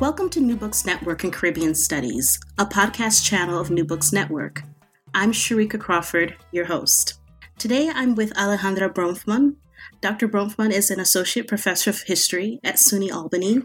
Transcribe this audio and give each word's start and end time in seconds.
Welcome 0.00 0.30
to 0.30 0.40
New 0.40 0.56
Books 0.56 0.86
Network 0.86 1.24
and 1.24 1.32
Caribbean 1.32 1.74
Studies, 1.74 2.40
a 2.56 2.64
podcast 2.64 3.22
channel 3.22 3.60
of 3.60 3.70
New 3.70 3.84
Books 3.84 4.14
Network. 4.14 4.62
I'm 5.12 5.30
Sharika 5.30 5.78
Crawford, 5.78 6.36
your 6.52 6.64
host. 6.64 7.20
Today 7.58 7.90
I'm 7.94 8.14
with 8.14 8.32
Alejandra 8.32 8.88
Bronfman. 8.94 9.56
Dr. 10.00 10.26
Bronfman 10.26 10.72
is 10.72 10.90
an 10.90 11.00
associate 11.00 11.46
professor 11.46 11.90
of 11.90 12.00
history 12.00 12.60
at 12.64 12.76
SUNY 12.76 13.12
Albany. 13.12 13.60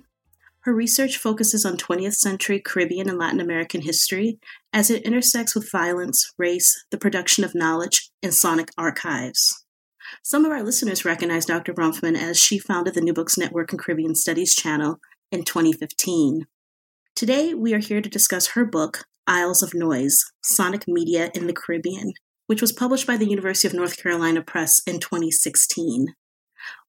Her 0.64 0.74
research 0.74 1.18
focuses 1.18 1.64
on 1.64 1.78
20th 1.78 2.16
century 2.16 2.60
Caribbean 2.60 3.08
and 3.08 3.18
Latin 3.18 3.40
American 3.40 3.84
history 3.84 4.38
as 4.74 4.90
it 4.90 5.04
intersects 5.04 5.56
with 5.56 5.72
violence, 5.72 6.34
race, 6.38 6.84
the 6.92 6.98
production 6.98 7.46
of 7.46 7.56
knowledge, 7.56 8.12
and 8.22 8.34
sonic 8.34 8.72
archives. 8.78 9.66
Some 10.22 10.44
of 10.44 10.52
our 10.52 10.64
listeners 10.64 11.06
recognize 11.06 11.46
Dr. 11.46 11.74
Bronfman 11.74 12.18
as 12.18 12.38
she 12.38 12.60
founded 12.60 12.94
the 12.94 13.02
New 13.02 13.14
Books 13.14 13.38
Network 13.38 13.72
and 13.72 13.80
Caribbean 13.80 14.16
Studies 14.16 14.54
channel 14.54 15.00
in 15.36 15.44
2015. 15.44 16.48
Today, 17.14 17.54
we 17.54 17.74
are 17.74 17.80
here 17.80 18.00
to 18.00 18.10
discuss 18.10 18.48
her 18.48 18.64
book, 18.64 19.04
Isles 19.28 19.62
of 19.62 19.74
Noise 19.74 20.24
Sonic 20.42 20.88
Media 20.88 21.30
in 21.36 21.46
the 21.46 21.54
Caribbean, 21.54 22.14
which 22.48 22.62
was 22.62 22.72
published 22.72 23.06
by 23.06 23.18
the 23.18 23.28
University 23.28 23.68
of 23.68 23.74
North 23.74 24.02
Carolina 24.02 24.42
Press 24.42 24.80
in 24.88 25.02
2016. 25.02 26.16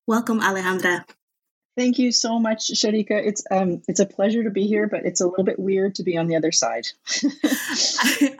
Welcome, 0.06 0.40
Alejandra. 0.40 1.04
Thank 1.76 1.98
you 1.98 2.10
so 2.10 2.38
much, 2.38 2.68
Sharika. 2.68 3.10
It's 3.10 3.44
um 3.50 3.82
it's 3.86 4.00
a 4.00 4.06
pleasure 4.06 4.42
to 4.42 4.50
be 4.50 4.66
here, 4.66 4.86
but 4.86 5.04
it's 5.04 5.20
a 5.20 5.26
little 5.26 5.44
bit 5.44 5.58
weird 5.58 5.94
to 5.96 6.02
be 6.02 6.16
on 6.16 6.26
the 6.26 6.36
other 6.36 6.50
side. 6.50 6.86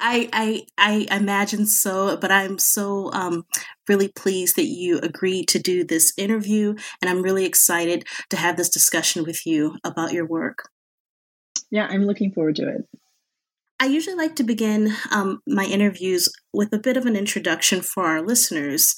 I, 0.00 0.30
I 0.32 0.62
I 0.78 1.06
imagine 1.10 1.66
so, 1.66 2.16
but 2.16 2.32
I'm 2.32 2.58
so 2.58 3.12
um 3.12 3.44
really 3.88 4.08
pleased 4.08 4.56
that 4.56 4.64
you 4.64 4.98
agreed 5.00 5.48
to 5.48 5.58
do 5.58 5.84
this 5.84 6.14
interview, 6.16 6.77
and 7.02 7.10
I'm 7.10 7.22
really 7.22 7.44
excited 7.44 8.06
to 8.30 8.38
have 8.38 8.56
this 8.56 8.70
discussion 8.70 9.24
with 9.24 9.44
you 9.44 9.77
about 9.84 10.14
your 10.14 10.24
work. 10.24 10.70
Yeah, 11.70 11.86
I'm 11.91 12.06
looking 12.06 12.33
forward 12.33 12.56
to 12.56 12.68
it. 12.68 12.89
I 13.78 13.84
usually 13.86 14.16
like 14.16 14.36
to 14.36 14.44
begin 14.44 14.94
um, 15.11 15.42
my 15.46 15.64
interviews 15.64 16.30
with 16.55 16.72
a 16.72 16.78
bit 16.78 16.96
of 16.96 17.05
an 17.05 17.14
introduction 17.16 17.83
for 17.83 18.06
our 18.06 18.22
listeners. 18.22 18.94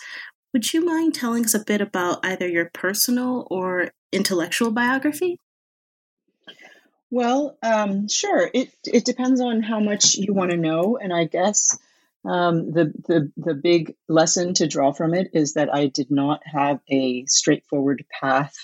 Would 0.52 0.72
you 0.72 0.84
mind 0.84 1.14
telling 1.14 1.44
us 1.44 1.54
a 1.54 1.64
bit 1.64 1.80
about 1.80 2.24
either 2.24 2.46
your 2.46 2.70
personal 2.72 3.46
or 3.50 3.90
intellectual 4.12 4.70
biography? 4.70 5.40
Well, 7.10 7.56
um, 7.62 8.08
sure. 8.08 8.50
It 8.52 8.70
it 8.84 9.04
depends 9.04 9.40
on 9.40 9.62
how 9.62 9.80
much 9.80 10.16
you 10.16 10.34
want 10.34 10.50
to 10.50 10.56
know, 10.56 10.98
and 11.00 11.12
I 11.12 11.24
guess 11.24 11.78
um, 12.24 12.70
the 12.72 12.92
the 13.06 13.32
the 13.36 13.54
big 13.54 13.94
lesson 14.08 14.54
to 14.54 14.66
draw 14.66 14.92
from 14.92 15.14
it 15.14 15.30
is 15.32 15.54
that 15.54 15.74
I 15.74 15.86
did 15.86 16.10
not 16.10 16.40
have 16.44 16.80
a 16.90 17.24
straightforward 17.26 18.04
path 18.20 18.54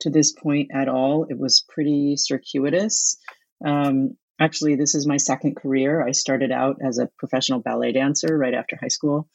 to 0.00 0.10
this 0.10 0.32
point 0.32 0.70
at 0.72 0.88
all. 0.88 1.26
It 1.28 1.38
was 1.38 1.64
pretty 1.68 2.16
circuitous. 2.16 3.18
Um, 3.64 4.16
actually, 4.40 4.76
this 4.76 4.94
is 4.94 5.06
my 5.06 5.18
second 5.18 5.56
career. 5.56 6.06
I 6.06 6.12
started 6.12 6.50
out 6.50 6.76
as 6.82 6.98
a 6.98 7.10
professional 7.18 7.60
ballet 7.60 7.92
dancer 7.92 8.36
right 8.36 8.54
after 8.54 8.76
high 8.80 8.88
school, 8.88 9.28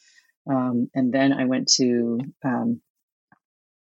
um, 0.49 0.89
and 0.95 1.13
then 1.13 1.31
I 1.31 1.45
went 1.45 1.67
to 1.75 2.19
um, 2.43 2.81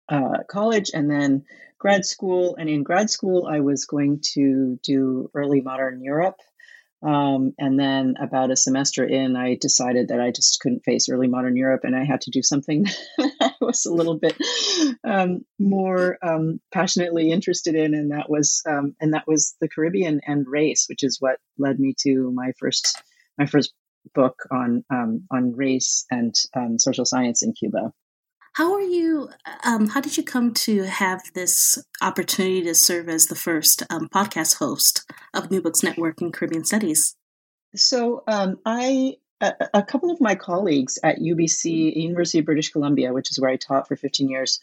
uh, 0.09 0.43
college 0.49 0.91
and 0.93 1.09
then 1.09 1.43
grad 1.77 2.05
school. 2.05 2.55
And 2.57 2.69
in 2.69 2.83
grad 2.83 3.09
school, 3.09 3.47
I 3.49 3.59
was 3.59 3.85
going 3.85 4.21
to 4.33 4.79
do 4.83 5.29
early 5.33 5.61
modern 5.61 6.01
Europe. 6.01 6.37
Um, 7.05 7.53
and 7.59 7.77
then 7.77 8.15
about 8.21 8.51
a 8.51 8.55
semester 8.55 9.03
in, 9.05 9.35
I 9.35 9.57
decided 9.59 10.07
that 10.07 10.21
I 10.21 10.31
just 10.31 10.61
couldn't 10.61 10.85
face 10.85 11.09
early 11.09 11.27
modern 11.27 11.57
Europe 11.57 11.81
and 11.83 11.93
I 11.93 12.05
had 12.05 12.21
to 12.21 12.31
do 12.31 12.41
something 12.41 12.85
I 13.41 13.51
was 13.59 13.85
a 13.85 13.93
little 13.93 14.17
bit 14.17 14.37
um, 15.03 15.43
more 15.59 16.17
um, 16.23 16.61
passionately 16.73 17.29
interested 17.29 17.75
in. 17.75 17.93
And 17.93 18.11
that 18.11 18.29
was, 18.29 18.61
um, 18.65 18.95
and 19.01 19.13
that 19.13 19.27
was 19.27 19.55
the 19.59 19.67
Caribbean 19.67 20.21
and 20.25 20.45
race, 20.47 20.85
which 20.87 21.03
is 21.03 21.17
what 21.19 21.39
led 21.57 21.77
me 21.77 21.93
to 22.03 22.31
my 22.33 22.53
first, 22.57 23.01
my 23.37 23.47
first 23.47 23.73
book 24.15 24.39
on, 24.49 24.85
um, 24.89 25.25
on 25.29 25.57
race 25.57 26.05
and 26.09 26.33
um, 26.55 26.79
social 26.79 27.05
science 27.05 27.43
in 27.43 27.51
Cuba. 27.51 27.91
How 28.53 28.73
are 28.73 28.81
you? 28.81 29.29
Um, 29.63 29.87
how 29.87 29.99
did 29.99 30.15
you 30.15 30.23
come 30.23 30.53
to 30.53 30.83
have 30.83 31.23
this 31.33 31.83
opportunity 32.03 32.61
to 32.63 32.75
serve 32.75 33.09
as 33.09 33.25
the 33.25 33.35
first 33.35 33.81
um, 33.89 34.09
podcast 34.09 34.57
host 34.57 35.09
of 35.33 35.49
New 35.49 35.59
Books 35.59 35.81
Network 35.81 36.21
in 36.21 36.31
Caribbean 36.31 36.63
Studies? 36.63 37.15
So 37.75 38.23
um, 38.27 38.59
I, 38.63 39.15
a, 39.41 39.53
a, 39.73 39.81
couple 39.81 40.11
of 40.11 40.21
my 40.21 40.35
colleagues 40.35 40.99
at 41.03 41.17
UBC, 41.17 41.95
University 41.95 42.39
of 42.39 42.45
British 42.45 42.69
Columbia, 42.69 43.11
which 43.11 43.31
is 43.31 43.39
where 43.39 43.49
I 43.49 43.55
taught 43.55 43.87
for 43.87 43.95
15 43.95 44.29
years, 44.29 44.59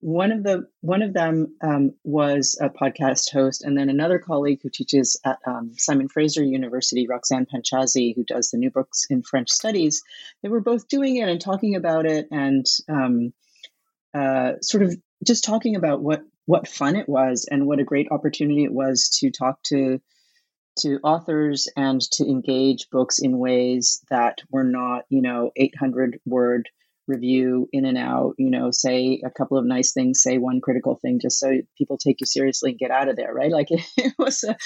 one 0.00 0.30
of 0.30 0.42
the 0.42 0.68
one 0.80 1.02
of 1.02 1.12
them 1.12 1.56
um, 1.62 1.94
was 2.04 2.58
a 2.60 2.68
podcast 2.68 3.32
host, 3.32 3.64
and 3.64 3.76
then 3.76 3.88
another 3.88 4.18
colleague 4.18 4.60
who 4.62 4.70
teaches 4.70 5.20
at 5.24 5.38
um, 5.46 5.72
Simon 5.76 6.08
Fraser 6.08 6.44
University, 6.44 7.06
Roxanne 7.08 7.46
Panchasi, 7.46 8.14
who 8.14 8.24
does 8.24 8.50
the 8.50 8.58
new 8.58 8.70
books 8.70 9.06
in 9.10 9.22
French 9.22 9.50
studies. 9.50 10.02
They 10.42 10.48
were 10.48 10.60
both 10.60 10.88
doing 10.88 11.16
it 11.16 11.28
and 11.28 11.40
talking 11.40 11.74
about 11.74 12.06
it, 12.06 12.28
and 12.30 12.64
um, 12.88 13.32
uh, 14.14 14.52
sort 14.62 14.84
of 14.84 14.96
just 15.26 15.44
talking 15.44 15.76
about 15.76 16.00
what 16.00 16.22
what 16.46 16.68
fun 16.68 16.96
it 16.96 17.08
was 17.08 17.46
and 17.50 17.66
what 17.66 17.80
a 17.80 17.84
great 17.84 18.08
opportunity 18.10 18.64
it 18.64 18.72
was 18.72 19.18
to 19.20 19.30
talk 19.30 19.62
to 19.64 20.00
to 20.78 21.00
authors 21.02 21.68
and 21.76 22.00
to 22.00 22.24
engage 22.24 22.88
books 22.90 23.18
in 23.18 23.38
ways 23.38 24.00
that 24.10 24.38
were 24.50 24.64
not, 24.64 25.04
you 25.08 25.20
know, 25.20 25.50
800 25.56 26.20
word 26.24 26.68
review 27.08 27.68
in 27.72 27.84
and 27.86 27.96
out 27.98 28.34
you 28.38 28.50
know 28.50 28.70
say 28.70 29.20
a 29.24 29.30
couple 29.30 29.56
of 29.56 29.64
nice 29.64 29.92
things 29.92 30.20
say 30.22 30.38
one 30.38 30.60
critical 30.60 30.98
thing 31.00 31.18
just 31.20 31.38
so 31.38 31.50
people 31.76 31.96
take 31.96 32.20
you 32.20 32.26
seriously 32.26 32.70
and 32.70 32.78
get 32.78 32.90
out 32.90 33.08
of 33.08 33.16
there 33.16 33.32
right? 33.38 33.52
Like 33.52 33.70
it, 33.70 33.80
it 33.96 34.14
was 34.18 34.44
a 34.44 34.56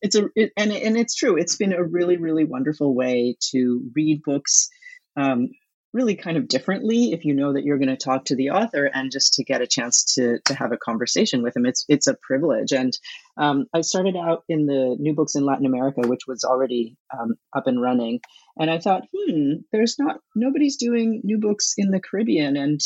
it's 0.00 0.14
a 0.14 0.28
it, 0.34 0.52
and 0.56 0.72
and 0.72 0.96
it's 0.96 1.14
true. 1.14 1.36
It's 1.36 1.56
been 1.56 1.72
a 1.72 1.82
really 1.82 2.16
really 2.16 2.44
wonderful 2.44 2.94
way 2.94 3.36
to 3.50 3.82
read 3.94 4.22
books. 4.24 4.68
Um, 5.16 5.50
really 5.92 6.16
kind 6.16 6.36
of 6.36 6.48
differently 6.48 7.12
if 7.12 7.24
you 7.24 7.34
know 7.34 7.52
that 7.52 7.64
you're 7.64 7.78
going 7.78 7.88
to 7.88 7.96
talk 7.96 8.24
to 8.24 8.36
the 8.36 8.50
author 8.50 8.86
and 8.86 9.10
just 9.10 9.34
to 9.34 9.44
get 9.44 9.60
a 9.60 9.66
chance 9.66 10.14
to 10.14 10.38
to 10.46 10.54
have 10.54 10.72
a 10.72 10.78
conversation 10.78 11.42
with 11.42 11.56
him. 11.56 11.66
It's 11.66 11.84
it's 11.88 12.06
a 12.06 12.16
privilege. 12.22 12.72
And 12.72 12.96
um, 13.36 13.66
i 13.74 13.80
started 13.80 14.16
out 14.16 14.44
in 14.48 14.66
the 14.66 14.96
new 14.98 15.14
books 15.14 15.34
in 15.34 15.44
latin 15.44 15.66
america 15.66 16.02
which 16.06 16.26
was 16.26 16.44
already 16.44 16.96
um, 17.16 17.34
up 17.54 17.66
and 17.66 17.80
running. 17.80 18.20
And 18.58 18.70
i 18.70 18.78
thought 18.78 19.02
hmm 19.14 19.54
there's 19.72 19.98
not 19.98 20.20
nobody's 20.34 20.76
doing 20.76 21.20
new 21.24 21.38
books 21.38 21.74
in 21.76 21.90
the 21.90 22.00
caribbean 22.00 22.56
and 22.56 22.80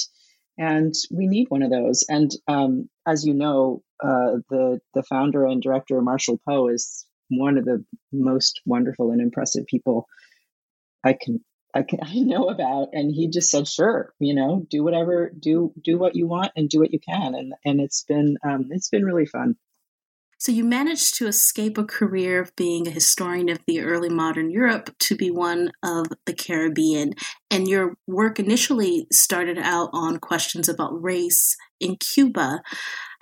and 0.59 0.95
we 1.11 1.27
need 1.27 1.51
one 1.51 1.63
of 1.63 1.71
those. 1.71 2.05
And 2.09 2.31
um, 2.49 2.89
as 3.07 3.27
you 3.27 3.35
know 3.35 3.83
uh, 4.03 4.41
the 4.51 4.81
the 4.95 5.03
founder 5.03 5.47
and 5.47 5.63
director 5.63 6.01
marshall 6.01 6.41
poe 6.47 6.69
is 6.69 7.07
one 7.29 7.59
of 7.59 7.65
the 7.65 7.85
most 8.13 8.61
wonderful 8.65 9.11
and 9.11 9.21
impressive 9.21 9.67
people 9.67 10.07
I 11.05 11.17
can 11.21 11.45
I, 11.77 11.83
can, 11.83 12.01
I 12.03 12.15
know 12.21 12.49
about 12.49 12.89
and 12.93 13.15
he 13.15 13.29
just 13.29 13.51
said 13.51 13.69
sure 13.69 14.13
you 14.19 14.35
know 14.35 14.67
do 14.71 14.83
whatever 14.83 15.31
do 15.39 15.73
do 15.83 15.99
what 15.99 16.17
you 16.17 16.27
want 16.27 16.53
and 16.57 16.69
do 16.69 16.81
what 16.81 16.93
you 16.93 16.99
can 16.99 17.35
and 17.35 17.53
and 17.65 17.81
it's 17.81 18.03
been 18.03 18.37
um, 18.45 18.69
it's 18.71 18.89
been 18.89 19.05
really 19.05 19.27
fun 19.27 19.57
so 20.39 20.53
you 20.53 20.65
managed 20.65 21.17
to 21.17 21.27
escape 21.27 21.79
a 21.79 21.85
career 21.85 22.41
of 22.43 22.55
being 22.57 22.87
a 22.87 22.91
historian 22.91 23.49
of 23.49 23.61
the 23.67 23.81
early 23.81 24.11
modern 24.11 24.51
Europe 24.51 24.95
to 25.01 25.17
be 25.17 25.31
one 25.31 25.73
of 25.83 26.09
the 26.27 26.35
Caribbean. 26.35 27.15
And 27.51 27.67
your 27.67 27.95
work 28.07 28.39
initially 28.39 29.07
started 29.11 29.59
out 29.59 29.89
on 29.95 30.19
questions 30.19 30.69
about 30.69 31.03
race 31.03 31.57
in 31.81 31.97
Cuba. 31.97 32.63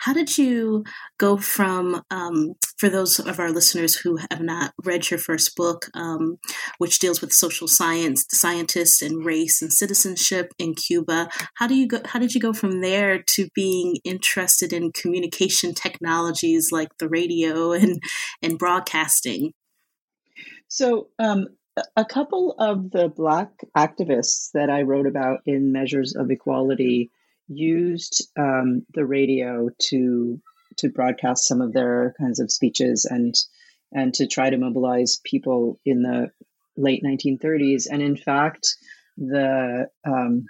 How 0.04 0.12
did 0.12 0.36
you 0.36 0.84
go 1.16 1.38
from, 1.38 2.02
um, 2.10 2.56
for 2.76 2.90
those 2.90 3.18
of 3.18 3.40
our 3.40 3.50
listeners 3.50 3.96
who 3.96 4.18
have 4.30 4.42
not 4.42 4.74
read 4.84 5.08
your 5.08 5.18
first 5.18 5.56
book, 5.56 5.86
um, 5.94 6.36
which 6.76 6.98
deals 6.98 7.22
with 7.22 7.32
social 7.32 7.66
science, 7.66 8.26
scientists, 8.28 9.00
and 9.00 9.24
race 9.24 9.62
and 9.62 9.72
citizenship 9.72 10.52
in 10.58 10.74
Cuba, 10.74 11.30
how 11.54 11.66
do 11.66 11.74
you 11.74 11.88
go? 11.88 12.02
How 12.04 12.18
did 12.18 12.34
you 12.34 12.40
go 12.40 12.52
from 12.52 12.82
there 12.82 13.22
to 13.22 13.48
being 13.54 13.96
interested 14.04 14.74
in 14.74 14.92
communication 14.92 15.72
technologies 15.72 16.68
like 16.70 16.90
the 16.98 17.08
radio 17.08 17.72
and 17.72 18.02
and 18.42 18.58
broadcasting? 18.58 19.54
So, 20.68 21.08
um, 21.18 21.46
a 21.96 22.04
couple 22.04 22.56
of 22.58 22.90
the 22.90 23.08
Black 23.08 23.48
activists 23.74 24.50
that 24.52 24.68
I 24.68 24.82
wrote 24.82 25.06
about 25.06 25.40
in 25.46 25.72
Measures 25.72 26.14
of 26.14 26.30
Equality 26.30 27.10
used 27.48 28.28
um, 28.38 28.84
the 28.94 29.04
radio 29.04 29.68
to 29.90 30.40
to 30.78 30.88
broadcast 30.88 31.46
some 31.46 31.60
of 31.60 31.72
their 31.72 32.14
kinds 32.18 32.40
of 32.40 32.50
speeches 32.50 33.06
and 33.08 33.34
and 33.92 34.12
to 34.14 34.26
try 34.26 34.50
to 34.50 34.58
mobilize 34.58 35.20
people 35.24 35.78
in 35.84 36.02
the 36.02 36.30
late 36.76 37.02
1930s. 37.04 37.86
And 37.90 38.02
in 38.02 38.16
fact, 38.16 38.76
the 39.16 39.88
um, 40.04 40.46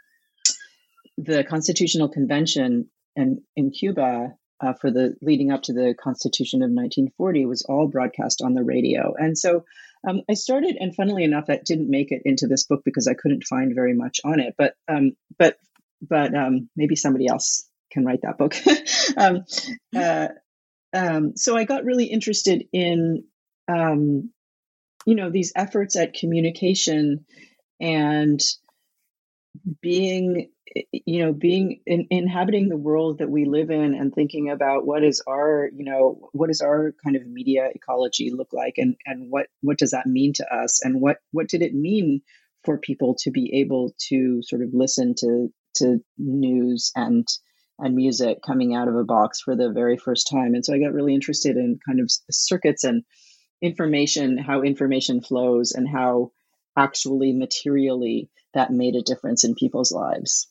the 1.18 1.44
Constitutional 1.44 2.08
Convention 2.08 2.88
and 3.16 3.40
in 3.54 3.70
Cuba 3.70 4.34
uh, 4.60 4.72
for 4.80 4.90
the 4.90 5.14
leading 5.20 5.52
up 5.52 5.62
to 5.62 5.72
the 5.72 5.94
Constitution 6.02 6.62
of 6.62 6.70
1940 6.70 7.46
was 7.46 7.62
all 7.62 7.86
broadcast 7.86 8.42
on 8.42 8.54
the 8.54 8.64
radio. 8.64 9.14
And 9.16 9.36
so 9.36 9.64
um, 10.08 10.22
I 10.28 10.34
started, 10.34 10.76
and 10.78 10.94
funnily 10.94 11.24
enough, 11.24 11.46
that 11.46 11.64
didn't 11.64 11.90
make 11.90 12.12
it 12.12 12.22
into 12.24 12.46
this 12.46 12.64
book 12.64 12.82
because 12.84 13.06
I 13.06 13.14
couldn't 13.14 13.44
find 13.44 13.74
very 13.74 13.94
much 13.94 14.20
on 14.24 14.40
it. 14.40 14.54
But 14.56 14.74
um, 14.88 15.12
but 15.38 15.58
but 16.08 16.34
um, 16.34 16.68
maybe 16.76 16.96
somebody 16.96 17.26
else 17.28 17.68
can 17.90 18.04
write 18.04 18.22
that 18.22 18.38
book. 18.38 18.56
um, 19.16 19.44
uh, 19.96 20.28
um, 20.94 21.36
so 21.36 21.56
I 21.56 21.64
got 21.64 21.84
really 21.84 22.06
interested 22.06 22.64
in, 22.72 23.24
um, 23.68 24.30
you 25.06 25.14
know, 25.14 25.30
these 25.30 25.52
efforts 25.56 25.96
at 25.96 26.14
communication 26.14 27.26
and 27.80 28.40
being 29.80 30.50
you 30.90 31.24
know 31.24 31.32
being 31.32 31.80
in, 31.86 32.06
inhabiting 32.10 32.68
the 32.68 32.76
world 32.76 33.18
that 33.18 33.30
we 33.30 33.44
live 33.44 33.70
in 33.70 33.94
and 33.94 34.12
thinking 34.12 34.50
about 34.50 34.84
what 34.84 35.04
is 35.04 35.22
our 35.28 35.70
you 35.74 35.84
know 35.84 36.28
what 36.32 36.48
does 36.48 36.60
our 36.60 36.94
kind 37.04 37.16
of 37.16 37.26
media 37.26 37.68
ecology 37.72 38.32
look 38.34 38.52
like 38.52 38.74
and 38.78 38.96
and 39.06 39.30
what 39.30 39.46
what 39.60 39.78
does 39.78 39.92
that 39.92 40.06
mean 40.06 40.32
to 40.32 40.44
us 40.52 40.84
and 40.84 41.00
what 41.00 41.18
what 41.30 41.48
did 41.48 41.62
it 41.62 41.74
mean 41.74 42.22
for 42.64 42.78
people 42.78 43.14
to 43.20 43.30
be 43.30 43.60
able 43.60 43.94
to 43.98 44.40
sort 44.42 44.62
of 44.62 44.70
listen 44.72 45.14
to 45.16 45.52
to 45.74 45.98
news 46.18 46.90
and 46.94 47.26
and 47.78 47.96
music 47.96 48.38
coming 48.46 48.74
out 48.74 48.86
of 48.86 48.94
a 48.94 49.04
box 49.04 49.40
for 49.40 49.56
the 49.56 49.70
very 49.70 49.96
first 49.96 50.28
time 50.30 50.54
and 50.54 50.64
so 50.64 50.74
i 50.74 50.78
got 50.78 50.92
really 50.92 51.14
interested 51.14 51.56
in 51.56 51.78
kind 51.86 52.00
of 52.00 52.10
circuits 52.30 52.84
and 52.84 53.02
information 53.62 54.36
how 54.38 54.62
information 54.62 55.20
flows 55.20 55.72
and 55.72 55.88
how 55.88 56.30
actually 56.76 57.32
materially 57.32 58.28
that 58.52 58.70
made 58.70 58.94
a 58.94 59.02
difference 59.02 59.44
in 59.44 59.54
people's 59.54 59.92
lives 59.92 60.48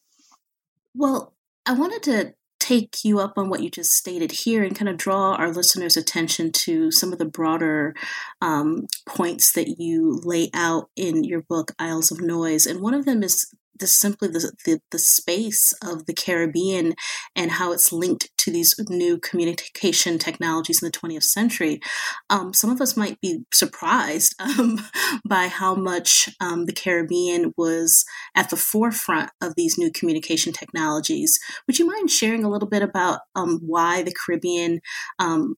well, 0.96 1.34
I 1.66 1.74
wanted 1.74 2.04
to 2.04 2.34
take 2.60 3.04
you 3.04 3.20
up 3.20 3.38
on 3.38 3.50
what 3.50 3.62
you 3.62 3.70
just 3.70 3.94
stated 3.94 4.32
here 4.32 4.64
and 4.64 4.76
kind 4.76 4.88
of 4.88 4.96
draw 4.96 5.36
our 5.36 5.52
listeners' 5.52 5.98
attention 5.98 6.52
to 6.52 6.92
some 6.92 7.12
of 7.12 7.20
the 7.20 7.26
broader 7.26 7.94
um, 8.42 8.88
points 9.06 9.52
that 9.54 9.80
you 9.80 10.22
lay 10.24 10.50
out 10.54 10.90
in 10.96 11.24
your 11.24 11.42
book, 11.42 11.72
Isles 11.78 12.12
of 12.12 12.22
Noise. 12.22 12.66
And 12.66 12.80
one 12.80 12.94
of 12.94 13.06
them 13.06 13.22
is 13.22 13.54
the 13.80 13.88
simply 13.88 14.28
the, 14.28 14.52
the, 14.66 14.80
the 14.92 15.00
space 15.00 15.74
of 15.84 16.06
the 16.06 16.14
Caribbean 16.14 16.94
and 17.36 17.52
how 17.52 17.72
it's 17.72 17.92
linked 17.92 18.30
to 18.38 18.52
these 18.52 18.76
new 18.90 19.18
communication 19.20 20.18
technologies 20.18 20.82
in 20.82 20.88
the 20.88 20.98
20th 20.98 21.24
century. 21.24 21.80
Um, 22.30 22.54
some 22.54 22.70
of 22.70 22.82
us 22.82 22.98
might 22.98 23.20
be 23.22 23.44
surprised 23.54 24.36
um, 24.40 24.80
by 25.28 25.48
how 25.48 25.76
much 25.76 26.30
um, 26.40 26.66
the 26.66 26.74
Caribbean 26.74 27.54
was 27.58 28.06
at 28.36 28.50
the 28.50 28.58
forefront 28.58 29.32
of 29.42 29.54
these 29.56 29.78
new 29.78 29.92
communication 29.92 30.54
technologies. 30.54 31.40
Would 31.68 31.80
you 31.80 31.88
mind 31.88 32.10
sharing 32.10 32.44
a 32.44 32.50
little 32.50 32.70
bit 32.70 32.84
about 32.84 33.22
um, 33.36 33.60
why 33.66 34.04
the 34.04 34.14
Caribbean 34.14 34.82
um, 35.20 35.56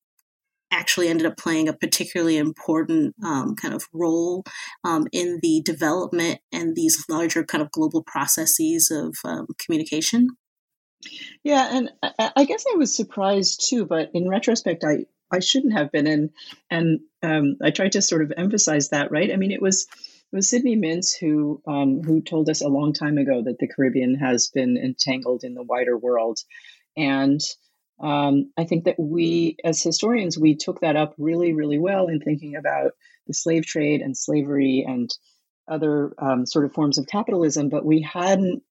actually 0.72 1.08
ended 1.08 1.26
up 1.26 1.38
playing 1.38 1.70
a 1.70 1.74
particularly 1.74 2.38
important 2.38 3.16
um, 3.24 3.56
kind 3.56 3.74
of 3.74 3.88
role 3.94 4.44
um, 4.84 5.08
in 5.12 5.40
the 5.42 5.62
development 5.64 6.40
and 6.52 6.76
these 6.76 7.04
larger 7.10 7.44
kind 7.44 7.62
of 7.62 7.72
global 7.72 8.04
processes 8.04 8.92
of 8.92 9.16
um, 9.24 9.48
communication. 9.58 10.30
Yeah, 11.44 11.70
and 11.72 11.92
I, 12.36 12.46
guess 12.46 12.66
I 12.72 12.78
was 12.78 12.96
surprised 12.96 13.68
too, 13.70 13.86
but 13.86 14.10
in 14.14 14.28
retrospect, 14.28 14.84
I 14.84 15.06
I 15.32 15.40
shouldn't 15.40 15.74
have 15.74 15.92
been, 15.92 16.08
and 16.08 16.30
and 16.70 17.00
um, 17.22 17.58
I 17.62 17.72
tried 17.72 17.94
to 17.94 18.02
sort 18.02 18.24
of 18.24 18.34
emphasize 18.36 18.90
that, 18.90 19.12
right? 19.12 19.32
I 19.32 19.36
mean, 19.36 19.52
it 19.52 19.62
was 19.62 19.88
it 20.32 20.36
was 20.36 20.50
Sidney 20.50 20.76
Mintz 20.76 21.18
who 21.20 21.62
um, 21.68 22.02
who 22.02 22.22
told 22.22 22.50
us 22.50 22.62
a 22.62 22.68
long 22.68 22.94
time 22.94 23.18
ago 23.18 23.44
that 23.44 23.60
the 23.60 23.68
Caribbean 23.68 24.16
has 24.16 24.50
been 24.50 24.78
entangled 24.78 25.44
in 25.44 25.54
the 25.54 25.64
wider 25.64 25.98
world, 25.98 26.40
and 26.98 27.40
um, 28.00 28.52
I 28.58 28.66
think 28.66 28.86
that 28.86 29.00
we, 29.00 29.58
as 29.64 29.82
historians, 29.82 30.38
we 30.38 30.56
took 30.56 30.82
that 30.82 30.96
up 30.96 31.14
really, 31.18 31.54
really 31.54 31.80
well 31.80 32.08
in 32.08 32.20
thinking 32.20 32.56
about 32.56 32.92
the 33.28 33.34
slave 33.34 33.66
trade 33.66 34.02
and 34.02 34.18
slavery 34.18 34.86
and 34.88 35.10
other 35.68 36.14
um, 36.20 36.46
sort 36.46 36.66
of 36.66 36.74
forms 36.74 36.98
of 36.98 37.08
capitalism, 37.08 37.70
but 37.70 37.86
we 37.86 38.02
hadn't 38.02 38.64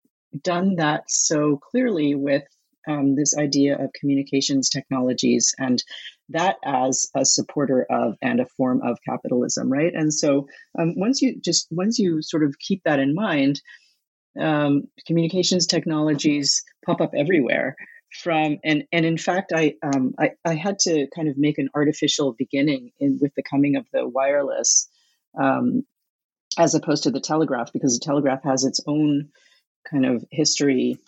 done 0.42 0.76
that 0.76 1.04
so 1.08 1.56
clearly 1.56 2.14
with 2.14 2.44
um, 2.86 3.14
this 3.14 3.36
idea 3.36 3.82
of 3.82 3.92
communications 3.98 4.68
technologies 4.68 5.54
and 5.58 5.82
that 6.28 6.56
as 6.64 7.08
a 7.16 7.24
supporter 7.24 7.86
of 7.90 8.16
and 8.20 8.40
a 8.40 8.46
form 8.46 8.82
of 8.82 8.98
capitalism, 9.08 9.70
right? 9.70 9.92
And 9.94 10.12
so 10.12 10.48
um, 10.78 10.94
once 10.96 11.22
you 11.22 11.40
just 11.40 11.66
once 11.70 11.98
you 11.98 12.20
sort 12.20 12.44
of 12.44 12.58
keep 12.58 12.82
that 12.84 12.98
in 12.98 13.14
mind, 13.14 13.62
um, 14.38 14.82
communications 15.06 15.66
technologies 15.66 16.62
pop 16.84 17.00
up 17.00 17.12
everywhere 17.16 17.74
from 18.14 18.58
and 18.64 18.84
and 18.92 19.04
in 19.04 19.18
fact 19.18 19.52
I, 19.54 19.74
um, 19.82 20.14
I 20.18 20.32
I 20.44 20.54
had 20.54 20.78
to 20.80 21.08
kind 21.14 21.28
of 21.28 21.36
make 21.36 21.58
an 21.58 21.70
artificial 21.74 22.32
beginning 22.32 22.92
in 23.00 23.18
with 23.20 23.34
the 23.34 23.42
coming 23.42 23.76
of 23.76 23.86
the 23.92 24.06
wireless 24.08 24.88
um, 25.38 25.84
as 26.58 26.74
opposed 26.74 27.04
to 27.04 27.10
the 27.10 27.20
telegraph 27.20 27.72
because 27.72 27.98
the 27.98 28.04
telegraph 28.04 28.44
has 28.44 28.64
its 28.64 28.80
own 28.86 29.30
kind 29.90 30.06
of 30.06 30.24
history 30.30 30.98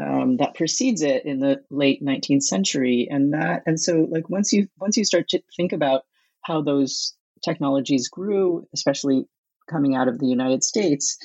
um, 0.00 0.36
that 0.36 0.54
precedes 0.54 1.02
it 1.02 1.24
in 1.24 1.40
the 1.40 1.62
late 1.70 2.02
19th 2.02 2.42
century. 2.42 3.08
And 3.10 3.32
that 3.32 3.62
and 3.66 3.78
so 3.78 4.06
like 4.10 4.28
once 4.28 4.52
you 4.52 4.68
once 4.78 4.96
you 4.96 5.04
start 5.04 5.28
to 5.28 5.42
think 5.56 5.72
about 5.72 6.02
how 6.42 6.62
those 6.62 7.14
technologies 7.44 8.08
grew 8.08 8.66
especially 8.74 9.24
coming 9.68 9.94
out 9.94 10.08
of 10.08 10.18
the 10.18 10.26
United 10.26 10.62
States 10.64 11.16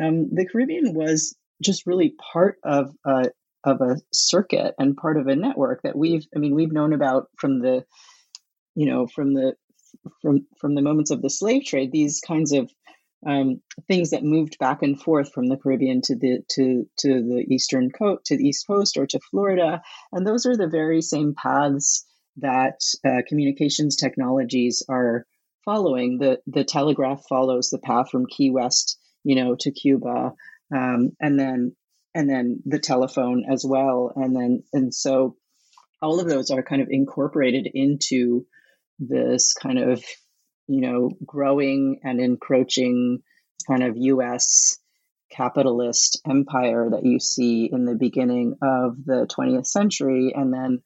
um, 0.00 0.28
the 0.34 0.46
Caribbean 0.46 0.94
was 0.94 1.36
just 1.62 1.86
really 1.86 2.14
part 2.32 2.58
of 2.64 2.94
a, 3.06 3.30
of 3.64 3.80
a 3.80 3.96
circuit 4.12 4.74
and 4.78 4.96
part 4.96 5.16
of 5.16 5.26
a 5.26 5.36
network 5.36 5.82
that 5.82 5.96
we've 5.96 6.26
i 6.34 6.38
mean 6.38 6.54
we've 6.54 6.72
known 6.72 6.92
about 6.92 7.28
from 7.38 7.60
the 7.60 7.84
you 8.74 8.86
know 8.86 9.06
from 9.06 9.34
the 9.34 9.54
from 10.20 10.46
from 10.60 10.74
the 10.74 10.82
moments 10.82 11.10
of 11.10 11.22
the 11.22 11.30
slave 11.30 11.64
trade 11.64 11.92
these 11.92 12.20
kinds 12.26 12.52
of 12.52 12.70
um, 13.26 13.60
things 13.86 14.10
that 14.10 14.24
moved 14.24 14.58
back 14.58 14.82
and 14.82 15.00
forth 15.00 15.32
from 15.32 15.46
the 15.46 15.56
Caribbean 15.56 16.00
to 16.02 16.16
the 16.16 16.40
to 16.50 16.88
to 16.98 17.08
the 17.08 17.46
eastern 17.48 17.90
coast 17.90 18.24
to 18.26 18.36
the 18.36 18.44
east 18.44 18.66
coast 18.66 18.96
or 18.96 19.06
to 19.06 19.20
Florida, 19.30 19.82
and 20.12 20.26
those 20.26 20.46
are 20.46 20.56
the 20.56 20.68
very 20.68 21.02
same 21.02 21.34
paths 21.34 22.04
that 22.38 22.80
uh, 23.06 23.22
communications 23.28 23.96
technologies 23.96 24.82
are 24.88 25.26
following. 25.64 26.18
the 26.18 26.40
The 26.46 26.64
telegraph 26.64 27.22
follows 27.28 27.70
the 27.70 27.78
path 27.78 28.10
from 28.10 28.26
Key 28.26 28.50
West, 28.50 28.98
you 29.22 29.36
know, 29.36 29.54
to 29.60 29.70
Cuba, 29.70 30.32
um, 30.74 31.10
and 31.20 31.38
then 31.38 31.76
and 32.14 32.28
then 32.28 32.62
the 32.64 32.78
telephone 32.78 33.44
as 33.50 33.64
well. 33.64 34.12
And 34.14 34.34
then 34.36 34.62
and 34.72 34.94
so 34.94 35.36
all 36.00 36.20
of 36.20 36.28
those 36.28 36.50
are 36.50 36.62
kind 36.62 36.82
of 36.82 36.88
incorporated 36.90 37.68
into 37.72 38.46
this 38.98 39.54
kind 39.54 39.78
of 39.78 40.04
you 40.68 40.80
know 40.80 41.10
growing 41.24 42.00
and 42.02 42.20
encroaching 42.20 43.22
kind 43.66 43.82
of 43.82 43.96
US 43.96 44.78
capitalist 45.30 46.20
empire 46.28 46.90
that 46.90 47.06
you 47.06 47.18
see 47.18 47.68
in 47.72 47.86
the 47.86 47.94
beginning 47.94 48.56
of 48.62 49.02
the 49.04 49.26
20th 49.26 49.66
century. 49.66 50.32
And 50.36 50.52
then 50.52 50.82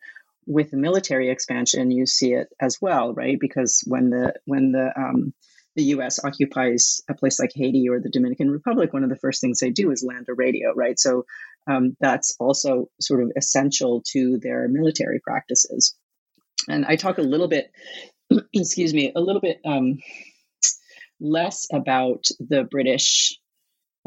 with 0.46 0.70
the 0.70 0.76
military 0.76 1.30
expansion 1.30 1.90
you 1.90 2.06
see 2.06 2.32
it 2.32 2.48
as 2.60 2.78
well 2.80 3.12
right? 3.12 3.38
Because 3.40 3.82
when 3.86 4.10
the 4.10 4.34
when 4.44 4.72
the 4.72 4.92
um, 4.96 5.34
the 5.76 5.85
US 5.85 6.18
occupies 6.25 7.00
a 7.09 7.14
place 7.14 7.38
like 7.38 7.52
Haiti 7.54 7.88
or 7.88 8.00
the 8.00 8.11
Dominican 8.11 8.50
Republic, 8.50 8.92
one 8.92 9.04
of 9.04 9.11
the 9.11 9.16
first 9.16 9.40
things 9.40 9.61
they 9.61 9.71
do 9.71 9.90
is 9.90 10.02
land 10.02 10.26
a 10.28 10.35
radio, 10.35 10.73
right? 10.75 10.99
So 10.99 11.26
um, 11.66 11.97
that's 12.00 12.35
also 12.40 12.88
sort 13.00 13.23
of 13.23 13.33
essential 13.37 14.02
to 14.12 14.38
their 14.42 14.66
military 14.68 15.21
practices. 15.21 15.95
And 16.68 16.85
I 16.85 16.97
talk 16.97 17.18
a 17.18 17.23
little 17.23 17.49
bit, 17.49 17.71
excuse 18.52 18.95
me, 18.95 19.12
a 19.14 19.21
little 19.21 19.40
bit 19.40 19.61
um, 19.64 19.99
less 21.21 21.66
about 21.73 22.25
the 22.40 22.64
British 22.64 23.38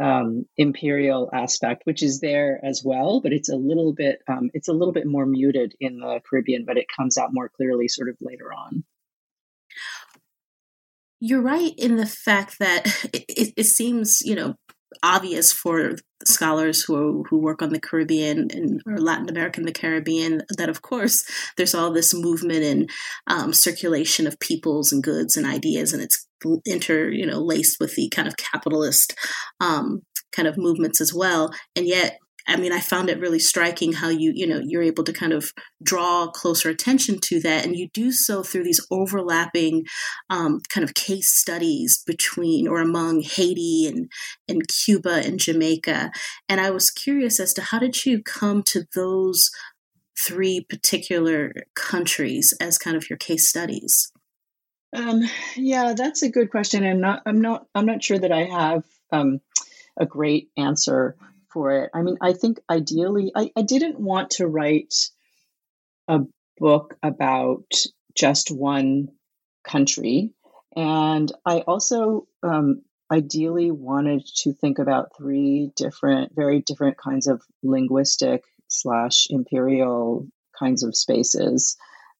um, 0.01 0.45
imperial 0.57 1.29
aspect, 1.33 1.81
which 1.85 2.01
is 2.01 2.19
there 2.19 2.59
as 2.63 2.81
well, 2.83 3.19
but 3.21 3.33
it's 3.33 3.49
a 3.49 3.55
little 3.55 3.93
bit 3.93 4.19
um, 4.27 4.49
it's 4.53 4.69
a 4.69 4.73
little 4.73 4.93
bit 4.93 5.05
more 5.05 5.25
muted 5.25 5.73
in 5.79 5.99
the 5.99 6.21
Caribbean, 6.27 6.63
but 6.65 6.77
it 6.77 6.85
comes 6.95 7.17
out 7.17 7.33
more 7.33 7.49
clearly 7.49 7.89
sort 7.89 8.09
of 8.09 8.15
later 8.21 8.53
on. 8.53 8.85
You're 11.19 11.41
right 11.41 11.73
in 11.77 11.97
the 11.97 12.05
fact 12.05 12.59
that 12.59 12.85
it, 13.13 13.53
it 13.55 13.65
seems, 13.65 14.21
you 14.23 14.35
know, 14.35 14.55
obvious 15.03 15.53
for 15.53 15.95
scholars 16.25 16.83
who 16.83 17.23
who 17.29 17.37
work 17.37 17.61
on 17.61 17.69
the 17.69 17.79
Caribbean 17.79 18.47
and 18.51 18.81
or 18.87 18.97
Latin 18.97 19.29
America 19.29 19.59
and 19.59 19.67
the 19.67 19.71
Caribbean 19.71 20.41
that 20.57 20.67
of 20.67 20.81
course 20.81 21.23
there's 21.55 21.75
all 21.75 21.93
this 21.93 22.13
movement 22.13 22.63
and 22.63 22.89
um, 23.27 23.53
circulation 23.53 24.25
of 24.25 24.39
peoples 24.39 24.91
and 24.91 25.03
goods 25.03 25.37
and 25.37 25.45
ideas 25.45 25.93
and 25.93 26.01
it's 26.01 26.27
inter 26.65 27.07
you 27.09 27.25
know 27.25 27.39
laced 27.39 27.77
with 27.79 27.93
the 27.95 28.09
kind 28.09 28.27
of 28.27 28.35
capitalist 28.35 29.15
um, 29.61 30.01
kind 30.31 30.47
of 30.47 30.57
movements 30.57 31.01
as 31.01 31.13
well. 31.13 31.53
And 31.75 31.87
yet 31.87 32.19
I 32.49 32.55
mean, 32.55 32.73
I 32.73 32.79
found 32.79 33.09
it 33.09 33.19
really 33.19 33.39
striking 33.39 33.93
how 33.93 34.09
you, 34.09 34.31
you 34.35 34.47
know, 34.47 34.59
you're 34.63 34.81
able 34.81 35.03
to 35.03 35.13
kind 35.13 35.33
of 35.33 35.53
draw 35.83 36.27
closer 36.27 36.69
attention 36.69 37.19
to 37.19 37.39
that, 37.41 37.63
and 37.63 37.75
you 37.75 37.89
do 37.93 38.11
so 38.11 38.41
through 38.41 38.63
these 38.63 38.85
overlapping 38.89 39.85
um, 40.29 40.59
kind 40.69 40.83
of 40.83 40.95
case 40.95 41.29
studies 41.29 42.03
between 42.05 42.67
or 42.67 42.79
among 42.81 43.21
Haiti 43.21 43.85
and 43.87 44.11
and 44.47 44.67
Cuba 44.67 45.21
and 45.23 45.39
Jamaica. 45.39 46.11
And 46.49 46.59
I 46.59 46.71
was 46.71 46.89
curious 46.89 47.39
as 47.39 47.53
to 47.53 47.61
how 47.61 47.77
did 47.77 48.05
you 48.05 48.23
come 48.23 48.63
to 48.63 48.85
those 48.95 49.51
three 50.17 50.65
particular 50.67 51.53
countries 51.75 52.53
as 52.59 52.77
kind 52.77 52.97
of 52.97 53.09
your 53.09 53.17
case 53.17 53.47
studies? 53.47 54.11
Um, 54.91 55.21
yeah, 55.55 55.93
that's 55.95 56.23
a 56.23 56.31
good 56.31 56.49
question, 56.49 56.83
and 56.83 57.05
I'm 57.05 57.41
not 57.41 57.67
I'm 57.75 57.85
not 57.85 58.03
sure 58.03 58.17
that 58.17 58.31
I 58.31 58.45
have 58.45 58.83
um, 59.11 59.39
a 59.97 60.07
great 60.07 60.49
answer 60.57 61.15
for 61.51 61.71
it. 61.83 61.89
I 61.93 62.01
mean, 62.01 62.17
I 62.21 62.33
think 62.33 62.59
ideally, 62.69 63.31
I, 63.35 63.51
I 63.55 63.61
didn't 63.61 63.99
want 63.99 64.31
to 64.31 64.47
write 64.47 64.93
a 66.07 66.19
book 66.57 66.95
about 67.03 67.65
just 68.15 68.49
one 68.51 69.09
country. 69.63 70.31
And 70.75 71.31
I 71.45 71.59
also 71.59 72.27
um, 72.43 72.83
ideally 73.11 73.71
wanted 73.71 74.25
to 74.37 74.53
think 74.53 74.79
about 74.79 75.15
three 75.17 75.71
different, 75.75 76.33
very 76.35 76.61
different 76.61 76.97
kinds 76.97 77.27
of 77.27 77.41
linguistic 77.63 78.43
slash 78.67 79.27
imperial 79.29 80.27
kinds 80.57 80.83
of 80.83 80.95
spaces. 80.95 81.75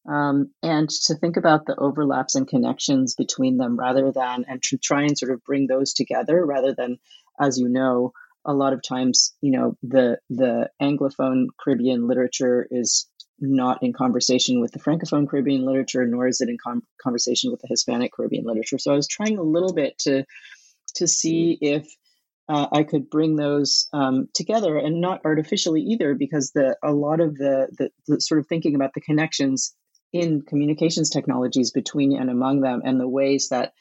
Um, 0.10 0.52
and 0.64 0.90
to 0.90 1.16
think 1.16 1.38
about 1.38 1.66
the 1.66 1.76
overlaps 1.78 2.36
and 2.36 2.48
connections 2.48 3.14
between 3.16 3.58
them 3.58 3.78
rather 3.78 4.12
than, 4.12 4.46
and 4.48 4.64
to 4.64 4.78
try 4.78 5.04
and 5.04 5.18
sort 5.18 5.32
of 5.32 5.44
bring 5.44 5.68
those 5.68 5.94
together 5.94 6.44
rather 6.44 6.74
than, 6.74 6.98
as 7.40 7.60
you 7.60 7.70
know, 7.70 8.14
a 8.46 8.54
lot 8.54 8.74
of 8.74 8.82
times, 8.82 9.36
you 9.42 9.52
know, 9.52 9.78
the 9.84 10.20
the 10.30 10.70
Anglophone 10.82 11.48
Caribbean 11.60 12.08
literature 12.08 12.68
is 12.70 13.08
not 13.40 13.84
in 13.84 13.94
conversation 13.94 14.60
with 14.60 14.72
the 14.72 14.80
Francophone 14.80 15.28
Caribbean 15.28 15.66
literature, 15.66 16.06
nor 16.06 16.28
is 16.28 16.42
it 16.42 16.50
in 16.50 16.58
com- 16.62 16.84
conversation 17.02 17.52
with 17.52 17.62
the 17.62 17.68
Hispanic 17.70 18.12
Caribbean 18.12 18.46
literature. 18.46 18.78
So 18.78 18.92
I 18.92 18.96
was 18.96 19.08
trying 19.08 19.38
a 19.38 19.44
little 19.44 19.74
bit 19.74 19.98
to 20.00 20.26
to 20.96 21.08
see 21.08 21.58
if 21.62 21.88
uh, 22.50 22.68
I 22.72 22.84
could 22.84 23.10
bring 23.10 23.36
those 23.36 23.88
um, 23.94 24.28
together 24.34 24.76
and 24.76 25.00
not 25.00 25.22
artificially 25.24 25.82
either, 25.82 26.16
because 26.16 26.52
the 26.52 26.76
a 26.84 26.92
lot 26.92 27.20
of 27.20 27.36
the, 27.36 27.68
the, 27.78 27.90
the 28.08 28.22
sort 28.22 28.40
of 28.40 28.48
thinking 28.48 28.76
about 28.76 28.94
the 28.94 29.02
connections 29.02 29.76
in 30.12 30.42
communications 30.42 31.12
technologies 31.12 31.72
between 31.72 32.18
and 32.20 32.30
among 32.30 32.62
them, 32.62 32.82
and 32.84 33.00
the 33.00 33.08
ways 33.08 33.50
that, 33.50 33.74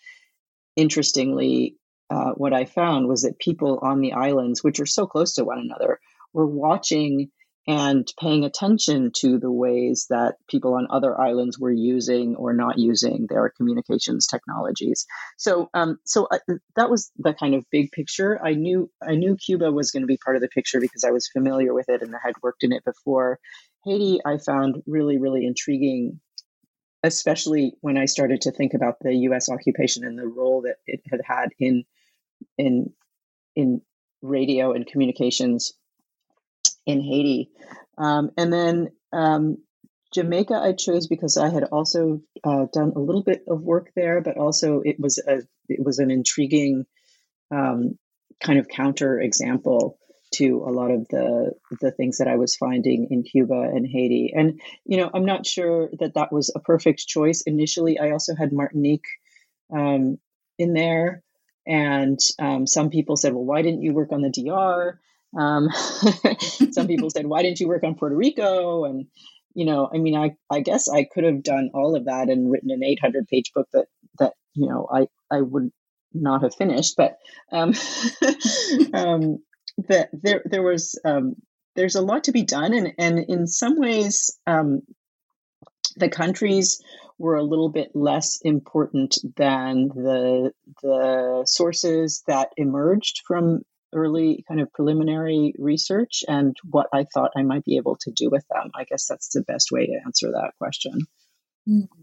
interestingly, 0.77 1.77
uh, 2.11 2.33
what 2.33 2.53
I 2.53 2.65
found 2.65 3.09
was 3.09 3.23
that 3.23 3.39
people 3.39 3.79
on 3.83 4.01
the 4.01 4.13
islands, 4.13 4.65
which 4.65 4.81
are 4.81 4.87
so 4.87 5.07
close 5.07 5.35
to 5.35 5.45
one 5.45 5.59
another, 5.59 6.01
were 6.33 6.47
watching 6.47 7.31
and 7.69 8.11
paying 8.19 8.45
attention 8.45 9.11
to 9.15 9.39
the 9.39 9.53
ways 9.53 10.07
that 10.09 10.37
people 10.49 10.75
on 10.75 10.87
other 10.89 11.21
islands 11.21 11.59
were 11.59 11.71
using 11.71 12.35
or 12.37 12.55
not 12.55 12.79
using 12.79 13.27
their 13.29 13.53
communications 13.55 14.27
technologies. 14.27 15.05
So, 15.37 15.69
um, 15.75 15.99
so 16.05 16.29
I, 16.33 16.39
that 16.77 16.89
was 16.89 17.11
the 17.19 17.35
kind 17.35 17.55
of 17.55 17.67
big 17.71 17.93
picture. 17.93 18.41
I 18.43 18.55
knew 18.55 18.91
I 19.07 19.17
knew 19.17 19.37
Cuba 19.37 19.71
was 19.71 19.91
going 19.91 20.03
to 20.03 20.07
be 20.07 20.17
part 20.17 20.37
of 20.37 20.41
the 20.41 20.49
picture 20.49 20.81
because 20.81 21.05
I 21.05 21.11
was 21.11 21.29
familiar 21.29 21.75
with 21.75 21.91
it 21.91 22.01
and 22.01 22.15
I 22.15 22.21
had 22.25 22.37
worked 22.43 22.65
in 22.65 22.73
it 22.73 22.87
before. 22.87 23.39
Haiti, 23.85 24.19
I 24.25 24.39
found 24.39 24.83
really, 24.87 25.19
really 25.19 25.45
intriguing, 25.45 26.21
especially 27.03 27.75
when 27.83 27.99
I 27.99 28.07
started 28.07 28.41
to 28.43 28.51
think 28.51 28.73
about 28.73 28.95
the 29.03 29.15
U.S. 29.15 29.51
occupation 29.51 30.05
and 30.05 30.19
the 30.19 30.27
role 30.27 30.63
that 30.63 30.77
it 30.87 31.03
had 31.11 31.21
had 31.23 31.51
in 31.61 31.85
in 32.57 32.93
in 33.57 33.81
radio 34.23 34.73
and 34.73 34.87
communications 34.87 35.75
in 36.87 37.01
Haiti. 37.01 37.51
Um, 37.97 38.31
and 38.37 38.53
then 38.53 38.89
um, 39.13 39.59
Jamaica, 40.15 40.55
I 40.55 40.73
chose 40.73 41.07
because 41.07 41.37
I 41.37 41.51
had 41.51 41.65
also 41.65 42.21
uh, 42.45 42.67
done 42.73 42.93
a 42.97 43.01
little 43.01 43.23
bit 43.23 43.43
of 43.47 43.61
work 43.61 43.91
there, 43.95 44.21
but 44.21 44.39
also 44.39 44.81
it 44.85 44.99
was 44.99 45.19
a 45.19 45.43
it 45.69 45.85
was 45.85 45.99
an 45.99 46.11
intriguing 46.11 46.87
um, 47.51 47.99
kind 48.41 48.59
of 48.59 48.69
counter 48.69 49.21
example 49.21 49.99
to 50.31 50.65
a 50.67 50.71
lot 50.71 50.91
of 50.91 51.09
the 51.09 51.53
the 51.81 51.91
things 51.91 52.19
that 52.19 52.29
I 52.29 52.37
was 52.37 52.57
finding 52.57 53.09
in 53.11 53.23
Cuba 53.23 53.61
and 53.61 53.87
Haiti. 53.87 54.33
And 54.35 54.61
you 54.85 54.99
know, 54.99 55.11
I'm 55.13 55.25
not 55.25 55.47
sure 55.47 55.91
that 55.99 56.15
that 56.15 56.33
was 56.33 56.53
a 56.55 56.61
perfect 56.61 57.07
choice 57.07 57.43
initially. 57.43 57.99
I 57.99 58.11
also 58.11 58.35
had 58.35 58.53
Martinique 58.53 59.07
um, 59.75 60.19
in 60.59 60.73
there, 60.73 61.23
and 61.69 62.19
um, 62.41 62.67
some 62.67 62.91
people 62.91 63.17
said, 63.17 63.35
"Well, 63.35 63.45
why 63.45 63.63
didn't 63.63 63.83
you 63.83 63.93
work 63.93 64.11
on 64.13 64.23
the 64.23 64.31
DR?" 64.31 64.99
Um, 65.37 65.69
some 66.73 66.87
people 66.87 67.11
said, 67.11 67.27
why 67.27 67.43
didn't 67.43 67.61
you 67.61 67.69
work 67.69 67.85
on 67.85 67.95
Puerto 67.95 68.17
Rico? 68.17 68.85
And, 68.85 69.07
you 69.55 69.67
know, 69.67 69.89
I 69.93 69.99
mean, 69.99 70.17
I, 70.17 70.37
I 70.51 70.61
guess 70.61 70.89
I 70.89 71.05
could 71.05 71.25
have 71.25 71.43
done 71.43 71.71
all 71.75 71.97
of 71.97 72.07
that 72.07 72.29
and 72.29 72.51
written 72.51 72.71
an 72.71 72.85
800 72.85 73.27
page 73.29 73.53
book 73.55 73.69
that, 73.73 73.87
that, 74.19 74.33
you 74.55 74.69
know, 74.69 74.89
I, 74.93 75.09
I 75.31 75.41
would 75.41 75.71
not 76.13 76.43
have 76.43 76.55
finished, 76.55 76.95
but, 76.97 77.19
um, 77.53 77.75
um, 78.95 79.39
that 79.89 80.09
there, 80.13 80.43
there 80.45 80.63
was, 80.63 80.99
um, 81.05 81.35
there's 81.77 81.95
a 81.95 82.03
lot 82.03 82.25
to 82.25 82.33
be 82.33 82.43
done. 82.43 82.73
And, 82.73 82.95
and 82.99 83.19
in 83.19 83.47
some 83.47 83.79
ways, 83.79 84.39
um, 84.47 84.83
the 85.97 86.09
countries 86.09 86.83
were 87.19 87.37
a 87.37 87.43
little 87.43 87.69
bit 87.69 87.91
less 87.95 88.39
important 88.43 89.19
than 89.37 89.89
the 89.89 90.53
the 90.83 91.43
sources 91.47 92.23
that 92.27 92.51
emerged 92.57 93.23
from 93.27 93.61
early 93.95 94.45
kind 94.47 94.61
of 94.61 94.73
preliminary 94.73 95.55
research 95.59 96.23
and 96.29 96.57
what 96.71 96.89
I 96.93 97.05
thought 97.13 97.33
I 97.37 97.43
might 97.43 97.65
be 97.65 97.77
able 97.77 97.97
to 98.03 98.11
do 98.11 98.29
with 98.31 98.45
them. 98.51 98.71
I 98.75 98.85
guess 98.85 99.07
that's 99.07 99.31
the 99.31 99.43
best 99.43 99.71
way 99.73 99.87
to 99.87 100.01
answer 100.05 100.31
that 100.31 100.53
question. 100.59 100.93
Mm-hmm. 101.69 102.01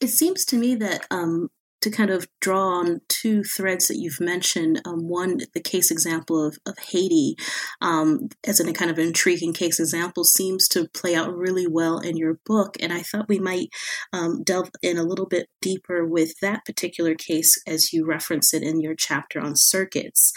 It 0.00 0.08
seems 0.08 0.44
to 0.46 0.56
me 0.56 0.74
that 0.76 1.06
um, 1.10 1.48
to 1.82 1.90
kind 1.90 2.10
of 2.10 2.26
draw 2.40 2.78
on 2.78 3.00
two 3.08 3.42
threads 3.42 3.88
that 3.88 3.98
you've 3.98 4.20
mentioned. 4.20 4.80
Um, 4.84 5.08
one, 5.08 5.40
the 5.52 5.60
case 5.60 5.90
example 5.90 6.44
of, 6.44 6.56
of 6.64 6.78
Haiti 6.78 7.36
um, 7.80 8.28
as 8.46 8.60
a 8.60 8.72
kind 8.72 8.90
of 8.90 8.98
intriguing 8.98 9.52
case 9.52 9.78
example 9.78 10.24
seems 10.24 10.68
to 10.68 10.88
play 10.88 11.14
out 11.14 11.36
really 11.36 11.66
well 11.66 11.98
in 11.98 12.16
your 12.16 12.38
book. 12.46 12.76
And 12.80 12.92
I 12.92 13.00
thought 13.00 13.28
we 13.28 13.38
might 13.38 13.68
um, 14.12 14.42
delve 14.44 14.70
in 14.82 14.96
a 14.96 15.02
little 15.02 15.26
bit 15.26 15.48
deeper 15.60 16.06
with 16.06 16.38
that 16.40 16.64
particular 16.64 17.14
case 17.14 17.60
as 17.66 17.92
you 17.92 18.06
reference 18.06 18.54
it 18.54 18.62
in 18.62 18.80
your 18.80 18.94
chapter 18.94 19.40
on 19.40 19.56
circuits. 19.56 20.32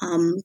Um, 0.00 0.36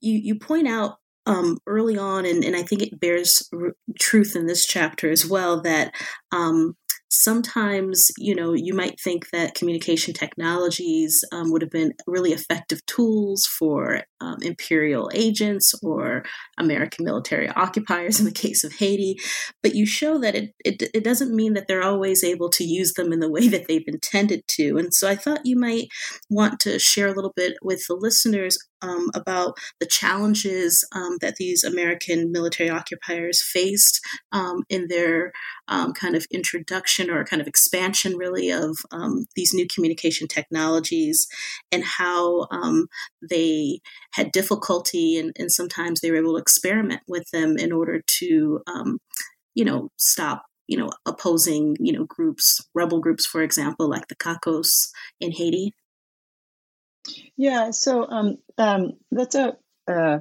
you, 0.00 0.14
you 0.14 0.38
point 0.38 0.68
out 0.68 0.96
um, 1.26 1.58
early 1.66 1.98
on, 1.98 2.24
and, 2.24 2.42
and, 2.42 2.56
I 2.56 2.62
think 2.62 2.82
it 2.82 2.98
bears 2.98 3.46
r- 3.52 3.74
truth 4.00 4.34
in 4.34 4.46
this 4.46 4.64
chapter 4.64 5.10
as 5.10 5.26
well, 5.26 5.60
that 5.60 5.94
um, 6.32 6.74
sometimes 7.10 8.10
you 8.18 8.34
know 8.34 8.52
you 8.52 8.74
might 8.74 9.00
think 9.00 9.30
that 9.30 9.54
communication 9.54 10.12
technologies 10.12 11.24
um, 11.32 11.50
would 11.50 11.62
have 11.62 11.70
been 11.70 11.94
really 12.06 12.32
effective 12.32 12.84
tools 12.86 13.46
for 13.46 14.02
um, 14.20 14.36
imperial 14.42 15.10
agents 15.14 15.74
or 15.82 16.22
american 16.58 17.04
military 17.04 17.48
occupiers 17.48 18.18
in 18.18 18.26
the 18.26 18.32
case 18.32 18.62
of 18.62 18.74
haiti 18.74 19.16
but 19.62 19.74
you 19.74 19.86
show 19.86 20.18
that 20.18 20.34
it, 20.34 20.54
it, 20.64 20.82
it 20.94 21.04
doesn't 21.04 21.34
mean 21.34 21.54
that 21.54 21.66
they're 21.66 21.82
always 21.82 22.22
able 22.22 22.48
to 22.50 22.64
use 22.64 22.94
them 22.94 23.12
in 23.12 23.20
the 23.20 23.30
way 23.30 23.48
that 23.48 23.66
they've 23.68 23.86
intended 23.86 24.46
to. 24.48 24.78
And 24.78 24.92
so 24.94 25.08
i 25.08 25.16
thought 25.16 25.46
you 25.46 25.58
might 25.58 25.88
want 26.28 26.60
to 26.60 26.78
share 26.78 27.08
a 27.08 27.14
little 27.14 27.32
bit 27.34 27.56
with 27.62 27.86
the 27.86 27.94
listeners 27.94 28.58
um, 28.82 29.10
about 29.14 29.58
the 29.80 29.86
challenges 29.86 30.86
um, 30.94 31.18
that 31.20 31.36
these 31.36 31.64
American 31.64 32.30
military 32.30 32.70
occupiers 32.70 33.42
faced 33.42 34.00
um, 34.32 34.62
in 34.68 34.86
their 34.88 35.32
um, 35.68 35.92
kind 35.92 36.16
of 36.16 36.26
introduction 36.30 37.10
or 37.10 37.24
kind 37.24 37.40
of 37.40 37.48
expansion, 37.48 38.16
really, 38.16 38.50
of 38.50 38.78
um, 38.90 39.26
these 39.36 39.54
new 39.54 39.66
communication 39.66 40.26
technologies 40.28 41.26
and 41.70 41.84
how 41.84 42.46
um, 42.50 42.88
they 43.28 43.80
had 44.12 44.32
difficulty 44.32 45.18
and, 45.18 45.32
and, 45.38 45.52
sometimes 45.52 46.00
they 46.00 46.10
were 46.10 46.16
able 46.18 46.34
to 46.34 46.40
experiment 46.40 47.00
with 47.08 47.30
them 47.30 47.56
in 47.56 47.72
order 47.72 48.02
to, 48.06 48.62
you 49.54 49.64
know, 49.64 49.90
stop 49.96 50.44
you 50.68 50.76
know 50.76 50.90
opposing 51.06 51.76
you 51.80 51.92
know 51.92 52.04
groups 52.04 52.60
rebel 52.74 53.00
groups 53.00 53.26
for 53.26 53.42
example 53.42 53.88
like 53.88 54.06
the 54.06 54.14
cacos 54.14 54.90
in 55.18 55.32
haiti. 55.32 55.74
Yeah, 57.36 57.70
so 57.70 58.06
um, 58.06 58.36
um, 58.58 58.92
that's 59.10 59.34
a 59.34 59.56
uh, 59.88 60.18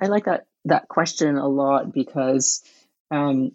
I 0.00 0.06
like 0.06 0.24
that 0.24 0.46
that 0.64 0.88
question 0.88 1.36
a 1.36 1.46
lot 1.46 1.92
because 1.92 2.62
um, 3.10 3.52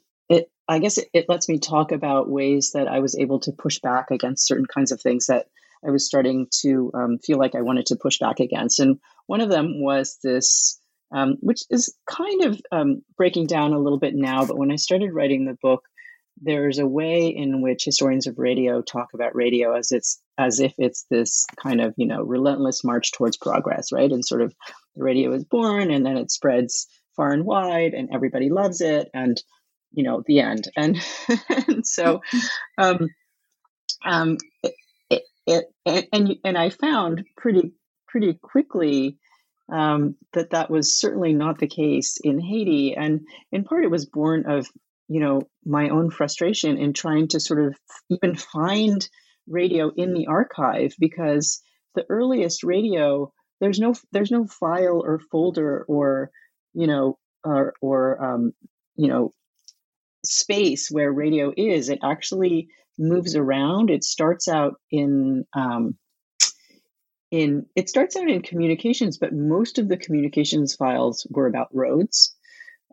I 0.70 0.80
guess 0.80 0.98
it, 0.98 1.10
it 1.14 1.26
lets 1.28 1.50
me 1.50 1.60
talk 1.60 1.92
about 1.92 2.30
ways 2.30 2.72
that 2.74 2.88
I 2.88 3.00
was 3.00 3.18
able 3.18 3.40
to 3.42 3.52
push 3.52 3.80
back 3.80 4.12
against 4.12 4.48
certain 4.48 4.66
kinds 4.66 4.92
of 4.92 5.02
things 5.02 5.28
that 5.28 5.48
I 5.86 5.92
was 5.92 6.06
starting 6.06 6.48
to 6.62 6.92
um, 6.94 7.18
feel 7.20 7.38
like 7.40 7.56
I 7.56 7.62
wanted 7.62 7.88
to 7.88 7.96
push 7.96 8.20
back 8.20 8.40
against, 8.40 8.80
and 8.80 9.00
one 9.26 9.42
of 9.42 9.50
them 9.50 9.82
was 9.82 10.18
this. 10.24 10.80
Um, 11.12 11.38
which 11.40 11.64
is 11.72 11.96
kind 12.06 12.44
of 12.44 12.62
um, 12.72 13.02
breaking 13.18 13.48
down 13.48 13.74
a 13.74 13.80
little 13.80 13.98
bit 13.98 14.14
now, 14.14 14.46
but 14.46 14.60
when 14.60 14.70
I 14.70 14.76
started 14.76 15.12
writing 15.12 15.44
the 15.44 15.58
book, 15.60 15.82
there's 16.42 16.80
a 16.80 16.88
way 16.88 17.28
in 17.28 17.62
which 17.62 17.86
historians 17.86 18.28
of 18.28 18.38
radio 18.38 18.82
talk 18.82 19.10
about 19.14 19.36
radio 19.36 19.76
as 19.76 19.92
it's 19.92 20.22
as 20.38 20.60
if 20.60 20.74
it's 20.78 21.06
this 21.10 21.46
kind 21.58 21.82
of 21.82 21.94
you 21.98 22.06
know 22.06 22.22
relentless 22.22 22.84
march 22.84 23.12
towards 23.12 23.38
progress 23.38 23.92
right 23.92 24.12
and 24.12 24.26
sort 24.26 24.42
of 24.42 24.54
the 24.96 25.04
radio 25.04 25.34
is 25.34 25.44
born 25.44 25.92
and 25.92 26.06
then 26.06 26.18
it 26.18 26.32
spreads 26.32 26.88
far 27.16 27.32
and 27.32 27.46
wide 27.46 27.94
and 27.94 28.10
everybody 28.14 28.50
loves 28.50 28.82
it 28.82 29.10
and 29.14 29.42
you 29.92 30.04
know 30.04 30.24
the 30.26 30.40
end. 30.40 30.70
And, 30.78 30.98
and 31.68 31.86
so 31.86 32.22
um 32.78 33.10
um 34.06 34.38
it, 34.64 34.74
it, 35.46 35.66
it, 35.86 36.10
and 36.14 36.36
and 36.44 36.58
i 36.58 36.70
found 36.70 37.26
pretty 37.36 37.74
pretty 38.08 38.34
quickly 38.42 39.18
um, 39.72 40.16
that 40.34 40.52
that 40.52 40.70
was 40.70 40.98
certainly 40.98 41.34
not 41.34 41.60
the 41.60 41.68
case 41.68 42.18
in 42.24 42.40
Haiti, 42.40 42.96
and 42.96 43.22
in 43.52 43.64
part 43.64 43.84
it 43.84 43.92
was 43.92 44.06
born 44.06 44.46
of 44.48 44.68
you 45.08 45.20
know 45.20 45.42
my 45.66 45.90
own 45.90 46.12
frustration 46.12 46.78
in 46.78 46.94
trying 46.94 47.28
to 47.30 47.40
sort 47.40 47.66
of 47.66 47.78
even 48.10 48.36
find 48.36 49.08
radio 49.48 49.92
in 49.96 50.14
the 50.14 50.28
archive 50.28 50.94
because 51.00 51.62
the 51.96 52.06
earliest 52.10 52.64
radio 52.64 53.32
there's 53.60 53.80
no 53.80 53.94
there's 54.12 54.32
no 54.32 54.46
file 54.46 55.02
or 55.04 55.20
folder 55.32 55.84
or 55.88 56.32
you 56.74 56.88
know 56.88 57.18
or 57.44 57.74
or 57.82 58.24
um, 58.24 58.54
you 58.96 59.08
know 59.08 59.34
space 60.26 60.90
where 60.90 61.12
radio 61.12 61.52
is, 61.56 61.90
it 61.90 62.00
actually 62.04 62.70
moves 62.98 63.36
around. 63.36 63.90
It 63.90 64.04
starts 64.04 64.48
out 64.48 64.76
in 64.92 65.46
um, 65.54 65.98
in 67.32 67.66
it 67.76 67.90
starts 67.90 68.16
out 68.16 68.30
in 68.30 68.42
communications, 68.42 69.18
but 69.18 69.34
most 69.34 69.78
of 69.78 69.88
the 69.88 69.98
communications 69.98 70.76
files 70.76 71.26
were 71.30 71.48
about 71.48 71.70
roads. 71.74 72.36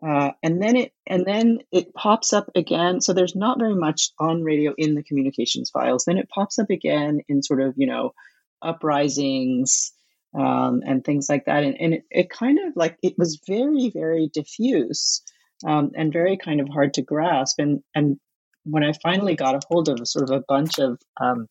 Uh, 0.05 0.29
and 0.43 0.61
then 0.61 0.75
it 0.75 0.91
and 1.07 1.25
then 1.25 1.59
it 1.71 1.93
pops 1.93 2.31
up 2.31 2.49
again. 2.55 3.01
So 3.01 3.13
there's 3.13 3.35
not 3.35 3.59
very 3.59 3.75
much 3.75 4.11
on 4.19 4.43
radio 4.43 4.73
in 4.77 4.93
the 4.93 5.03
communications 5.03 5.71
files. 5.71 6.05
Then 6.05 6.19
it 6.19 6.29
pops 6.29 6.59
up 6.59 6.69
again 6.69 7.21
in 7.27 7.41
sort 7.41 7.61
of 7.61 7.73
you 7.77 7.87
know 7.87 8.13
uprisings 8.61 9.91
um, 10.37 10.81
and 10.85 11.03
things 11.03 11.27
like 11.29 11.45
that. 11.45 11.63
And, 11.63 11.75
and 11.81 11.93
it, 11.95 12.03
it, 12.11 12.29
kind 12.29 12.59
of 12.67 12.75
like 12.75 12.97
it 13.01 13.15
was 13.17 13.41
very 13.47 13.89
very 13.89 14.29
diffuse 14.31 15.23
um, 15.65 15.91
and 15.95 16.13
very 16.13 16.37
kind 16.37 16.59
of 16.59 16.69
hard 16.69 16.93
to 16.95 17.01
grasp. 17.01 17.59
And 17.59 17.81
and 17.95 18.19
when 18.63 18.83
I 18.83 18.93
finally 19.01 19.35
got 19.35 19.55
a 19.55 19.61
hold 19.69 19.89
of 19.89 20.07
sort 20.07 20.29
of 20.29 20.35
a 20.35 20.43
bunch 20.47 20.79
of 20.79 20.99
um, 21.19 21.47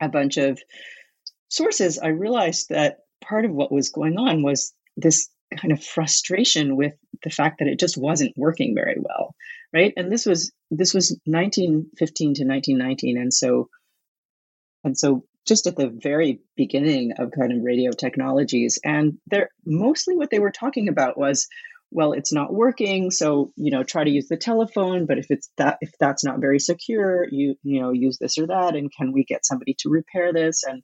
a 0.00 0.08
bunch 0.08 0.36
of 0.36 0.60
sources, 1.48 1.98
I 1.98 2.08
realized 2.08 2.68
that 2.70 2.98
part 3.22 3.44
of 3.44 3.52
what 3.52 3.72
was 3.72 3.90
going 3.90 4.18
on 4.18 4.42
was 4.42 4.72
this 4.96 5.28
kind 5.56 5.72
of 5.72 5.82
frustration 5.82 6.76
with 6.76 6.94
the 7.22 7.30
fact 7.30 7.58
that 7.58 7.68
it 7.68 7.78
just 7.78 7.96
wasn't 7.96 8.36
working 8.36 8.74
very 8.74 8.96
well, 8.98 9.34
right? 9.72 9.92
And 9.96 10.10
this 10.10 10.26
was 10.26 10.52
this 10.70 10.94
was 10.94 11.18
1915 11.24 12.34
to 12.34 12.44
1919, 12.44 13.18
and 13.18 13.32
so 13.32 13.68
and 14.84 14.98
so 14.98 15.24
just 15.46 15.66
at 15.66 15.76
the 15.76 15.88
very 15.88 16.40
beginning 16.56 17.12
of 17.18 17.30
kind 17.30 17.52
of 17.52 17.62
radio 17.62 17.90
technologies, 17.92 18.78
and 18.84 19.18
they're 19.26 19.50
mostly 19.64 20.16
what 20.16 20.30
they 20.30 20.38
were 20.38 20.52
talking 20.52 20.88
about 20.88 21.18
was 21.18 21.48
well 21.94 22.12
it's 22.12 22.32
not 22.32 22.52
working 22.52 23.10
so 23.10 23.50
you 23.56 23.70
know 23.70 23.82
try 23.82 24.04
to 24.04 24.10
use 24.10 24.28
the 24.28 24.36
telephone 24.36 25.06
but 25.06 25.16
if 25.16 25.26
it's 25.30 25.48
that 25.56 25.78
if 25.80 25.90
that's 25.98 26.24
not 26.24 26.40
very 26.40 26.58
secure 26.58 27.26
you 27.30 27.54
you 27.62 27.80
know 27.80 27.92
use 27.92 28.18
this 28.18 28.36
or 28.36 28.46
that 28.46 28.76
and 28.76 28.92
can 28.92 29.12
we 29.12 29.24
get 29.24 29.46
somebody 29.46 29.74
to 29.78 29.88
repair 29.88 30.32
this 30.32 30.62
and 30.64 30.82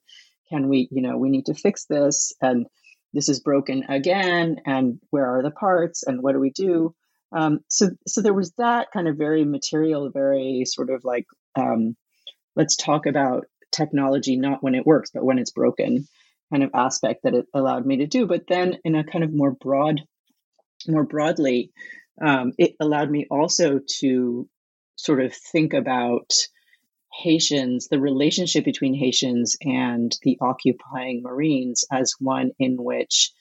can 0.48 0.68
we 0.68 0.88
you 0.90 1.02
know 1.02 1.18
we 1.18 1.28
need 1.28 1.46
to 1.46 1.54
fix 1.54 1.84
this 1.84 2.32
and 2.40 2.66
this 3.12 3.28
is 3.28 3.40
broken 3.40 3.84
again 3.88 4.56
and 4.64 5.00
where 5.10 5.26
are 5.26 5.42
the 5.42 5.50
parts 5.50 6.04
and 6.04 6.22
what 6.22 6.32
do 6.32 6.40
we 6.40 6.50
do? 6.50 6.94
Um, 7.32 7.60
so 7.68 7.90
so 8.06 8.22
there 8.22 8.34
was 8.34 8.52
that 8.58 8.88
kind 8.92 9.08
of 9.08 9.16
very 9.16 9.44
material 9.44 10.10
very 10.10 10.64
sort 10.66 10.90
of 10.90 11.04
like 11.04 11.26
um, 11.56 11.96
let's 12.56 12.76
talk 12.76 13.06
about 13.06 13.44
technology 13.72 14.36
not 14.36 14.62
when 14.62 14.74
it 14.74 14.86
works 14.86 15.10
but 15.14 15.24
when 15.24 15.38
it's 15.38 15.52
broken 15.52 16.08
kind 16.52 16.64
of 16.64 16.70
aspect 16.74 17.20
that 17.22 17.34
it 17.34 17.46
allowed 17.54 17.86
me 17.86 17.98
to 17.98 18.06
do 18.08 18.26
but 18.26 18.48
then 18.48 18.76
in 18.84 18.96
a 18.96 19.04
kind 19.04 19.22
of 19.22 19.32
more 19.32 19.52
broad 19.52 20.00
more 20.88 21.04
broadly 21.04 21.72
um, 22.20 22.52
it 22.58 22.76
allowed 22.80 23.10
me 23.10 23.26
also 23.30 23.80
to 24.00 24.48
sort 24.96 25.22
of 25.22 25.34
think 25.34 25.72
about 25.72 26.32
Haitians, 27.12 27.88
the 27.88 28.00
relationship 28.00 28.64
between 28.64 28.94
Haitians 28.94 29.56
and 29.62 30.16
the 30.22 30.38
occupying 30.40 31.22
Marines 31.22 31.84
as 31.90 32.14
one 32.20 32.50
in 32.58 32.76
which 32.82 33.32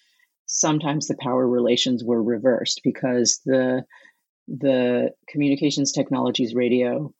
sometimes 0.45 1.07
the 1.07 1.17
power 1.19 1.47
relations 1.47 2.03
were 2.03 2.21
reversed 2.21 2.81
because 2.83 3.41
the 3.45 3.83
the 4.47 5.11
communications 5.27 5.91
technologies, 5.91 6.55
radio, 6.55 7.13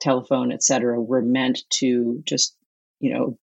telephone, 0.00 0.52
etc., 0.52 1.00
were 1.00 1.22
meant 1.22 1.60
to 1.70 2.22
just 2.24 2.56
you 3.00 3.12
know 3.12 3.38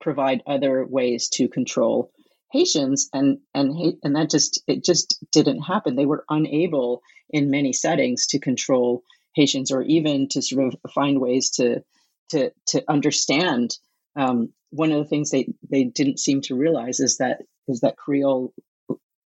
provide 0.00 0.42
other 0.46 0.84
ways 0.84 1.28
to 1.30 1.48
control 1.48 2.12
Haitians, 2.52 3.08
and 3.12 3.38
and 3.54 3.96
and 4.02 4.16
that 4.16 4.30
just 4.30 4.62
it 4.66 4.84
just 4.84 5.22
didn't 5.32 5.62
happen. 5.62 5.96
They 5.96 6.06
were 6.06 6.24
unable 6.28 7.02
in 7.30 7.50
many 7.50 7.72
settings 7.72 8.26
to 8.28 8.40
control 8.40 9.02
Haitians 9.34 9.70
or 9.70 9.82
even 9.82 10.28
to 10.28 10.42
sort 10.42 10.74
of 10.74 10.92
find 10.92 11.20
ways 11.20 11.50
to 11.52 11.82
to 12.30 12.52
to 12.68 12.84
understand. 12.88 13.76
Um, 14.16 14.52
one 14.70 14.92
of 14.92 14.98
the 14.98 15.08
things 15.08 15.30
they 15.30 15.48
they 15.68 15.84
didn't 15.84 16.18
seem 16.18 16.40
to 16.42 16.56
realize 16.56 17.00
is 17.00 17.18
that 17.18 17.42
is 17.68 17.80
that 17.80 17.96
Creole, 17.96 18.52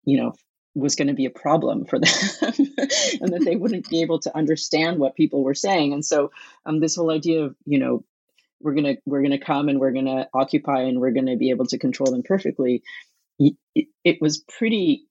you 0.05 0.19
know, 0.21 0.35
was 0.75 0.97
going 0.97 1.09
to 1.09 1.15
be 1.15 1.25
a 1.25 1.31
problem 1.31 1.87
for 1.87 1.99
them, 1.99 2.13
and 2.43 3.33
that 3.33 3.43
they 3.45 3.57
wouldn't 3.57 3.89
be 3.89 4.03
able 4.03 4.19
to 4.21 4.37
understand 4.37 4.99
what 4.99 5.17
people 5.17 5.43
were 5.43 5.55
saying. 5.55 5.93
And 5.93 6.05
so, 6.05 6.31
um, 6.67 6.81
this 6.81 6.97
whole 6.97 7.11
idea 7.11 7.45
of 7.45 7.57
you 7.65 7.79
know 7.79 8.05
we're 8.61 8.75
gonna 8.75 8.97
we're 9.05 9.23
gonna 9.23 9.39
come 9.39 9.69
and 9.69 9.79
we're 9.79 9.93
gonna 9.93 10.29
occupy 10.35 10.83
and 10.83 11.01
we're 11.01 11.13
gonna 11.13 11.37
be 11.37 11.51
able 11.51 11.67
to 11.67 11.79
control 11.79 12.11
them 12.11 12.23
perfectly. 12.23 12.83
It, 13.39 14.19
was 14.21 14.45
pretty 14.59 15.07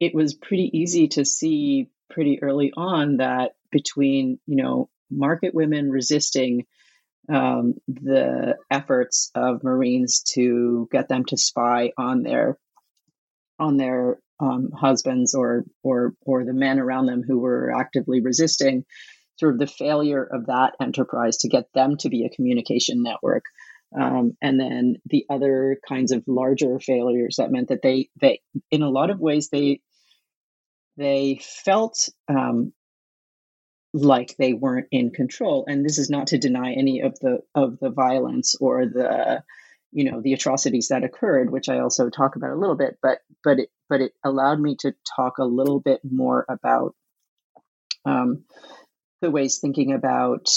it 0.00 0.14
was 0.14 0.34
pretty 0.34 0.70
easy 0.72 1.08
to 1.08 1.24
see 1.24 1.88
pretty 2.10 2.42
early 2.42 2.72
on 2.76 3.18
that 3.18 3.52
between 3.70 4.38
you 4.46 4.56
know 4.56 4.88
market 5.10 5.54
women 5.54 5.90
resisting 5.90 6.64
um, 7.28 7.74
the 7.86 8.56
efforts 8.70 9.30
of 9.34 9.62
Marines 9.62 10.22
to 10.34 10.88
get 10.90 11.08
them 11.08 11.24
to 11.26 11.36
spy 11.36 11.92
on 11.98 12.22
their 12.22 12.58
on 13.58 13.76
their 13.76 14.18
um, 14.40 14.70
husbands 14.72 15.34
or 15.34 15.64
or 15.82 16.14
or 16.22 16.44
the 16.44 16.52
men 16.52 16.78
around 16.78 17.06
them 17.06 17.22
who 17.26 17.38
were 17.38 17.72
actively 17.76 18.20
resisting 18.20 18.84
sort 19.36 19.52
of 19.52 19.58
the 19.58 19.66
failure 19.66 20.24
of 20.24 20.46
that 20.46 20.74
enterprise 20.80 21.38
to 21.38 21.48
get 21.48 21.72
them 21.74 21.96
to 21.98 22.08
be 22.08 22.24
a 22.24 22.34
communication 22.34 23.02
network 23.02 23.44
um, 23.98 24.36
and 24.42 24.60
then 24.60 24.96
the 25.06 25.24
other 25.30 25.78
kinds 25.88 26.12
of 26.12 26.24
larger 26.26 26.78
failures 26.78 27.36
that 27.38 27.50
meant 27.50 27.68
that 27.68 27.82
they 27.82 28.08
they 28.20 28.40
in 28.70 28.82
a 28.82 28.90
lot 28.90 29.10
of 29.10 29.20
ways 29.20 29.48
they 29.48 29.80
they 30.96 31.40
felt 31.42 32.08
um, 32.28 32.72
like 33.94 34.36
they 34.36 34.52
weren't 34.52 34.88
in 34.90 35.10
control. 35.10 35.64
And 35.68 35.84
this 35.84 35.98
is 35.98 36.10
not 36.10 36.28
to 36.28 36.38
deny 36.38 36.72
any 36.72 37.00
of 37.00 37.18
the 37.20 37.40
of 37.54 37.78
the 37.78 37.90
violence 37.90 38.54
or 38.60 38.86
the 38.86 39.42
you 39.92 40.10
know 40.10 40.20
the 40.20 40.34
atrocities 40.34 40.88
that 40.88 41.02
occurred 41.02 41.50
which 41.50 41.70
i 41.70 41.78
also 41.78 42.10
talk 42.10 42.36
about 42.36 42.50
a 42.50 42.58
little 42.58 42.76
bit 42.76 42.98
but 43.02 43.20
but 43.42 43.58
it 43.58 43.70
but 43.88 44.02
it 44.02 44.12
allowed 44.22 44.60
me 44.60 44.76
to 44.78 44.94
talk 45.16 45.38
a 45.38 45.44
little 45.44 45.80
bit 45.80 46.00
more 46.04 46.44
about 46.48 46.94
um, 48.04 48.44
the 49.22 49.30
ways 49.30 49.58
thinking 49.58 49.92
about 49.92 50.50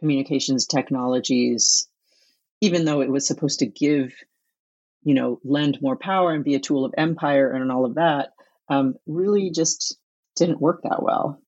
communications 0.00 0.66
technologies 0.66 1.88
even 2.62 2.86
though 2.86 3.02
it 3.02 3.10
was 3.10 3.26
supposed 3.26 3.58
to 3.58 3.66
give 3.66 4.14
you 5.02 5.14
know 5.14 5.38
lend 5.44 5.78
more 5.82 5.96
power 5.96 6.32
and 6.32 6.44
be 6.44 6.54
a 6.54 6.60
tool 6.60 6.86
of 6.86 6.94
empire 6.96 7.52
and 7.52 7.70
all 7.70 7.84
of 7.84 7.96
that 7.96 8.30
um, 8.70 8.94
really 9.06 9.50
just 9.50 9.98
didn't 10.36 10.60
work 10.60 10.80
that 10.84 11.02
well 11.02 11.38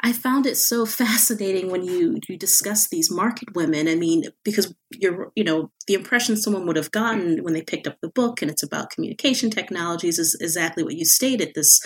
I 0.00 0.12
found 0.12 0.44
it 0.44 0.58
so 0.58 0.84
fascinating 1.02 1.70
when 1.70 1.82
you 1.82 2.18
you 2.28 2.36
discuss 2.36 2.88
these 2.88 3.10
market 3.10 3.54
women. 3.54 3.88
I 3.88 3.94
mean, 3.94 4.24
because 4.44 4.74
you're 4.90 5.32
you 5.34 5.42
know 5.42 5.70
the 5.86 5.94
impression 5.94 6.36
someone 6.36 6.66
would 6.66 6.76
have 6.76 6.90
gotten 6.90 7.42
when 7.42 7.54
they 7.54 7.62
picked 7.62 7.86
up 7.86 7.96
the 8.00 8.10
book 8.10 8.42
and 8.42 8.50
it's 8.50 8.62
about 8.62 8.90
communication 8.90 9.50
technologies 9.50 10.18
is 10.18 10.36
exactly 10.40 10.84
what 10.84 10.94
you 10.94 11.06
stated. 11.06 11.52
This 11.54 11.80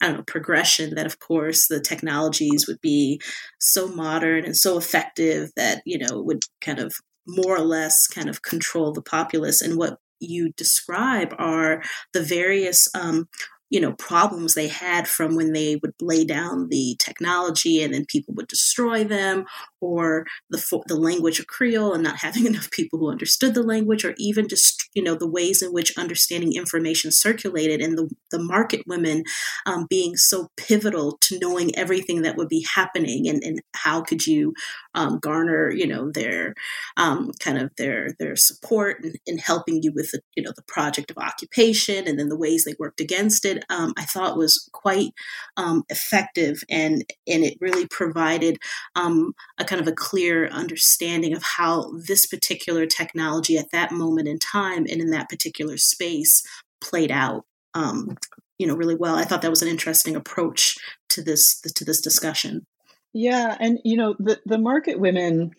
I 0.00 0.08
don't 0.08 0.18
know 0.18 0.24
progression 0.24 0.94
that 0.96 1.06
of 1.06 1.18
course 1.18 1.66
the 1.66 1.80
technologies 1.80 2.66
would 2.68 2.80
be 2.82 3.20
so 3.58 3.88
modern 3.88 4.44
and 4.44 4.56
so 4.56 4.76
effective 4.76 5.50
that 5.56 5.82
you 5.86 5.98
know 5.98 6.20
would 6.20 6.42
kind 6.60 6.78
of 6.78 6.92
more 7.26 7.56
or 7.56 7.64
less 7.64 8.06
kind 8.06 8.28
of 8.28 8.42
control 8.42 8.92
the 8.92 9.02
populace. 9.02 9.62
And 9.62 9.76
what 9.76 9.98
you 10.20 10.52
describe 10.56 11.34
are 11.38 11.82
the 12.12 12.22
various 12.22 12.88
um, 12.94 13.28
you 13.72 13.80
know 13.80 13.94
problems 13.94 14.52
they 14.52 14.68
had 14.68 15.08
from 15.08 15.34
when 15.34 15.54
they 15.54 15.76
would 15.76 15.94
lay 16.00 16.24
down 16.26 16.68
the 16.68 16.94
technology 16.98 17.82
and 17.82 17.94
then 17.94 18.04
people 18.04 18.34
would 18.34 18.46
destroy 18.46 19.02
them 19.02 19.46
or 19.80 20.26
the 20.50 20.82
the 20.86 20.94
language 20.94 21.40
of 21.40 21.46
creole 21.46 21.94
and 21.94 22.02
not 22.02 22.16
having 22.20 22.46
enough 22.46 22.70
people 22.70 22.98
who 22.98 23.10
understood 23.10 23.54
the 23.54 23.62
language 23.62 24.04
or 24.04 24.14
even 24.18 24.46
just 24.46 24.90
you 24.94 25.02
know 25.02 25.14
the 25.14 25.28
ways 25.28 25.62
in 25.62 25.72
which 25.72 25.96
understanding 25.96 26.52
information 26.52 27.10
circulated 27.10 27.80
and 27.80 27.96
the, 27.96 28.10
the 28.30 28.38
market 28.38 28.82
women 28.86 29.24
um, 29.64 29.86
being 29.88 30.16
so 30.16 30.48
pivotal 30.58 31.16
to 31.22 31.38
knowing 31.38 31.74
everything 31.74 32.22
that 32.22 32.36
would 32.36 32.48
be 32.48 32.66
happening 32.74 33.26
and, 33.26 33.42
and 33.42 33.62
how 33.74 34.02
could 34.02 34.26
you 34.26 34.52
um, 34.94 35.18
garner 35.18 35.70
you 35.70 35.86
know 35.86 36.10
their 36.10 36.54
um, 36.98 37.30
kind 37.40 37.56
of 37.56 37.70
their 37.78 38.10
their 38.18 38.36
support 38.36 39.02
in, 39.02 39.14
in 39.26 39.38
helping 39.38 39.82
you 39.82 39.92
with 39.94 40.10
the 40.10 40.20
you 40.36 40.42
know 40.42 40.52
the 40.54 40.62
project 40.68 41.10
of 41.10 41.16
occupation 41.16 42.06
and 42.06 42.18
then 42.18 42.28
the 42.28 42.36
ways 42.36 42.64
they 42.64 42.74
worked 42.78 43.00
against 43.00 43.46
it 43.46 43.61
um, 43.70 43.92
I 43.96 44.04
thought 44.04 44.36
was 44.36 44.68
quite 44.72 45.12
um, 45.56 45.84
effective, 45.88 46.62
and 46.68 47.04
and 47.26 47.44
it 47.44 47.58
really 47.60 47.86
provided 47.86 48.58
um, 48.94 49.34
a 49.58 49.64
kind 49.64 49.80
of 49.80 49.88
a 49.88 49.92
clear 49.92 50.48
understanding 50.48 51.34
of 51.34 51.42
how 51.42 51.92
this 52.06 52.26
particular 52.26 52.86
technology 52.86 53.56
at 53.58 53.70
that 53.72 53.92
moment 53.92 54.28
in 54.28 54.38
time 54.38 54.86
and 54.90 55.00
in 55.00 55.10
that 55.10 55.28
particular 55.28 55.76
space 55.76 56.42
played 56.80 57.10
out. 57.10 57.44
Um, 57.74 58.16
you 58.58 58.66
know, 58.66 58.76
really 58.76 58.94
well. 58.94 59.16
I 59.16 59.24
thought 59.24 59.42
that 59.42 59.50
was 59.50 59.62
an 59.62 59.68
interesting 59.68 60.14
approach 60.14 60.76
to 61.10 61.22
this 61.22 61.60
to 61.60 61.84
this 61.84 62.00
discussion. 62.00 62.66
Yeah, 63.12 63.56
and 63.58 63.78
you 63.84 63.96
know, 63.96 64.14
the 64.18 64.40
the 64.46 64.58
market 64.58 64.98
women. 64.98 65.52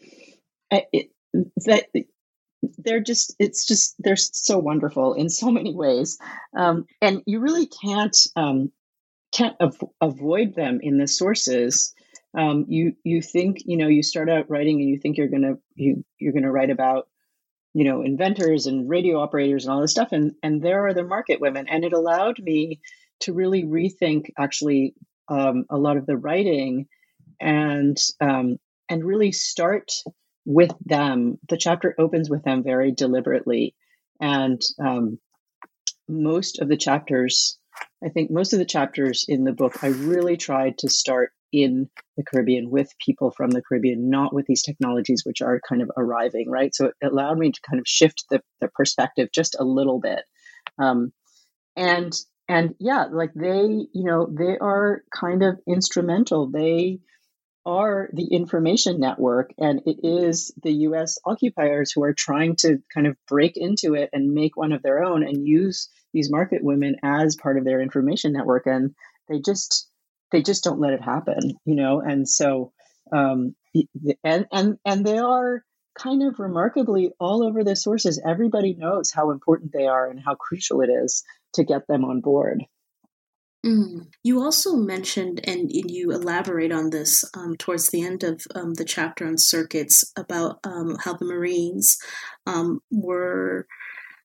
It, 0.72 1.12
that 1.66 1.86
they're 2.78 3.02
just 3.02 3.36
it's 3.40 3.66
just 3.66 3.96
they're 4.00 4.16
so 4.16 4.58
wonderful 4.58 5.14
in 5.14 5.30
so 5.30 5.52
many 5.52 5.74
ways 5.74 6.18
um, 6.58 6.86
and 7.02 7.22
you 7.26 7.40
really 7.40 7.68
can't 7.68 8.18
um, 8.36 8.72
can't 9.34 9.56
av- 9.60 9.84
avoid 10.00 10.56
them 10.56 10.80
in 10.82 10.98
the 10.98 11.08
sources. 11.08 11.94
Um, 12.36 12.66
you 12.70 12.94
you 13.04 13.22
think 13.22 13.58
you 13.66 13.78
know 13.78 13.88
you 13.88 14.04
start 14.04 14.30
out 14.30 14.50
writing 14.50 14.80
and 14.80 14.90
you 14.90 14.98
think 14.98 15.18
you're 15.18 15.28
gonna 15.28 15.56
you 15.76 16.06
you're 16.20 16.34
gonna 16.34 16.52
write 16.52 16.70
about 16.70 17.08
you 17.74 17.84
know 17.84 18.02
inventors 18.02 18.66
and 18.66 18.90
radio 18.90 19.20
operators 19.20 19.66
and 19.66 19.74
all 19.74 19.82
this 19.82 19.92
stuff 19.92 20.10
and 20.12 20.34
and 20.42 20.62
there 20.62 20.88
are 20.88 20.94
the 20.94 21.04
market 21.04 21.42
women 21.42 21.68
and 21.68 21.84
it 21.84 21.94
allowed 21.94 22.40
me 22.40 22.80
to 23.20 23.34
really 23.34 23.64
rethink 23.64 24.32
actually 24.38 24.96
um, 25.28 25.66
a 25.70 25.78
lot 25.78 25.98
of 25.98 26.06
the 26.06 26.18
writing 26.18 26.88
and 27.40 27.98
um, 28.20 28.58
and 28.90 29.04
really 29.04 29.32
start 29.32 29.92
with 30.46 30.72
them 30.86 31.38
the 31.50 31.58
chapter 31.58 31.96
opens 31.98 32.30
with 32.30 32.44
them 32.44 32.64
very 32.64 32.92
deliberately 32.92 33.76
and 34.20 34.62
um, 34.84 35.20
most 36.08 36.60
of 36.60 36.68
the 36.68 36.78
chapters 36.78 37.58
i 38.04 38.10
think 38.10 38.30
most 38.30 38.54
of 38.54 38.60
the 38.60 38.66
chapters 38.66 39.26
in 39.28 39.44
the 39.44 39.54
book 39.54 39.84
i 39.84 39.88
really 39.88 40.38
tried 40.38 40.78
to 40.78 40.90
start 40.90 41.32
in 41.54 41.88
the 42.18 42.24
Caribbean 42.24 42.70
with 42.72 42.92
people 42.98 43.30
from 43.30 43.52
the 43.52 43.62
Caribbean, 43.62 44.10
not 44.10 44.34
with 44.34 44.48
these 44.48 44.64
technologies 44.64 45.22
which 45.24 45.42
are 45.42 45.62
kind 45.70 45.84
of 45.84 45.92
arriving, 45.96 46.50
right? 46.50 46.74
So 46.74 46.88
it 46.88 46.96
allowed 47.04 47.38
me 47.38 47.52
to 47.52 47.62
kind 47.62 47.80
of 47.80 47.88
shift 47.88 48.26
the, 48.30 48.42
the 48.60 48.70
perspective 48.70 49.30
just 49.32 49.56
a 49.58 49.64
little 49.64 50.00
bit. 50.00 50.24
Um, 50.80 51.14
and 51.76 52.12
and 52.50 52.76
yeah, 52.80 53.06
like 53.12 53.34
they, 53.34 53.64
you 53.94 54.04
know, 54.04 54.28
they 54.30 54.58
are 54.60 55.04
kind 55.14 55.44
of 55.44 55.60
instrumental. 55.68 56.50
They 56.50 57.00
are 57.66 58.10
the 58.14 58.26
information 58.26 59.00
network, 59.00 59.54
and 59.58 59.82
it 59.86 59.98
is 60.04 60.54
the 60.62 60.74
US 60.88 61.18
occupiers 61.26 61.92
who 61.92 62.04
are 62.04 62.14
trying 62.14 62.56
to 62.58 62.80
kind 62.94 63.08
of 63.08 63.16
break 63.28 63.58
into 63.58 63.94
it 63.96 64.10
and 64.14 64.34
make 64.34 64.58
one 64.58 64.72
of 64.72 64.82
their 64.82 65.04
own 65.04 65.24
and 65.24 65.48
use 65.48 65.90
these 66.14 66.32
market 66.32 66.64
women 66.64 66.98
as 67.04 67.36
part 67.36 67.58
of 67.58 67.66
their 67.66 67.82
information 67.82 68.34
network. 68.34 68.68
And 68.68 68.94
they 69.30 69.40
just 69.40 69.90
they 70.32 70.42
just 70.42 70.64
don't 70.64 70.80
let 70.80 70.94
it 70.94 71.02
happen, 71.02 71.54
you 71.64 71.76
know. 71.76 72.02
And 72.02 72.28
so, 72.28 72.74
um, 73.12 73.56
and 74.24 74.48
and 74.52 74.78
and 74.86 75.06
they 75.06 75.20
are 75.20 75.64
kind 75.96 76.24
of 76.24 76.40
remarkably 76.40 77.12
all 77.20 77.44
over 77.44 77.64
the 77.64 77.76
sources. 77.76 78.22
Everybody 78.26 78.74
knows 78.74 79.12
how 79.12 79.32
important 79.32 79.72
they 79.72 79.86
are 79.88 80.10
and 80.10 80.20
how 80.20 80.36
crucial 80.36 80.82
it 80.82 80.90
is 80.90 81.24
to 81.54 81.64
get 81.64 81.88
them 81.88 82.04
on 82.04 82.22
board. 82.22 82.64
Mm. 83.66 84.08
You 84.24 84.42
also 84.42 84.76
mentioned, 84.76 85.40
and, 85.46 85.72
you 85.72 86.12
elaborate 86.12 86.72
on 86.72 86.90
this 86.90 87.24
um, 87.34 87.56
towards 87.56 87.90
the 87.90 88.04
end 88.04 88.24
of 88.24 88.42
um, 88.56 88.74
the 88.74 88.84
chapter 88.84 89.26
on 89.26 89.38
circuits 89.38 90.04
about 90.18 90.60
um, 90.66 90.98
how 91.00 91.14
the 91.14 91.26
Marines 91.26 91.98
um, 92.46 92.82
were, 92.92 93.66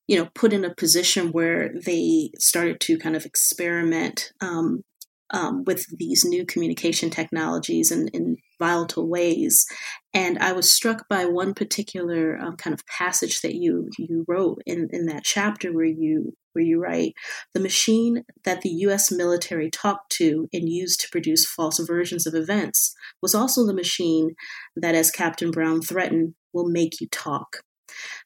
you 0.09 0.17
know, 0.19 0.29
put 0.35 0.53
in 0.53 0.65
a 0.65 0.75
position 0.75 1.31
where 1.31 1.73
they 1.85 2.31
started 2.39 2.81
to 2.81 2.99
kind 2.99 3.15
of 3.15 3.25
experiment 3.25 4.33
um, 4.41 4.83
um, 5.31 5.63
with 5.65 5.87
these 5.99 6.25
new 6.25 6.45
communication 6.45 7.11
technologies 7.11 7.93
in, 7.93 8.09
in, 8.09 8.37
volatile 8.59 9.09
ways. 9.09 9.65
And 10.13 10.37
I 10.41 10.51
was 10.51 10.73
struck 10.73 11.09
by 11.09 11.27
one 11.27 11.55
particular 11.55 12.37
um, 12.41 12.57
kind 12.57 12.75
of 12.75 12.85
passage 12.87 13.41
that 13.43 13.55
you 13.55 13.89
you 14.01 14.25
wrote 14.27 14.61
in, 14.67 14.89
in 14.91 15.07
that 15.07 15.23
chapter 15.23 15.73
where 15.73 15.85
you 15.85 16.33
where 16.53 16.65
you 16.65 16.81
write 16.81 17.15
the 17.55 17.61
machine 17.61 18.25
that 18.45 18.63
the 18.63 18.71
U.S. 18.71 19.11
military 19.11 19.71
talked 19.71 20.11
to 20.13 20.49
and 20.53 20.69
used 20.69 21.01
to 21.01 21.09
produce 21.11 21.47
false 21.47 21.79
versions 21.79 22.27
of 22.27 22.35
events 22.35 22.95
was 23.23 23.35
also 23.35 23.67
the 23.67 23.75
machine 23.75 24.35
that, 24.77 24.95
as 24.95 25.11
Captain 25.11 25.51
Brown 25.51 25.83
threatened, 25.83 26.35
will 26.53 26.69
make 26.69 27.01
you 27.01 27.09
talk. 27.11 27.63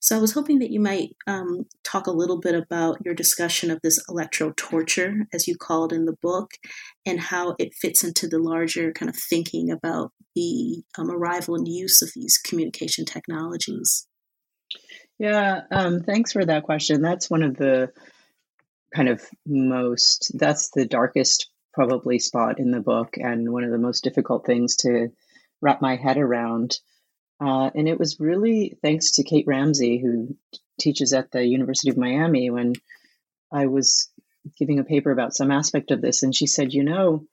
So 0.00 0.16
I 0.16 0.20
was 0.20 0.32
hoping 0.32 0.58
that 0.58 0.70
you 0.70 0.80
might 0.80 1.10
um, 1.26 1.64
talk 1.84 2.06
a 2.06 2.12
little 2.12 2.40
bit 2.40 2.54
about 2.54 2.98
your 3.04 3.14
discussion 3.14 3.70
of 3.70 3.80
this 3.82 4.02
electro 4.08 4.52
torture, 4.56 5.26
as 5.32 5.46
you 5.46 5.56
call 5.56 5.86
it 5.86 5.92
in 5.92 6.04
the 6.04 6.16
book, 6.20 6.50
and 7.06 7.20
how 7.20 7.54
it 7.58 7.74
fits 7.74 8.04
into 8.04 8.28
the 8.28 8.38
larger 8.38 8.92
kind 8.92 9.08
of 9.08 9.16
thinking 9.16 9.70
about 9.70 10.10
the 10.34 10.82
um, 10.98 11.10
arrival 11.10 11.54
and 11.54 11.68
use 11.68 12.02
of 12.02 12.10
these 12.14 12.38
communication 12.38 13.04
technologies. 13.04 14.06
Yeah, 15.18 15.60
um, 15.70 16.00
thanks 16.00 16.32
for 16.32 16.44
that 16.44 16.64
question. 16.64 17.02
That's 17.02 17.30
one 17.30 17.42
of 17.42 17.56
the 17.56 17.90
kind 18.94 19.08
of 19.08 19.22
most, 19.46 20.32
that's 20.34 20.70
the 20.70 20.86
darkest 20.86 21.50
probably 21.72 22.18
spot 22.18 22.58
in 22.58 22.70
the 22.70 22.80
book 22.80 23.16
and 23.16 23.50
one 23.50 23.64
of 23.64 23.70
the 23.70 23.78
most 23.78 24.04
difficult 24.04 24.44
things 24.44 24.76
to 24.76 25.08
wrap 25.60 25.80
my 25.80 25.96
head 25.96 26.18
around. 26.18 26.78
Uh, 27.40 27.70
and 27.74 27.88
it 27.88 27.98
was 27.98 28.20
really 28.20 28.76
thanks 28.82 29.12
to 29.12 29.24
Kate 29.24 29.46
Ramsey, 29.46 29.98
who 29.98 30.36
teaches 30.80 31.12
at 31.12 31.30
the 31.30 31.44
University 31.44 31.90
of 31.90 31.96
Miami, 31.96 32.50
when 32.50 32.74
I 33.52 33.66
was 33.66 34.10
giving 34.58 34.78
a 34.78 34.84
paper 34.84 35.10
about 35.10 35.34
some 35.34 35.50
aspect 35.50 35.90
of 35.90 36.00
this, 36.00 36.22
and 36.22 36.34
she 36.34 36.46
said, 36.46 36.72
"You 36.72 36.84
know, 36.84 37.24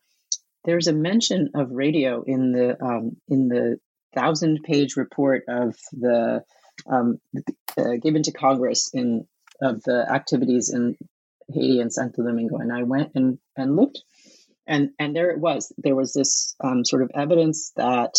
there's 0.65 0.87
a 0.87 0.93
mention 0.93 1.51
of 1.53 1.71
radio 1.71 2.23
in 2.23 2.51
the 2.51 2.81
um, 2.83 3.17
in 3.27 3.49
the 3.49 3.77
thousand-page 4.15 4.95
report 4.95 5.43
of 5.47 5.75
the 5.91 6.43
um, 6.87 7.19
uh, 7.77 7.97
given 8.01 8.23
to 8.23 8.31
Congress 8.31 8.89
in 8.93 9.27
of 9.61 9.83
the 9.83 10.07
activities 10.09 10.71
in 10.73 10.95
Haiti 11.53 11.79
and 11.79 11.91
Santo 11.91 12.23
Domingo." 12.23 12.57
And 12.57 12.71
I 12.71 12.83
went 12.83 13.11
and 13.15 13.39
and 13.55 13.75
looked, 13.75 13.99
and 14.67 14.91
and 14.99 15.15
there 15.15 15.31
it 15.31 15.39
was. 15.39 15.71
There 15.77 15.95
was 15.95 16.13
this 16.13 16.55
um, 16.63 16.85
sort 16.85 17.01
of 17.01 17.11
evidence 17.13 17.71
that 17.75 18.15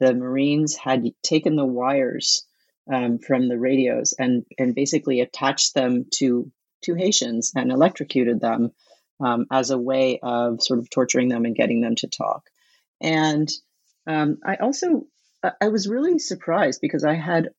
the 0.00 0.14
Marines 0.14 0.76
had 0.76 1.04
taken 1.22 1.56
the 1.56 1.64
wires 1.64 2.46
um, 2.92 3.18
from 3.18 3.48
the 3.48 3.58
radios 3.58 4.14
and 4.18 4.44
and 4.58 4.74
basically 4.74 5.20
attached 5.20 5.74
them 5.74 6.06
to 6.14 6.50
to 6.82 6.94
Haitians 6.94 7.52
and 7.54 7.72
electrocuted 7.72 8.40
them 8.40 8.72
um, 9.20 9.46
as 9.50 9.70
a 9.70 9.78
way 9.78 10.18
of 10.22 10.62
sort 10.62 10.78
of 10.78 10.90
torturing 10.90 11.28
them 11.28 11.44
and 11.44 11.56
getting 11.56 11.80
them 11.80 11.94
to 11.96 12.08
talk. 12.08 12.48
And 13.00 13.48
um, 14.06 14.38
I 14.44 14.56
also 14.56 15.06
I 15.60 15.68
was 15.68 15.88
really 15.88 16.18
surprised 16.18 16.80
because 16.80 17.04
I 17.04 17.14
had 17.14 17.50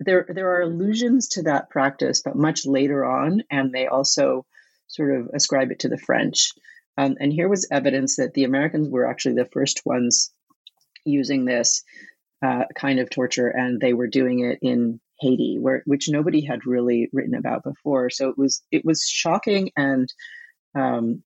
there 0.00 0.26
there 0.28 0.50
are 0.52 0.62
allusions 0.62 1.28
to 1.28 1.42
that 1.42 1.70
practice, 1.70 2.22
but 2.24 2.36
much 2.36 2.66
later 2.66 3.04
on, 3.04 3.42
and 3.50 3.72
they 3.72 3.86
also 3.86 4.44
sort 4.88 5.14
of 5.14 5.30
ascribe 5.34 5.70
it 5.70 5.80
to 5.80 5.88
the 5.88 5.98
French. 5.98 6.52
Um, 6.96 7.16
and 7.20 7.32
here 7.32 7.48
was 7.48 7.68
evidence 7.70 8.16
that 8.16 8.34
the 8.34 8.44
Americans 8.44 8.88
were 8.88 9.08
actually 9.08 9.36
the 9.36 9.48
first 9.52 9.82
ones 9.84 10.32
using 11.04 11.44
this 11.44 11.84
uh, 12.44 12.64
kind 12.74 12.98
of 12.98 13.10
torture, 13.10 13.48
and 13.48 13.80
they 13.80 13.92
were 13.92 14.08
doing 14.08 14.40
it 14.40 14.58
in 14.62 15.00
Haiti, 15.20 15.58
where 15.60 15.82
which 15.86 16.08
nobody 16.08 16.44
had 16.44 16.66
really 16.66 17.08
written 17.12 17.34
about 17.34 17.64
before. 17.64 18.10
So 18.10 18.28
it 18.30 18.38
was 18.38 18.62
it 18.72 18.84
was 18.84 19.04
shocking 19.04 19.70
and 19.76 20.12
um, 20.74 21.22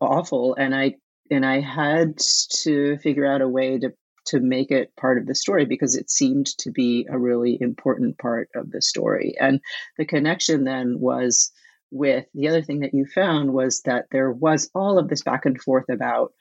awful, 0.00 0.54
and 0.54 0.74
I 0.74 0.96
and 1.30 1.44
I 1.44 1.60
had 1.60 2.18
to 2.62 2.98
figure 2.98 3.26
out 3.26 3.40
a 3.40 3.48
way 3.48 3.78
to 3.78 3.92
to 4.26 4.40
make 4.40 4.70
it 4.70 4.94
part 4.96 5.18
of 5.18 5.26
the 5.26 5.34
story 5.34 5.64
because 5.64 5.96
it 5.96 6.10
seemed 6.10 6.46
to 6.58 6.70
be 6.70 7.06
a 7.08 7.18
really 7.18 7.58
important 7.60 8.18
part 8.18 8.48
of 8.54 8.70
the 8.70 8.82
story. 8.82 9.34
And 9.40 9.60
the 9.98 10.04
connection 10.04 10.64
then 10.64 10.98
was 10.98 11.52
with 11.90 12.26
the 12.34 12.48
other 12.48 12.62
thing 12.62 12.80
that 12.80 12.94
you 12.94 13.06
found 13.06 13.52
was 13.52 13.82
that 13.82 14.06
there 14.10 14.30
was 14.30 14.70
all 14.74 14.98
of 14.98 15.08
this 15.08 15.22
back 15.22 15.46
and 15.46 15.60
forth 15.60 15.88
about 15.88 16.32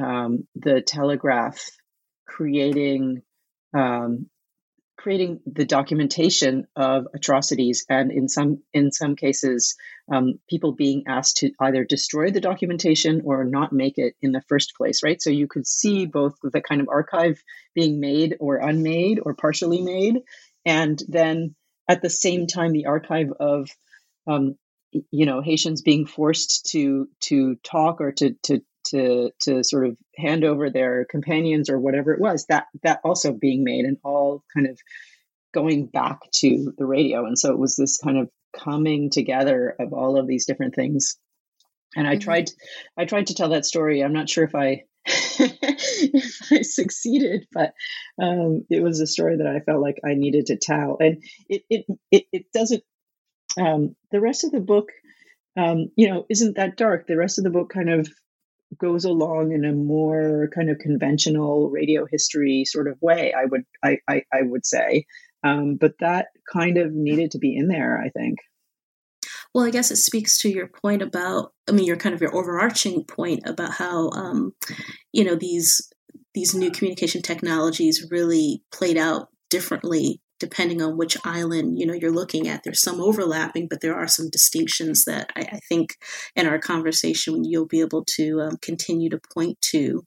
um, 0.00 0.46
the 0.54 0.80
Telegraph 0.80 1.64
creating 2.26 3.22
um, 3.74 4.28
creating 5.00 5.40
the 5.46 5.64
documentation 5.64 6.66
of 6.76 7.06
atrocities, 7.14 7.86
and 7.88 8.12
in 8.12 8.28
some 8.28 8.62
in 8.74 8.92
some 8.92 9.16
cases, 9.16 9.76
um, 10.12 10.34
people 10.48 10.72
being 10.72 11.04
asked 11.08 11.38
to 11.38 11.52
either 11.58 11.84
destroy 11.84 12.30
the 12.30 12.40
documentation 12.40 13.22
or 13.24 13.44
not 13.44 13.72
make 13.72 13.96
it 13.96 14.14
in 14.20 14.32
the 14.32 14.42
first 14.42 14.74
place. 14.76 15.02
Right, 15.02 15.20
so 15.20 15.30
you 15.30 15.48
could 15.48 15.66
see 15.66 16.04
both 16.04 16.34
the 16.42 16.60
kind 16.60 16.82
of 16.82 16.88
archive 16.88 17.42
being 17.74 17.98
made 17.98 18.36
or 18.40 18.58
unmade 18.58 19.20
or 19.22 19.34
partially 19.34 19.80
made, 19.80 20.18
and 20.66 21.02
then 21.08 21.54
at 21.88 22.02
the 22.02 22.10
same 22.10 22.46
time, 22.46 22.72
the 22.72 22.86
archive 22.86 23.32
of 23.40 23.70
um, 24.26 24.56
you 24.92 25.24
know 25.24 25.40
Haitians 25.40 25.80
being 25.80 26.04
forced 26.04 26.66
to 26.72 27.08
to 27.20 27.56
talk 27.56 28.02
or 28.02 28.12
to 28.12 28.34
to 28.44 28.60
to 28.90 29.30
to 29.40 29.64
sort 29.64 29.86
of 29.86 29.96
hand 30.16 30.44
over 30.44 30.70
their 30.70 31.04
companions 31.04 31.70
or 31.70 31.78
whatever 31.78 32.12
it 32.12 32.20
was 32.20 32.46
that 32.48 32.66
that 32.82 33.00
also 33.04 33.32
being 33.32 33.64
made 33.64 33.84
and 33.84 33.98
all 34.04 34.44
kind 34.54 34.66
of 34.66 34.78
going 35.52 35.86
back 35.86 36.18
to 36.32 36.72
the 36.78 36.86
radio. 36.86 37.26
And 37.26 37.38
so 37.38 37.50
it 37.50 37.58
was 37.58 37.76
this 37.76 37.98
kind 37.98 38.18
of 38.18 38.30
coming 38.56 39.10
together 39.10 39.74
of 39.78 39.92
all 39.92 40.18
of 40.18 40.26
these 40.26 40.46
different 40.46 40.74
things. 40.74 41.16
And 41.96 42.06
i 42.06 42.12
mm-hmm. 42.12 42.20
tried 42.20 42.50
i 42.96 43.04
tried 43.04 43.28
to 43.28 43.34
tell 43.34 43.50
that 43.50 43.66
story. 43.66 44.02
I'm 44.02 44.12
not 44.12 44.28
sure 44.28 44.44
if 44.44 44.54
i 44.54 44.84
if 45.06 46.52
i 46.52 46.60
succeeded 46.60 47.46
but 47.52 47.72
um, 48.22 48.66
it 48.68 48.82
was 48.82 49.00
a 49.00 49.06
story 49.06 49.38
that 49.38 49.46
i 49.46 49.60
felt 49.60 49.80
like 49.80 49.96
i 50.04 50.14
needed 50.14 50.46
to 50.46 50.56
tell. 50.56 50.98
And 51.00 51.22
it 51.48 51.62
it 51.70 51.86
it, 52.10 52.24
it 52.32 52.46
doesn't 52.52 52.82
um, 53.58 53.96
the 54.12 54.20
rest 54.20 54.44
of 54.44 54.52
the 54.52 54.60
book 54.60 54.90
um, 55.56 55.90
you 55.96 56.08
know 56.08 56.26
isn't 56.28 56.56
that 56.56 56.76
dark. 56.76 57.06
The 57.06 57.16
rest 57.16 57.38
of 57.38 57.44
the 57.44 57.50
book 57.50 57.70
kind 57.70 57.90
of 57.90 58.08
goes 58.78 59.04
along 59.04 59.52
in 59.52 59.64
a 59.64 59.72
more 59.72 60.48
kind 60.54 60.70
of 60.70 60.78
conventional 60.78 61.70
radio 61.70 62.06
history 62.10 62.64
sort 62.64 62.88
of 62.88 63.00
way 63.00 63.32
i 63.36 63.44
would 63.44 63.64
i 63.82 63.98
i, 64.08 64.22
I 64.32 64.42
would 64.42 64.66
say. 64.66 65.06
Um, 65.42 65.76
but 65.80 65.94
that 66.00 66.26
kind 66.52 66.76
of 66.76 66.92
needed 66.92 67.30
to 67.30 67.38
be 67.38 67.56
in 67.56 67.68
there 67.68 67.98
i 67.98 68.10
think. 68.10 68.38
Well, 69.54 69.64
I 69.64 69.70
guess 69.70 69.90
it 69.90 69.96
speaks 69.96 70.38
to 70.38 70.48
your 70.48 70.68
point 70.68 71.02
about, 71.02 71.52
I 71.68 71.72
mean, 71.72 71.84
your 71.84 71.96
kind 71.96 72.14
of 72.14 72.20
your 72.20 72.34
overarching 72.36 73.04
point 73.04 73.40
about 73.46 73.72
how, 73.72 74.10
um, 74.10 74.52
you 75.12 75.24
know, 75.24 75.34
these 75.34 75.90
these 76.34 76.54
new 76.54 76.70
communication 76.70 77.22
technologies 77.22 78.06
really 78.10 78.62
played 78.70 78.96
out 78.96 79.28
differently 79.48 80.20
depending 80.40 80.82
on 80.82 80.96
which 80.96 81.16
island 81.24 81.78
you 81.78 81.86
know 81.86 81.94
you're 81.94 82.10
looking 82.10 82.48
at 82.48 82.62
there's 82.64 82.82
some 82.82 83.00
overlapping 83.00 83.68
but 83.68 83.80
there 83.80 83.94
are 83.94 84.08
some 84.08 84.28
distinctions 84.30 85.04
that 85.04 85.30
i, 85.36 85.42
I 85.42 85.60
think 85.68 85.96
in 86.34 86.46
our 86.46 86.58
conversation 86.58 87.44
you'll 87.44 87.66
be 87.66 87.80
able 87.80 88.04
to 88.16 88.40
um, 88.40 88.56
continue 88.60 89.10
to 89.10 89.20
point 89.32 89.60
to 89.72 90.04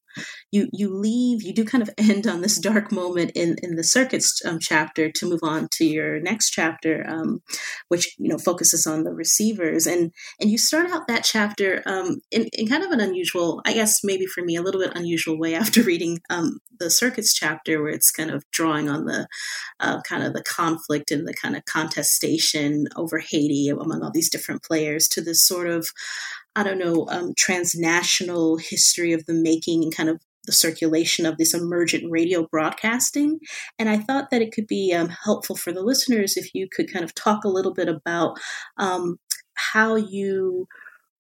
you 0.52 0.70
you 0.72 0.94
leave 0.94 1.44
you 1.44 1.54
do 1.54 1.66
kind 1.66 1.82
of 1.82 1.90
end 1.98 2.28
on 2.28 2.42
this 2.42 2.60
dark 2.60 2.92
moment 2.92 3.32
in 3.36 3.56
in 3.64 3.76
the 3.76 3.84
circuits 3.84 4.42
um, 4.46 4.60
chapter 4.60 5.12
to 5.12 5.30
move 5.30 5.42
on 5.44 5.68
to 5.72 5.86
your 5.86 6.20
next 6.20 6.52
chapter 6.52 7.06
um, 7.08 7.42
which 7.88 8.16
you 8.18 8.30
know 8.30 8.38
focuses 8.38 8.86
on 8.88 9.04
the 9.04 9.14
receivers. 9.14 9.86
And 9.88 10.12
and 10.40 10.50
you 10.50 10.58
start 10.58 10.90
out 10.90 11.08
that 11.08 11.24
chapter 11.24 11.82
um, 11.86 12.22
in, 12.32 12.50
in 12.54 12.68
kind 12.68 12.84
of 12.84 12.92
an 12.92 13.00
unusual 13.00 13.62
i 13.66 13.74
guess 13.74 14.04
maybe 14.04 14.26
for 14.26 14.44
me 14.44 14.56
a 14.56 14.62
little 14.62 14.82
bit 14.82 14.96
unusual 14.96 15.38
way 15.38 15.56
after 15.64 15.82
reading 15.84 16.20
um, 16.30 16.60
the 16.80 16.90
circuits 16.90 17.34
chapter 17.34 17.82
where 17.82 17.92
it's 17.92 18.12
kind 18.12 18.32
of 18.32 18.44
drawing 18.52 18.90
on 18.90 19.06
the 19.06 19.28
uh, 19.80 20.02
kind 20.02 20.24
of 20.24 20.34
the 20.34 20.44
conflict 20.44 21.12
and 21.12 21.28
the 21.28 21.34
kind 21.34 21.56
of 21.56 21.66
contestation 21.66 22.88
over 22.96 23.20
haiti 23.20 23.70
among 23.70 24.04
all 24.04 24.12
these 24.12 24.30
different 24.30 24.64
players 24.64 25.08
to 25.08 25.22
this 25.22 25.46
sort 25.46 25.68
of 25.68 25.88
I 26.56 26.64
don't 26.64 26.78
know, 26.78 27.08
um, 27.10 27.34
transnational 27.36 28.58
history 28.58 29.14
of 29.14 29.26
the 29.26 29.34
making 29.34 29.84
and 29.84 29.96
kind 29.96 30.10
of 30.10 30.22
the 30.46 30.52
circulation 30.52 31.26
of 31.26 31.38
this 31.38 31.54
emergent 31.54 32.04
radio 32.10 32.46
broadcasting. 32.52 33.40
And 33.80 33.90
I 33.90 33.98
thought 33.98 34.30
that 34.30 34.42
it 34.42 34.52
could 34.52 34.68
be 34.68 34.94
um, 34.94 35.10
helpful 35.10 35.56
for 35.56 35.72
the 35.72 35.82
listeners 35.82 36.36
if 36.36 36.54
you 36.54 36.68
could 36.70 36.92
kind 36.92 37.06
of 37.06 37.16
talk 37.16 37.44
a 37.44 37.50
little 37.50 37.74
bit 37.74 37.88
about 37.88 38.38
um, 38.78 39.18
how 39.56 39.96
you 39.96 40.68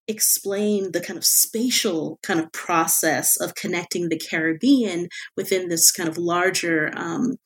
explain 0.08 0.91
the 0.91 1.00
kind 1.00 1.17
of 1.17 1.26
spatial 1.26 2.19
kind 2.24 2.39
of 2.39 2.52
process 2.52 3.39
of 3.39 3.56
connecting 3.56 4.10
the 4.10 4.19
Caribbean 4.19 5.08
within 5.38 5.69
this 5.69 5.91
kind 5.91 6.10
of 6.10 6.17
larger 6.17 6.91
um, 6.96 7.38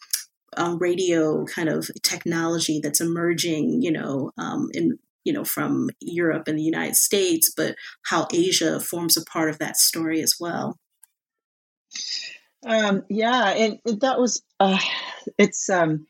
um, 0.56 0.80
radio 0.80 1.46
kind 1.46 1.70
of 1.70 1.90
technology 2.02 2.80
that's 2.82 3.02
emerging, 3.02 3.84
you 3.84 3.92
know, 3.92 4.32
um, 4.40 4.70
in 4.74 4.98
you 5.28 5.34
know, 5.34 5.44
from 5.44 5.90
Europe 6.00 6.48
and 6.48 6.58
the 6.58 6.64
United 6.64 6.96
States, 6.96 7.52
but 7.56 7.76
how 8.04 8.28
Asia 8.34 8.80
forms 8.80 9.18
a 9.18 9.26
part 9.26 9.50
of 9.50 9.60
that 9.60 9.76
story 9.76 10.22
as 10.22 10.36
well. 10.40 10.80
Um, 12.66 13.04
yeah, 13.10 13.50
and 13.50 13.80
that 14.00 14.18
was 14.18 14.42
uh, 14.62 14.80
it's 15.38 15.70
um, 15.70 16.08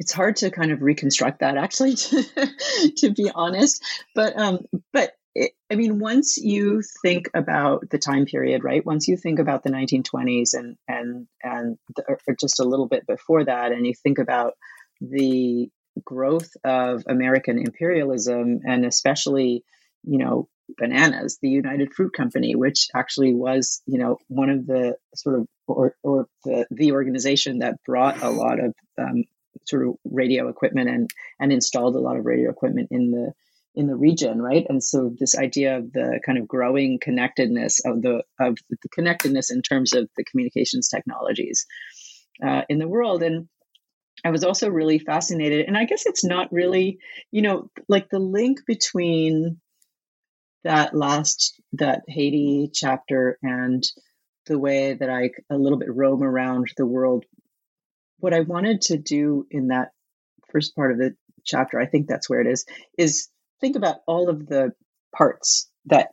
it's 0.00 0.12
hard 0.12 0.34
to 0.36 0.50
kind 0.50 0.72
of 0.72 0.82
reconstruct 0.82 1.38
that 1.38 1.56
actually, 1.56 1.94
to, 1.94 2.92
to 2.96 3.10
be 3.10 3.30
honest. 3.32 3.80
But 4.12 4.36
um, 4.36 4.66
but 4.92 5.12
it, 5.36 5.52
I 5.70 5.76
mean, 5.76 6.00
once 6.00 6.36
you 6.36 6.82
think 7.02 7.30
about 7.32 7.88
the 7.90 7.98
time 7.98 8.24
period, 8.24 8.64
right? 8.64 8.84
Once 8.84 9.06
you 9.06 9.16
think 9.16 9.38
about 9.38 9.62
the 9.62 9.70
1920s 9.70 10.54
and 10.54 10.76
and 10.88 11.28
and 11.44 11.78
the, 11.94 12.36
just 12.40 12.58
a 12.58 12.64
little 12.64 12.88
bit 12.88 13.06
before 13.06 13.44
that, 13.44 13.70
and 13.70 13.86
you 13.86 13.94
think 13.94 14.18
about 14.18 14.54
the 15.00 15.70
growth 16.04 16.50
of 16.64 17.04
American 17.06 17.58
imperialism 17.58 18.60
and 18.64 18.84
especially, 18.84 19.64
you 20.02 20.18
know, 20.18 20.48
bananas, 20.78 21.38
the 21.42 21.48
United 21.48 21.92
Fruit 21.92 22.12
Company, 22.12 22.54
which 22.54 22.88
actually 22.94 23.34
was, 23.34 23.82
you 23.86 23.98
know, 23.98 24.18
one 24.28 24.50
of 24.50 24.66
the 24.66 24.96
sort 25.14 25.38
of 25.38 25.46
or, 25.66 25.94
or 26.02 26.26
the, 26.44 26.66
the 26.70 26.92
organization 26.92 27.60
that 27.60 27.82
brought 27.84 28.22
a 28.22 28.30
lot 28.30 28.58
of 28.60 28.74
um, 28.98 29.24
sort 29.66 29.86
of 29.86 29.94
radio 30.04 30.48
equipment 30.48 30.88
and 30.88 31.10
and 31.40 31.52
installed 31.52 31.96
a 31.96 32.00
lot 32.00 32.16
of 32.16 32.24
radio 32.24 32.50
equipment 32.50 32.88
in 32.90 33.10
the 33.10 33.32
in 33.76 33.88
the 33.88 33.96
region, 33.96 34.40
right? 34.40 34.64
And 34.68 34.82
so 34.82 35.12
this 35.18 35.36
idea 35.36 35.78
of 35.78 35.92
the 35.92 36.20
kind 36.24 36.38
of 36.38 36.46
growing 36.46 36.98
connectedness 37.00 37.80
of 37.84 38.02
the 38.02 38.22
of 38.38 38.56
the 38.70 38.88
connectedness 38.92 39.50
in 39.50 39.62
terms 39.62 39.92
of 39.92 40.08
the 40.16 40.24
communications 40.24 40.88
technologies 40.88 41.66
uh, 42.44 42.62
in 42.68 42.78
the 42.78 42.88
world, 42.88 43.22
and 43.22 43.48
I 44.24 44.30
was 44.30 44.44
also 44.44 44.70
really 44.70 44.98
fascinated, 44.98 45.66
and 45.66 45.76
I 45.76 45.84
guess 45.84 46.06
it's 46.06 46.24
not 46.24 46.52
really, 46.52 46.98
you 47.30 47.42
know, 47.42 47.70
like 47.88 48.08
the 48.08 48.18
link 48.18 48.60
between 48.66 49.60
that 50.64 50.94
last 50.94 51.60
that 51.74 52.02
Haiti 52.08 52.70
chapter 52.72 53.38
and 53.42 53.84
the 54.46 54.58
way 54.58 54.94
that 54.94 55.10
I 55.10 55.30
a 55.50 55.58
little 55.58 55.78
bit 55.78 55.94
roam 55.94 56.22
around 56.22 56.72
the 56.76 56.86
world. 56.86 57.24
What 58.18 58.32
I 58.32 58.40
wanted 58.40 58.80
to 58.82 58.96
do 58.96 59.46
in 59.50 59.68
that 59.68 59.90
first 60.50 60.74
part 60.74 60.92
of 60.92 60.98
the 60.98 61.14
chapter, 61.44 61.78
I 61.78 61.86
think 61.86 62.06
that's 62.08 62.28
where 62.28 62.40
it 62.40 62.46
is, 62.46 62.64
is 62.96 63.28
think 63.60 63.76
about 63.76 63.96
all 64.06 64.30
of 64.30 64.46
the 64.46 64.72
parts 65.14 65.70
that 65.86 66.08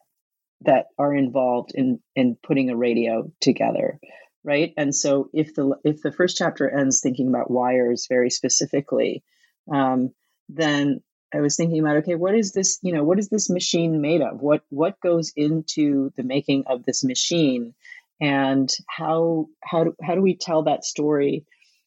that 0.63 0.88
are 1.00 1.15
involved 1.15 1.71
in 1.74 2.00
in 2.15 2.38
putting 2.43 2.69
a 2.69 2.76
radio 2.76 3.32
together 3.39 4.00
right? 4.43 4.73
And 4.77 4.95
so 4.95 5.30
if 5.34 5.54
the 5.56 5.75
if 5.84 6.01
the 6.01 6.12
first 6.12 6.38
chapter 6.38 6.69
ends 6.69 7.01
thinking 7.01 7.27
about 7.27 7.51
wires 7.51 8.08
very 8.10 8.30
specifically 8.30 9.23
um, 9.71 10.12
then 10.49 11.01
i 11.34 11.39
was 11.39 11.56
thinking 11.56 11.80
about 11.80 11.97
okay 11.97 12.15
what 12.15 12.36
is 12.36 12.51
this 12.51 12.80
you 12.82 12.93
know 12.93 13.04
what 13.04 13.19
is 13.19 13.30
this 13.30 13.49
machine 13.49 14.01
made 14.01 14.21
of? 14.21 14.41
What 14.41 14.63
what 14.69 14.99
goes 14.99 15.32
into 15.36 16.12
the 16.15 16.23
making 16.23 16.65
of 16.67 16.84
this 16.84 17.04
machine? 17.04 17.73
And 18.19 18.69
how 18.88 19.47
how 19.63 19.86
do, 19.86 19.95
how 20.01 20.15
do 20.15 20.21
we 20.21 20.36
tell 20.36 20.63
that 20.63 20.86
story? 20.86 21.45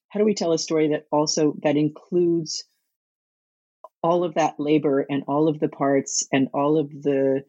How 0.09 0.19
do 0.21 0.27
we 0.27 0.35
tell 0.35 0.53
a 0.53 0.59
story 0.59 0.89
that 0.89 1.07
also 1.13 1.55
that 1.63 1.77
includes 1.77 2.65
all 4.03 4.25
of 4.25 4.35
that 4.35 4.59
labor 4.59 5.05
and 5.09 5.25
all 5.29 5.49
of 5.49 5.61
the 5.61 5.69
parts 5.69 6.27
and 6.33 6.49
all 6.53 6.79
of 6.79 6.91
the 6.91 7.45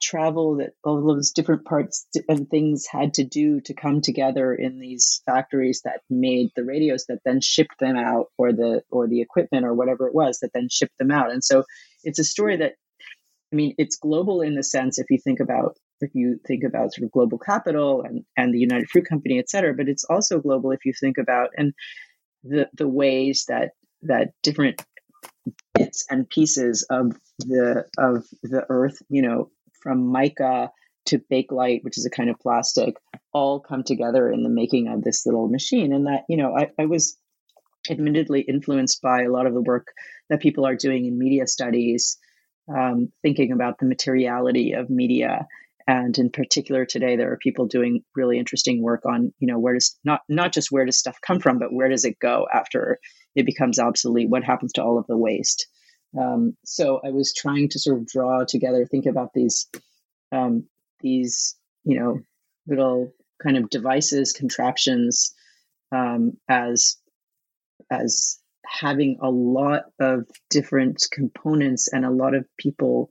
travel 0.00 0.56
that 0.56 0.70
all 0.84 1.06
those 1.06 1.32
different 1.32 1.64
parts 1.64 2.06
and 2.28 2.48
things 2.48 2.86
had 2.86 3.14
to 3.14 3.24
do 3.24 3.60
to 3.62 3.74
come 3.74 4.00
together 4.00 4.54
in 4.54 4.78
these 4.78 5.22
factories 5.26 5.82
that 5.84 6.00
made 6.08 6.50
the 6.56 6.64
radios 6.64 7.06
that 7.06 7.20
then 7.24 7.40
shipped 7.40 7.78
them 7.80 7.96
out 7.96 8.26
or 8.36 8.52
the 8.52 8.82
or 8.90 9.08
the 9.08 9.20
equipment 9.20 9.64
or 9.64 9.74
whatever 9.74 10.06
it 10.06 10.14
was 10.14 10.38
that 10.40 10.52
then 10.52 10.68
shipped 10.70 10.96
them 10.98 11.10
out. 11.10 11.30
And 11.30 11.42
so 11.42 11.64
it's 12.04 12.18
a 12.18 12.24
story 12.24 12.56
that 12.56 12.74
i 13.52 13.56
mean 13.56 13.74
it's 13.78 13.96
global 13.96 14.40
in 14.42 14.54
the 14.54 14.62
sense 14.62 14.98
if 14.98 15.06
you 15.10 15.18
think 15.18 15.40
about 15.40 15.76
if 16.00 16.10
you 16.14 16.38
think 16.46 16.64
about 16.64 16.92
sort 16.92 17.04
of 17.04 17.12
global 17.12 17.38
capital 17.38 18.02
and 18.02 18.24
and 18.36 18.54
the 18.54 18.58
united 18.58 18.88
fruit 18.88 19.06
company 19.08 19.38
et 19.38 19.48
cetera 19.48 19.74
but 19.74 19.88
it's 19.88 20.04
also 20.04 20.38
global 20.38 20.70
if 20.70 20.84
you 20.84 20.92
think 20.98 21.18
about 21.18 21.50
and 21.56 21.72
the 22.44 22.68
the 22.74 22.88
ways 22.88 23.46
that 23.48 23.70
that 24.02 24.32
different 24.42 24.80
bits 25.74 26.06
and 26.10 26.28
pieces 26.28 26.86
of 26.90 27.16
the 27.38 27.84
of 27.96 28.24
the 28.42 28.64
earth 28.68 29.00
you 29.08 29.22
know 29.22 29.50
from 29.82 30.10
mica 30.12 30.70
to 31.06 31.18
bakelite, 31.32 31.82
which 31.82 31.98
is 31.98 32.06
a 32.06 32.10
kind 32.10 32.30
of 32.30 32.38
plastic, 32.38 32.94
all 33.32 33.60
come 33.60 33.82
together 33.82 34.30
in 34.30 34.42
the 34.42 34.50
making 34.50 34.88
of 34.88 35.02
this 35.02 35.24
little 35.26 35.48
machine. 35.48 35.92
And 35.92 36.06
that, 36.06 36.24
you 36.28 36.36
know, 36.36 36.54
I, 36.56 36.70
I 36.78 36.86
was 36.86 37.16
admittedly 37.90 38.42
influenced 38.42 39.00
by 39.02 39.22
a 39.22 39.30
lot 39.30 39.46
of 39.46 39.54
the 39.54 39.62
work 39.62 39.88
that 40.28 40.40
people 40.40 40.66
are 40.66 40.76
doing 40.76 41.06
in 41.06 41.18
media 41.18 41.46
studies, 41.46 42.18
um, 42.68 43.10
thinking 43.22 43.52
about 43.52 43.78
the 43.78 43.86
materiality 43.86 44.72
of 44.72 44.90
media. 44.90 45.46
And 45.86 46.16
in 46.18 46.28
particular, 46.30 46.84
today 46.84 47.16
there 47.16 47.32
are 47.32 47.38
people 47.38 47.66
doing 47.66 48.02
really 48.14 48.38
interesting 48.38 48.82
work 48.82 49.06
on, 49.06 49.32
you 49.38 49.46
know, 49.46 49.58
where 49.58 49.72
does 49.72 49.98
not 50.04 50.20
not 50.28 50.52
just 50.52 50.70
where 50.70 50.84
does 50.84 50.98
stuff 50.98 51.16
come 51.26 51.40
from, 51.40 51.58
but 51.58 51.72
where 51.72 51.88
does 51.88 52.04
it 52.04 52.18
go 52.20 52.46
after 52.52 52.98
it 53.34 53.46
becomes 53.46 53.78
obsolete? 53.78 54.28
What 54.28 54.44
happens 54.44 54.72
to 54.74 54.82
all 54.82 54.98
of 54.98 55.06
the 55.06 55.16
waste? 55.16 55.66
Um, 56.16 56.56
so 56.64 57.00
I 57.04 57.10
was 57.10 57.34
trying 57.34 57.68
to 57.70 57.78
sort 57.78 57.98
of 57.98 58.06
draw 58.06 58.44
together, 58.44 58.86
think 58.86 59.06
about 59.06 59.32
these 59.34 59.68
um, 60.32 60.66
these 61.00 61.56
you 61.84 61.98
know 61.98 62.20
little 62.66 63.12
kind 63.42 63.56
of 63.56 63.70
devices, 63.70 64.32
contraptions 64.32 65.34
um, 65.92 66.36
as 66.48 66.96
as 67.90 68.38
having 68.66 69.18
a 69.22 69.30
lot 69.30 69.84
of 69.98 70.26
different 70.50 71.06
components 71.10 71.88
and 71.90 72.04
a 72.04 72.10
lot 72.10 72.34
of 72.34 72.46
people 72.58 73.10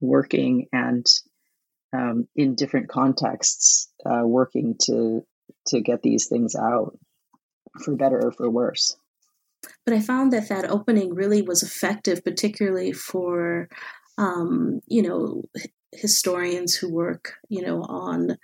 working 0.00 0.66
and 0.72 1.06
um, 1.92 2.26
in 2.36 2.54
different 2.54 2.88
contexts 2.88 3.92
uh, 4.04 4.22
working 4.24 4.76
to 4.82 5.24
to 5.66 5.80
get 5.80 6.02
these 6.02 6.26
things 6.26 6.54
out 6.56 6.98
for 7.82 7.96
better 7.96 8.26
or 8.26 8.32
for 8.32 8.50
worse. 8.50 8.96
But 9.84 9.94
I 9.94 10.00
found 10.00 10.32
that 10.32 10.48
that 10.48 10.70
opening 10.70 11.14
really 11.14 11.42
was 11.42 11.62
effective, 11.62 12.24
particularly 12.24 12.92
for, 12.92 13.68
um, 14.16 14.80
you 14.86 15.02
know, 15.02 15.42
historians 15.92 16.74
who 16.74 16.92
work, 16.92 17.34
you 17.48 17.62
know, 17.62 17.82
on 17.82 18.36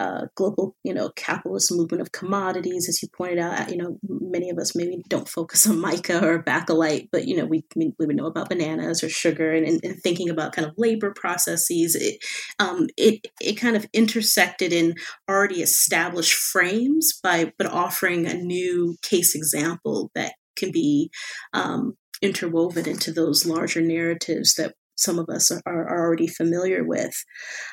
uh, 0.00 0.26
global, 0.34 0.74
you 0.82 0.94
know, 0.94 1.10
capitalist 1.14 1.70
movement 1.70 2.00
of 2.00 2.10
commodities. 2.10 2.88
As 2.88 3.02
you 3.02 3.08
pointed 3.14 3.38
out, 3.38 3.70
you 3.70 3.76
know, 3.76 3.98
many 4.08 4.48
of 4.48 4.56
us 4.56 4.74
maybe 4.74 5.02
don't 5.08 5.28
focus 5.28 5.66
on 5.66 5.78
mica 5.78 6.26
or 6.26 6.42
bakelite, 6.42 7.10
but 7.12 7.28
you 7.28 7.36
know, 7.36 7.44
we 7.44 7.64
we 7.76 7.92
would 7.98 8.16
know 8.16 8.26
about 8.26 8.48
bananas 8.48 9.04
or 9.04 9.10
sugar, 9.10 9.52
and, 9.52 9.66
and, 9.66 9.80
and 9.84 10.00
thinking 10.02 10.30
about 10.30 10.54
kind 10.54 10.66
of 10.66 10.72
labor 10.78 11.12
processes. 11.14 11.94
It 11.94 12.24
um, 12.58 12.88
it 12.96 13.26
it 13.42 13.54
kind 13.54 13.76
of 13.76 13.86
intersected 13.92 14.72
in 14.72 14.94
already 15.28 15.60
established 15.60 16.32
frames 16.32 17.20
by 17.22 17.52
but 17.58 17.66
offering 17.66 18.26
a 18.26 18.34
new 18.34 18.96
case 19.02 19.34
example 19.34 20.10
that 20.14 20.32
can 20.60 20.70
be 20.70 21.10
um, 21.52 21.94
interwoven 22.22 22.88
into 22.88 23.12
those 23.12 23.46
larger 23.46 23.80
narratives 23.80 24.54
that 24.54 24.74
some 24.96 25.18
of 25.18 25.28
us 25.28 25.50
are, 25.50 25.62
are 25.66 25.98
already 25.98 26.26
familiar 26.26 26.84
with. 26.84 27.14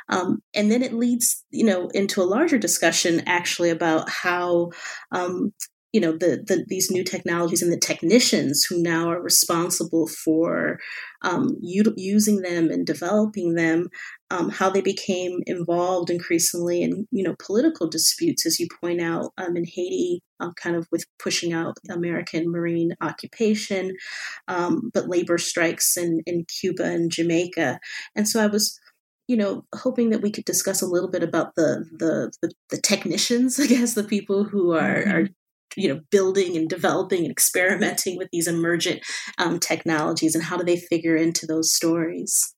Um, 0.10 0.40
and 0.56 0.72
then 0.72 0.82
it 0.82 0.94
leads, 0.94 1.44
you 1.52 1.66
know, 1.66 1.90
into 1.94 2.22
a 2.22 2.24
larger 2.24 2.58
discussion 2.58 3.22
actually 3.28 3.70
about 3.70 4.10
how 4.10 4.72
um, 5.12 5.52
you 5.98 6.02
know 6.02 6.12
the, 6.12 6.44
the 6.46 6.64
these 6.68 6.92
new 6.92 7.04
technologies 7.04 7.64
and 7.64 7.74
the 7.74 7.80
technicians 7.80 8.64
who 8.64 8.80
now 8.80 9.10
are 9.10 9.20
responsible 9.20 10.08
for 10.08 10.78
um, 11.24 11.58
u- 11.60 11.96
using 11.98 12.42
them 12.42 12.70
and 12.70 12.86
developing 12.86 13.56
them 13.56 13.90
um, 14.30 14.52
how 14.52 14.70
they 14.70 14.82
became 14.82 15.40
involved 15.48 16.12
increasingly 16.12 16.84
in 16.84 17.08
you 17.10 17.24
know 17.24 17.36
political 17.44 17.90
disputes 17.90 18.46
as 18.46 18.60
you 18.60 18.68
point 18.80 19.02
out 19.02 19.32
um, 19.40 19.58
in 19.58 19.66
haiti 19.66 20.22
um, 20.40 20.54
kind 20.54 20.76
of 20.76 20.88
with 20.92 21.04
pushing 21.18 21.52
out 21.52 21.76
american 21.90 22.52
marine 22.52 22.92
occupation 23.02 23.92
um, 24.48 24.92
but 24.94 25.10
labor 25.10 25.40
strikes 25.40 25.98
in, 25.98 26.22
in 26.28 26.46
cuba 26.46 26.84
and 26.84 27.10
jamaica 27.12 27.80
and 28.16 28.30
so 28.30 28.40
i 28.40 28.46
was 28.46 28.80
you 29.30 29.36
know, 29.36 29.66
hoping 29.76 30.10
that 30.12 30.22
we 30.22 30.32
could 30.32 30.46
discuss 30.46 30.82
a 30.82 30.88
little 30.88 31.10
bit 31.10 31.22
about 31.22 31.56
the 31.56 31.86
the 31.92 32.32
the, 32.42 32.54
the 32.70 32.78
technicians, 32.78 33.60
I 33.60 33.68
guess, 33.68 33.94
the 33.94 34.06
people 34.06 34.46
who 34.46 34.72
are 34.72 35.04
mm-hmm. 35.04 35.12
are 35.12 35.30
you 35.76 35.94
know 35.94 36.02
building 36.12 36.56
and 36.56 36.70
developing 36.70 37.24
and 37.24 37.32
experimenting 37.32 38.18
with 38.18 38.30
these 38.32 38.48
emergent 38.48 39.02
um, 39.38 39.60
technologies 39.60 40.36
and 40.36 40.44
how 40.44 40.58
do 40.58 40.64
they 40.64 40.78
figure 40.78 41.16
into 41.16 41.46
those 41.46 41.72
stories? 41.72 42.54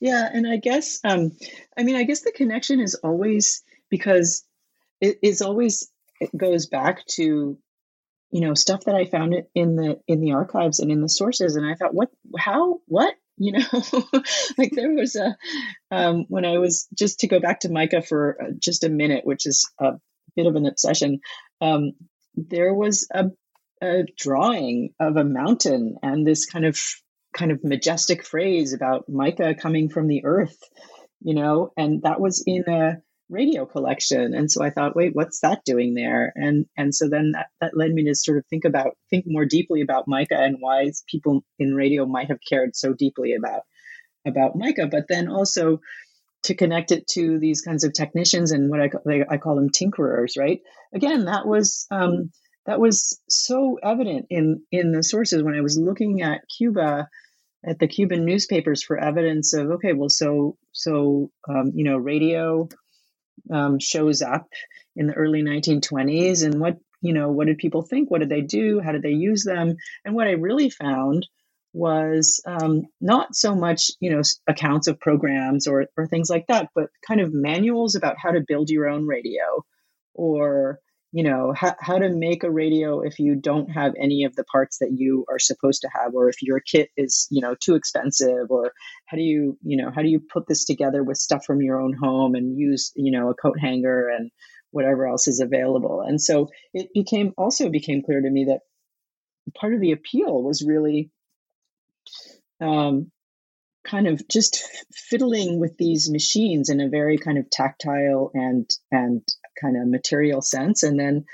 Yeah 0.00 0.28
and 0.32 0.46
i 0.46 0.56
guess 0.56 0.98
um, 1.04 1.30
i 1.78 1.82
mean 1.82 1.96
i 1.96 2.02
guess 2.02 2.22
the 2.22 2.32
connection 2.32 2.80
is 2.80 2.94
always 2.96 3.62
because 3.90 4.44
it 5.00 5.18
is 5.22 5.40
always 5.42 5.88
it 6.20 6.30
goes 6.36 6.66
back 6.66 7.06
to 7.06 7.58
you 8.30 8.40
know 8.40 8.54
stuff 8.54 8.84
that 8.86 8.94
i 8.94 9.04
found 9.04 9.34
in 9.54 9.76
the 9.76 10.00
in 10.08 10.20
the 10.20 10.32
archives 10.32 10.80
and 10.80 10.90
in 10.90 11.00
the 11.00 11.08
sources 11.08 11.56
and 11.56 11.66
i 11.66 11.74
thought 11.74 11.94
what 11.94 12.08
how 12.38 12.80
what? 12.86 13.14
You 13.38 13.52
know? 13.52 13.64
Like 14.58 14.72
there 14.72 14.92
was 14.92 15.16
a 15.16 15.36
um, 15.90 16.26
when 16.28 16.44
i 16.44 16.58
was 16.58 16.86
just 16.96 17.20
to 17.20 17.28
go 17.28 17.40
back 17.40 17.60
to 17.60 17.70
mica 17.70 18.02
for 18.02 18.36
uh, 18.40 18.50
just 18.56 18.84
a 18.84 18.90
minute 18.90 19.24
which 19.24 19.46
is 19.46 19.68
a 19.80 19.92
bit 20.36 20.46
of 20.46 20.54
an 20.54 20.66
obsession 20.66 21.20
um, 21.60 21.92
there 22.34 22.74
was 22.74 23.08
a, 23.12 23.26
a 23.82 24.04
drawing 24.16 24.90
of 25.00 25.16
a 25.16 25.24
mountain 25.24 25.96
and 26.02 26.26
this 26.26 26.46
kind 26.46 26.64
of 26.64 26.78
kind 27.32 27.50
of 27.50 27.64
majestic 27.64 28.24
phrase 28.24 28.72
about 28.74 29.08
mica 29.08 29.54
coming 29.54 29.88
from 29.88 30.06
the 30.06 30.24
earth, 30.24 30.58
you 31.20 31.34
know, 31.34 31.72
and 31.76 32.02
that 32.02 32.20
was 32.20 32.44
in 32.46 32.64
a 32.68 32.98
radio 33.30 33.64
collection. 33.64 34.34
And 34.34 34.50
so 34.50 34.62
I 34.62 34.70
thought, 34.70 34.94
wait, 34.94 35.14
what's 35.14 35.40
that 35.40 35.64
doing 35.64 35.94
there? 35.94 36.32
And 36.36 36.66
and 36.76 36.94
so 36.94 37.08
then 37.08 37.32
that, 37.32 37.46
that 37.60 37.76
led 37.76 37.90
me 37.90 38.04
to 38.04 38.14
sort 38.14 38.38
of 38.38 38.46
think 38.46 38.64
about 38.64 38.96
think 39.10 39.24
more 39.26 39.46
deeply 39.46 39.80
about 39.80 40.06
mica 40.06 40.36
and 40.36 40.56
why 40.60 40.90
people 41.08 41.42
in 41.58 41.74
radio 41.74 42.06
might 42.06 42.28
have 42.28 42.40
cared 42.46 42.76
so 42.76 42.92
deeply 42.92 43.34
about 43.34 43.62
about 44.26 44.54
mica, 44.54 44.86
but 44.86 45.06
then 45.08 45.28
also 45.28 45.80
to 46.44 46.54
connect 46.54 46.92
it 46.92 47.06
to 47.06 47.38
these 47.38 47.62
kinds 47.62 47.84
of 47.84 47.92
technicians 47.92 48.52
and 48.52 48.70
what 48.70 48.80
I, 48.80 48.90
they, 49.06 49.24
I 49.28 49.36
call 49.38 49.56
them 49.56 49.70
tinkerers, 49.70 50.36
right? 50.36 50.60
Again, 50.92 51.26
that 51.26 51.46
was 51.46 51.86
um, 51.90 52.30
that 52.66 52.80
was 52.80 53.20
so 53.28 53.78
evident 53.82 54.26
in 54.30 54.62
in 54.70 54.92
the 54.92 55.02
sources 55.02 55.42
when 55.42 55.54
I 55.54 55.60
was 55.60 55.78
looking 55.78 56.22
at 56.22 56.42
Cuba, 56.56 57.08
at 57.64 57.78
the 57.78 57.88
Cuban 57.88 58.24
newspapers 58.24 58.82
for 58.82 58.98
evidence 58.98 59.54
of 59.54 59.70
okay, 59.72 59.92
well, 59.92 60.08
so 60.08 60.56
so 60.72 61.30
um, 61.48 61.72
you 61.74 61.84
know, 61.84 61.96
radio 61.96 62.68
um, 63.50 63.78
shows 63.78 64.22
up 64.22 64.48
in 64.96 65.06
the 65.06 65.14
early 65.14 65.42
1920s, 65.42 66.44
and 66.44 66.60
what 66.60 66.78
you 67.00 67.12
know, 67.12 67.30
what 67.30 67.46
did 67.46 67.58
people 67.58 67.82
think? 67.82 68.10
What 68.10 68.20
did 68.20 68.28
they 68.28 68.42
do? 68.42 68.80
How 68.80 68.92
did 68.92 69.02
they 69.02 69.10
use 69.10 69.44
them? 69.44 69.74
And 70.04 70.14
what 70.14 70.28
I 70.28 70.32
really 70.32 70.70
found 70.70 71.26
was 71.72 72.42
um, 72.46 72.82
not 73.00 73.34
so 73.34 73.54
much 73.54 73.90
you 74.00 74.10
know 74.10 74.22
accounts 74.46 74.88
of 74.88 75.00
programs 75.00 75.66
or 75.66 75.86
or 75.96 76.06
things 76.06 76.28
like 76.28 76.46
that, 76.48 76.68
but 76.74 76.88
kind 77.06 77.20
of 77.20 77.32
manuals 77.32 77.94
about 77.94 78.16
how 78.18 78.30
to 78.30 78.44
build 78.46 78.70
your 78.70 78.88
own 78.88 79.06
radio, 79.06 79.64
or 80.14 80.78
you 81.12 81.24
know 81.24 81.52
how, 81.54 81.74
how 81.78 81.98
to 81.98 82.10
make 82.10 82.44
a 82.44 82.50
radio 82.50 83.00
if 83.00 83.18
you 83.18 83.34
don't 83.36 83.70
have 83.70 83.94
any 83.98 84.24
of 84.24 84.34
the 84.34 84.44
parts 84.44 84.78
that 84.78 84.92
you 84.94 85.24
are 85.30 85.38
supposed 85.38 85.82
to 85.82 85.88
have, 85.94 86.14
or 86.14 86.28
if 86.28 86.42
your 86.42 86.60
kit 86.60 86.90
is 86.96 87.26
you 87.30 87.40
know 87.40 87.54
too 87.58 87.74
expensive, 87.74 88.50
or 88.50 88.72
how 89.06 89.16
do 89.16 89.22
you 89.22 89.58
you 89.62 89.76
know 89.76 89.90
how 89.94 90.02
do 90.02 90.08
you 90.08 90.20
put 90.20 90.46
this 90.46 90.64
together 90.64 91.02
with 91.02 91.16
stuff 91.16 91.44
from 91.44 91.62
your 91.62 91.80
own 91.80 91.94
home 91.94 92.34
and 92.34 92.58
use 92.58 92.92
you 92.96 93.12
know 93.12 93.30
a 93.30 93.34
coat 93.34 93.58
hanger 93.58 94.08
and 94.08 94.30
whatever 94.72 95.06
else 95.06 95.28
is 95.28 95.40
available. 95.40 96.02
And 96.06 96.20
so 96.20 96.48
it 96.74 96.88
became 96.92 97.32
also 97.38 97.68
became 97.68 98.02
clear 98.02 98.20
to 98.20 98.30
me 98.30 98.46
that 98.46 98.60
part 99.54 99.74
of 99.74 99.80
the 99.80 99.92
appeal 99.92 100.42
was 100.42 100.64
really 100.66 101.10
um, 102.62 103.10
kind 103.84 104.06
of 104.06 104.26
just 104.28 104.62
fiddling 104.92 105.58
with 105.58 105.76
these 105.76 106.10
machines 106.10 106.70
in 106.70 106.80
a 106.80 106.88
very 106.88 107.18
kind 107.18 107.38
of 107.38 107.50
tactile 107.50 108.30
and 108.34 108.70
and 108.90 109.22
kind 109.60 109.76
of 109.76 109.88
material 109.88 110.40
sense. 110.40 110.82
And 110.82 110.98
then 110.98 111.24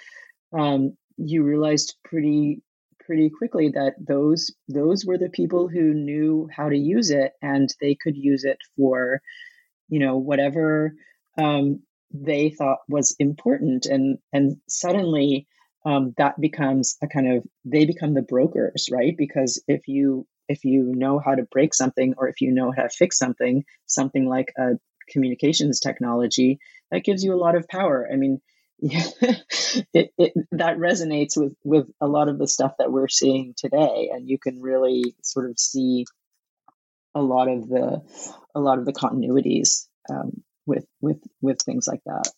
um, 0.58 0.96
you 1.16 1.42
realized 1.42 1.96
pretty 2.04 2.62
pretty 3.00 3.30
quickly 3.30 3.70
that 3.70 3.94
those 3.98 4.54
those 4.68 5.04
were 5.04 5.18
the 5.18 5.30
people 5.30 5.68
who 5.68 5.94
knew 5.94 6.48
how 6.54 6.68
to 6.68 6.76
use 6.76 7.10
it 7.10 7.32
and 7.42 7.68
they 7.80 7.94
could 7.94 8.16
use 8.16 8.44
it 8.44 8.58
for 8.76 9.20
you 9.88 9.98
know 9.98 10.16
whatever 10.16 10.94
um, 11.38 11.82
they 12.12 12.50
thought 12.50 12.78
was 12.88 13.14
important. 13.18 13.86
And 13.86 14.18
and 14.32 14.56
suddenly 14.68 15.46
um, 15.84 16.14
that 16.16 16.40
becomes 16.40 16.96
a 17.02 17.06
kind 17.06 17.36
of 17.36 17.44
they 17.64 17.84
become 17.84 18.14
the 18.14 18.22
brokers 18.22 18.88
right? 18.90 19.14
Because 19.16 19.62
if 19.68 19.86
you 19.86 20.26
if 20.48 20.64
you 20.64 20.92
know 20.94 21.18
how 21.18 21.34
to 21.34 21.42
break 21.42 21.74
something 21.74 22.14
or 22.16 22.28
if 22.28 22.40
you 22.40 22.52
know 22.52 22.72
how 22.74 22.82
to 22.82 22.88
fix 22.88 23.18
something, 23.18 23.64
something 23.86 24.26
like 24.26 24.52
a 24.56 24.78
communications 25.10 25.80
technology, 25.80 26.58
that 26.90 27.04
gives 27.04 27.22
you 27.22 27.34
a 27.34 27.36
lot 27.36 27.56
of 27.56 27.68
power. 27.68 28.08
I 28.10 28.16
mean, 28.16 28.40
it, 28.80 30.12
it, 30.16 30.32
that 30.52 30.78
resonates 30.78 31.36
with 31.36 31.54
with 31.64 31.88
a 32.00 32.06
lot 32.06 32.28
of 32.28 32.38
the 32.38 32.46
stuff 32.46 32.74
that 32.78 32.92
we're 32.92 33.08
seeing 33.08 33.54
today, 33.56 34.10
and 34.12 34.28
you 34.28 34.38
can 34.38 34.62
really 34.62 35.16
sort 35.22 35.50
of 35.50 35.58
see 35.58 36.06
a 37.14 37.20
lot 37.20 37.48
of 37.48 37.68
the 37.68 38.02
a 38.54 38.60
lot 38.60 38.78
of 38.78 38.84
the 38.84 38.92
continuities 38.92 39.88
um, 40.08 40.42
with 40.64 40.86
with 41.00 41.18
with 41.40 41.60
things 41.60 41.88
like 41.88 42.02
that. 42.06 42.30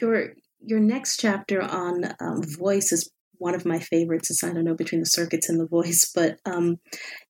Your 0.00 0.34
your 0.60 0.80
next 0.80 1.18
chapter 1.18 1.62
on 1.62 2.04
um, 2.18 2.42
voice 2.42 2.90
is 2.90 3.10
one 3.38 3.54
of 3.54 3.66
my 3.66 3.78
favorites 3.78 4.30
is 4.30 4.42
I 4.42 4.52
don't 4.52 4.64
know 4.64 4.74
between 4.74 5.00
the 5.00 5.06
circuits 5.06 5.48
and 5.48 5.60
the 5.60 5.66
voice, 5.66 6.10
but 6.14 6.38
um, 6.44 6.78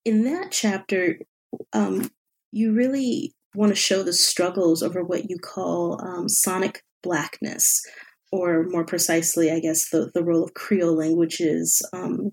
in 0.04 0.24
that 0.24 0.50
chapter, 0.50 1.18
um, 1.72 2.10
you 2.52 2.72
really 2.72 3.34
want 3.54 3.70
to 3.70 3.76
show 3.76 4.02
the 4.02 4.12
struggles 4.12 4.82
over 4.82 5.02
what 5.02 5.30
you 5.30 5.38
call 5.38 6.00
um, 6.02 6.28
sonic 6.28 6.82
blackness, 7.02 7.82
or 8.32 8.64
more 8.68 8.84
precisely, 8.84 9.50
I 9.50 9.60
guess, 9.60 9.90
the, 9.90 10.10
the 10.14 10.24
role 10.24 10.42
of 10.42 10.54
Creole 10.54 10.96
languages 10.96 11.80
um, 11.92 12.32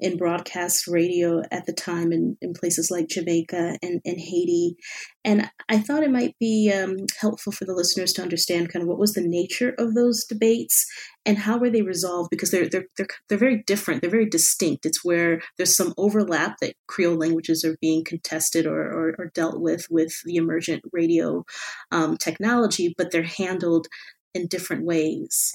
in 0.00 0.16
broadcast 0.16 0.86
radio 0.86 1.42
at 1.50 1.66
the 1.66 1.72
time 1.72 2.12
in, 2.12 2.36
in 2.40 2.52
places 2.52 2.90
like 2.90 3.08
Jamaica 3.08 3.78
and, 3.82 4.00
and 4.04 4.18
Haiti. 4.18 4.76
And 5.24 5.50
I 5.68 5.78
thought 5.78 6.02
it 6.02 6.10
might 6.10 6.34
be 6.38 6.72
um, 6.72 6.96
helpful 7.20 7.52
for 7.52 7.64
the 7.66 7.74
listeners 7.74 8.12
to 8.14 8.22
understand 8.22 8.72
kind 8.72 8.82
of 8.82 8.88
what 8.88 8.98
was 8.98 9.12
the 9.12 9.20
nature 9.20 9.74
of 9.78 9.94
those 9.94 10.24
debates 10.24 10.86
and 11.26 11.36
how 11.36 11.58
were 11.58 11.70
they 11.70 11.82
resolved 11.82 12.30
because 12.30 12.50
they're, 12.50 12.68
they're, 12.68 12.86
they're, 12.96 13.08
they're 13.28 13.38
very 13.38 13.62
different. 13.66 14.00
They're 14.00 14.10
very 14.10 14.28
distinct. 14.28 14.86
It's 14.86 15.04
where 15.04 15.42
there's 15.58 15.76
some 15.76 15.92
overlap 15.98 16.56
that 16.60 16.74
Creole 16.86 17.16
languages 17.16 17.64
are 17.64 17.76
being 17.80 18.04
contested 18.04 18.66
or, 18.66 18.80
or, 18.80 19.14
or 19.18 19.30
dealt 19.34 19.60
with 19.60 19.86
with 19.90 20.12
the 20.24 20.36
emergent 20.36 20.82
radio 20.92 21.44
um, 21.92 22.16
technology, 22.16 22.94
but 22.96 23.10
they're 23.10 23.22
handled 23.22 23.86
in 24.34 24.46
different 24.46 24.84
ways. 24.84 25.54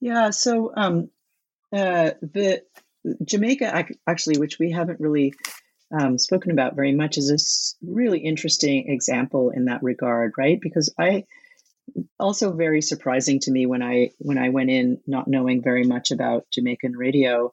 Yeah, 0.00 0.30
so 0.30 0.72
um, 0.76 1.10
uh, 1.72 2.12
the 2.20 2.62
Jamaica, 3.24 3.86
actually, 4.06 4.38
which 4.38 4.58
we 4.58 4.70
haven't 4.70 5.00
really 5.00 5.34
um, 5.98 6.18
spoken 6.18 6.50
about 6.50 6.74
very 6.74 6.92
much, 6.92 7.18
is 7.18 7.30
a 7.82 7.86
really 7.90 8.18
interesting 8.18 8.88
example 8.88 9.50
in 9.50 9.66
that 9.66 9.82
regard, 9.82 10.32
right? 10.36 10.60
Because 10.60 10.92
I 10.98 11.24
also 12.18 12.52
very 12.52 12.82
surprising 12.82 13.38
to 13.40 13.50
me 13.50 13.66
when 13.66 13.82
I 13.82 14.10
when 14.18 14.38
I 14.38 14.48
went 14.48 14.70
in 14.70 15.00
not 15.06 15.28
knowing 15.28 15.62
very 15.62 15.84
much 15.84 16.10
about 16.10 16.46
Jamaican 16.52 16.96
radio, 16.96 17.52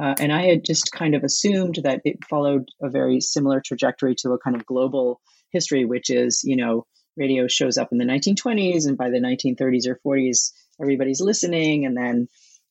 uh, 0.00 0.14
and 0.18 0.32
I 0.32 0.46
had 0.46 0.64
just 0.64 0.92
kind 0.92 1.14
of 1.14 1.24
assumed 1.24 1.80
that 1.84 2.00
it 2.04 2.24
followed 2.24 2.68
a 2.82 2.88
very 2.88 3.20
similar 3.20 3.60
trajectory 3.60 4.14
to 4.20 4.32
a 4.32 4.38
kind 4.38 4.56
of 4.56 4.66
global 4.66 5.20
history, 5.50 5.84
which 5.84 6.10
is 6.10 6.42
you 6.44 6.56
know 6.56 6.86
radio 7.16 7.48
shows 7.48 7.78
up 7.78 7.92
in 7.92 7.98
the 7.98 8.04
1920s, 8.04 8.86
and 8.86 8.96
by 8.96 9.10
the 9.10 9.20
1930s 9.20 9.86
or 9.86 10.00
40s, 10.06 10.52
everybody's 10.80 11.20
listening, 11.20 11.84
and 11.84 11.96
then 11.96 12.28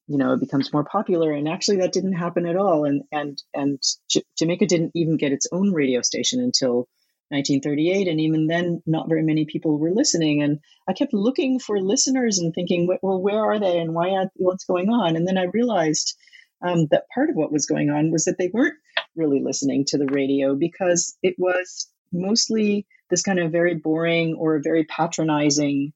you 0.07 0.17
know 0.17 0.33
it 0.33 0.39
becomes 0.39 0.71
more 0.71 0.83
popular. 0.83 1.31
And 1.31 1.47
actually 1.47 1.77
that 1.77 1.93
didn't 1.93 2.13
happen 2.13 2.45
at 2.45 2.55
all. 2.55 2.85
And 2.85 3.03
and 3.11 3.41
and 3.53 3.79
J- 4.09 4.23
jamaica 4.37 4.65
didn't 4.65 4.91
even 4.95 5.17
get 5.17 5.31
its 5.31 5.47
own 5.51 5.73
radio 5.73 6.01
station 6.01 6.39
until 6.39 6.87
1938 7.29 8.07
and 8.07 8.21
even 8.21 8.45
then 8.45 8.83
not 8.85 9.09
very 9.09 9.23
many 9.23 9.45
people 9.45 9.77
were 9.79 9.91
listening. 9.91 10.41
And 10.41 10.59
i 10.87 10.93
kept 10.93 11.13
looking 11.13 11.59
for 11.59 11.79
listeners 11.79 12.37
and 12.39 12.53
thinking 12.53 12.87
well 13.01 13.21
where 13.21 13.43
are 13.43 13.59
they? 13.59 13.79
And 13.79 13.93
why 13.93 14.11
not? 14.11 14.27
what's 14.35 14.65
going 14.65 14.89
on? 14.89 15.15
And 15.15 15.27
then 15.27 15.37
i 15.37 15.45
realized 15.45 16.15
um, 16.61 16.87
that 16.91 17.09
part 17.13 17.29
of 17.29 17.35
what 17.35 17.51
was 17.51 17.65
going 17.65 17.89
on 17.89 18.11
was 18.11 18.25
that 18.25 18.37
they 18.37 18.49
weren't 18.53 18.75
really 19.15 19.41
listening 19.43 19.85
to 19.87 19.97
the 19.97 20.07
radio 20.07 20.55
because 20.55 21.17
it 21.21 21.35
was 21.37 21.87
mostly 22.11 22.87
this 23.09 23.21
kind 23.21 23.39
of 23.39 23.51
very 23.51 23.75
boring 23.75 24.35
or 24.39 24.61
very 24.63 24.83
patronizing, 24.85 25.93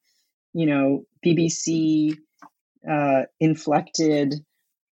you 0.53 0.65
know, 0.65 1.03
BBC 1.25 2.17
uh, 2.87 3.23
inflected, 3.39 4.35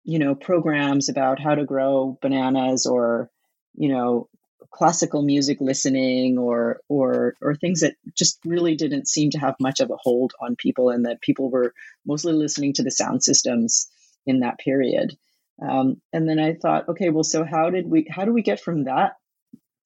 you 0.03 0.19
know, 0.19 0.35
programs 0.35 1.09
about 1.09 1.39
how 1.39 1.55
to 1.55 1.65
grow 1.65 2.17
bananas 2.21 2.85
or, 2.85 3.29
you 3.73 3.89
know, 3.89 4.27
classical 4.71 5.21
music 5.21 5.57
listening 5.59 6.37
or 6.37 6.79
or 6.87 7.35
or 7.41 7.55
things 7.55 7.81
that 7.81 7.95
just 8.15 8.39
really 8.45 8.75
didn't 8.75 9.07
seem 9.07 9.29
to 9.31 9.39
have 9.39 9.55
much 9.59 9.79
of 9.79 9.89
a 9.89 9.97
hold 9.97 10.33
on 10.39 10.55
people 10.55 10.89
and 10.89 11.05
that 11.05 11.21
people 11.21 11.49
were 11.49 11.73
mostly 12.05 12.31
listening 12.31 12.73
to 12.73 12.83
the 12.83 12.91
sound 12.91 13.21
systems 13.21 13.89
in 14.25 14.39
that 14.39 14.59
period. 14.59 15.17
Um, 15.61 16.01
and 16.11 16.27
then 16.27 16.39
i 16.39 16.55
thought 16.55 16.89
okay 16.89 17.11
well 17.11 17.23
so 17.23 17.43
how 17.43 17.69
did 17.69 17.87
we 17.87 18.07
how 18.09 18.25
do 18.25 18.33
we 18.33 18.41
get 18.41 18.59
from 18.59 18.85
that 18.85 19.13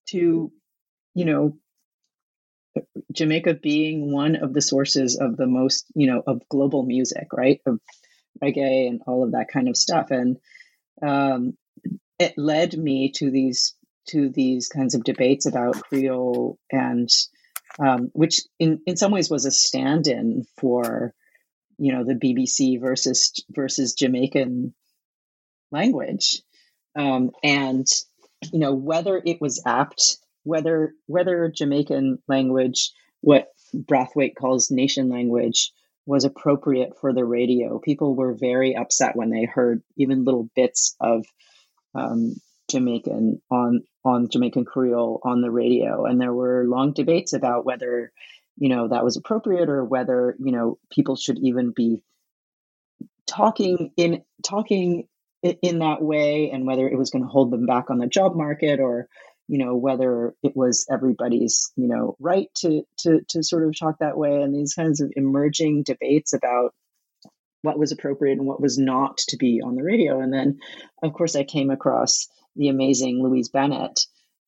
to 0.08 0.52
you 1.14 1.26
know 1.26 1.58
jamaica 3.12 3.54
being 3.54 4.12
one 4.12 4.36
of 4.36 4.54
the 4.54 4.62
sources 4.62 5.18
of 5.20 5.38
the 5.38 5.48
most 5.48 5.86
you 5.96 6.08
know 6.08 6.22
of 6.26 6.48
global 6.50 6.84
music 6.84 7.28
right? 7.34 7.62
Of 7.66 7.80
reggae 8.42 8.88
and 8.88 9.02
all 9.08 9.24
of 9.24 9.32
that 9.32 9.48
kind 9.52 9.68
of 9.68 9.78
stuff. 9.78 10.12
And 10.12 10.38
um, 11.02 11.58
it 12.20 12.38
led 12.38 12.78
me 12.78 13.12
to 13.18 13.30
these 13.32 13.76
to 14.10 14.30
these 14.30 14.68
kinds 14.68 14.94
of 14.94 15.04
debates 15.04 15.46
about 15.46 15.82
Creole 15.82 16.60
and 16.72 17.10
um, 17.80 18.12
which 18.14 18.42
in, 18.60 18.82
in 18.86 18.98
some 18.98 19.12
ways 19.12 19.30
was 19.30 19.46
a 19.46 19.52
stand-in 19.52 20.46
for 20.58 21.14
you 21.78 21.94
know 21.94 22.04
the 22.04 22.14
BBC 22.14 22.80
versus 22.80 23.34
versus 23.50 23.94
Jamaican 23.94 24.74
language. 25.72 26.42
Um, 26.96 27.32
and 27.44 27.86
you 28.54 28.60
know 28.60 28.74
whether 28.74 29.22
it 29.24 29.42
was 29.42 29.62
apt 29.66 30.18
whether 30.46 30.94
whether 31.08 31.52
Jamaican 31.54 32.20
language 32.28 32.92
what 33.22 33.48
Brathwaite 33.76 34.36
calls 34.36 34.72
nation 34.72 35.10
language 35.10 35.72
was 36.06 36.24
appropriate 36.24 36.94
for 37.02 37.14
the 37.14 37.26
radio. 37.26 37.80
People 37.80 38.16
were 38.16 38.36
very 38.40 38.76
upset 38.76 39.16
when 39.16 39.32
they 39.32 39.46
heard 39.46 39.82
even 39.98 40.24
little 40.24 40.48
bits 40.56 40.96
of 41.02 41.26
um, 41.96 42.36
Jamaican 42.70 43.42
on 43.50 43.82
on 44.04 44.30
Jamaican 44.30 44.66
Creole 44.66 45.20
on 45.24 45.42
the 45.42 45.52
radio, 45.52 46.06
and 46.06 46.22
there 46.22 46.34
were 46.34 46.66
long 46.68 46.94
debates 46.94 47.34
about 47.34 47.66
whether 47.66 48.12
you 48.58 48.70
know 48.70 48.88
that 48.88 49.04
was 49.04 49.18
appropriate 49.18 49.70
or 49.70 49.84
whether 49.84 50.36
you 50.40 50.52
know 50.52 50.78
people 50.92 51.16
should 51.16 51.40
even 51.40 51.74
be 51.76 52.02
talking 53.28 53.92
in 53.98 54.24
talking 54.44 55.08
in 55.42 55.80
that 55.80 56.02
way, 56.02 56.52
and 56.52 56.66
whether 56.66 56.88
it 56.88 56.98
was 56.98 57.10
going 57.10 57.24
to 57.24 57.30
hold 57.30 57.52
them 57.52 57.66
back 57.66 57.90
on 57.90 57.98
the 57.98 58.08
job 58.08 58.36
market 58.36 58.80
or 58.80 59.08
you 59.48 59.58
know 59.58 59.76
whether 59.76 60.34
it 60.44 60.56
was 60.56 60.86
everybody's 60.92 61.72
you 61.76 61.88
know 61.88 62.16
right 62.20 62.48
to 62.58 62.84
to 63.00 63.22
to 63.30 63.44
sort 63.44 63.68
of 63.68 63.78
talk 63.78 64.00
that 64.00 64.18
way, 64.18 64.42
and 64.42 64.54
these 64.54 64.74
kinds 64.74 65.02
of 65.02 65.12
emerging 65.16 65.84
debates 65.84 66.34
about 66.34 66.74
what 67.62 67.80
was 67.80 67.92
appropriate 67.92 68.38
and 68.38 68.48
what 68.48 68.62
was 68.62 68.78
not 68.78 69.18
to 69.18 69.38
be 69.38 69.62
on 69.62 69.76
the 69.76 69.84
radio. 69.84 70.20
And 70.22 70.32
then, 70.32 70.60
of 71.02 71.14
course, 71.14 71.36
I 71.36 71.44
came 71.44 71.72
across 71.72 72.28
the 72.56 72.70
amazing 72.70 73.22
Louise 73.22 73.50
Bennett 73.50 74.00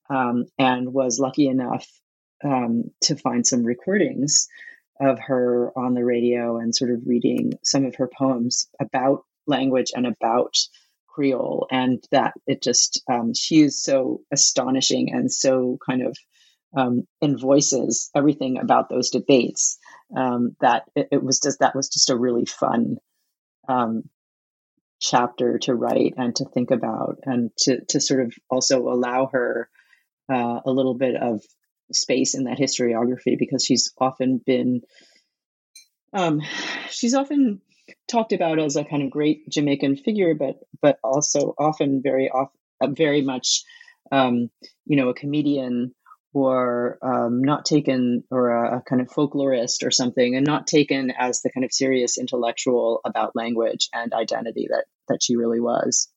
um, 0.10 0.46
and 0.58 0.94
was 0.94 1.20
lucky 1.20 1.48
enough 1.48 1.86
um, 2.44 2.92
to 3.02 3.16
find 3.16 3.46
some 3.46 3.64
recordings 3.64 4.48
of 5.02 5.20
her 5.20 5.72
on 5.76 5.94
the 5.94 6.06
radio 6.06 6.58
and 6.58 6.76
sort 6.76 6.92
of 6.92 7.02
reading 7.06 7.54
some 7.64 7.86
of 7.86 7.96
her 7.96 8.08
poems 8.08 8.68
about 8.80 9.24
language 9.46 9.92
and 9.96 10.06
about 10.06 10.56
Creole. 11.18 11.68
And 11.72 12.04
that 12.12 12.34
it 12.46 12.62
just, 12.62 13.02
um, 13.12 13.34
she 13.34 13.62
is 13.62 13.82
so 13.82 14.22
astonishing 14.32 15.12
and 15.12 15.32
so 15.32 15.80
kind 15.84 16.04
of 16.06 16.16
um, 16.78 17.08
everything 18.16 18.60
about 18.60 18.90
those 18.90 19.10
debates 19.10 19.80
um, 20.16 20.56
that 20.62 20.84
it, 20.96 21.08
it, 21.14 21.24
was 21.24 21.40
just, 21.40 21.60
that 21.60 21.76
was 21.76 21.90
just 21.90 22.12
a 22.12 22.16
really 22.16 22.46
fun 22.46 22.98
um, 23.68 24.04
chapter 25.02 25.58
to 25.60 25.74
write 25.74 26.14
and 26.18 26.36
to 26.36 26.46
think 26.46 26.70
about 26.70 27.18
and 27.24 27.50
to, 27.58 27.84
to 27.86 28.00
sort 28.00 28.22
of 28.22 28.34
also 28.50 28.88
allow 28.88 29.28
her 29.34 29.70
uh, 30.32 30.60
a 30.66 30.72
little 30.72 30.96
bit 30.96 31.16
of 31.16 31.42
space 31.92 32.36
in 32.36 32.44
that 32.44 32.60
historiography 32.60 33.40
because 33.40 33.66
she's 33.66 33.92
often 34.00 34.40
been 34.46 34.82
um, 36.14 36.42
she's 36.90 37.14
often 37.14 37.62
talked 38.08 38.34
about 38.34 38.60
as 38.60 38.76
a 38.76 38.84
kind 38.84 39.04
of 39.04 39.12
great 39.12 39.48
Jamaican 39.50 39.98
figure, 39.98 40.34
but 40.36 40.60
but 40.82 41.00
also 41.04 41.54
often 41.58 42.02
very 42.04 42.30
off, 42.30 42.50
uh, 42.82 42.88
very 42.88 43.22
much 43.22 43.64
um, 44.12 44.50
you 44.86 44.98
know 44.98 45.10
a 45.10 45.14
comedian 45.14 45.94
or 46.34 46.98
um, 47.02 47.42
not 47.42 47.66
taken 47.66 48.24
or 48.30 48.50
a, 48.50 48.78
a, 48.78 48.82
kind 48.82 49.02
of 49.02 49.08
folklorist 49.08 49.84
or 49.84 49.92
something 49.92 50.36
and 50.36 50.46
not 50.46 50.68
taken 50.68 51.12
as 51.18 51.42
the 51.42 51.50
kind 51.50 51.64
of 51.64 51.72
serious 51.72 52.18
intellectual 52.18 53.00
about 53.06 53.36
language 53.36 53.90
and 53.94 54.14
identity 54.14 54.68
that 54.70 54.86
that 55.08 55.20
she 55.24 55.36
really 55.36 55.60
was 55.60 56.10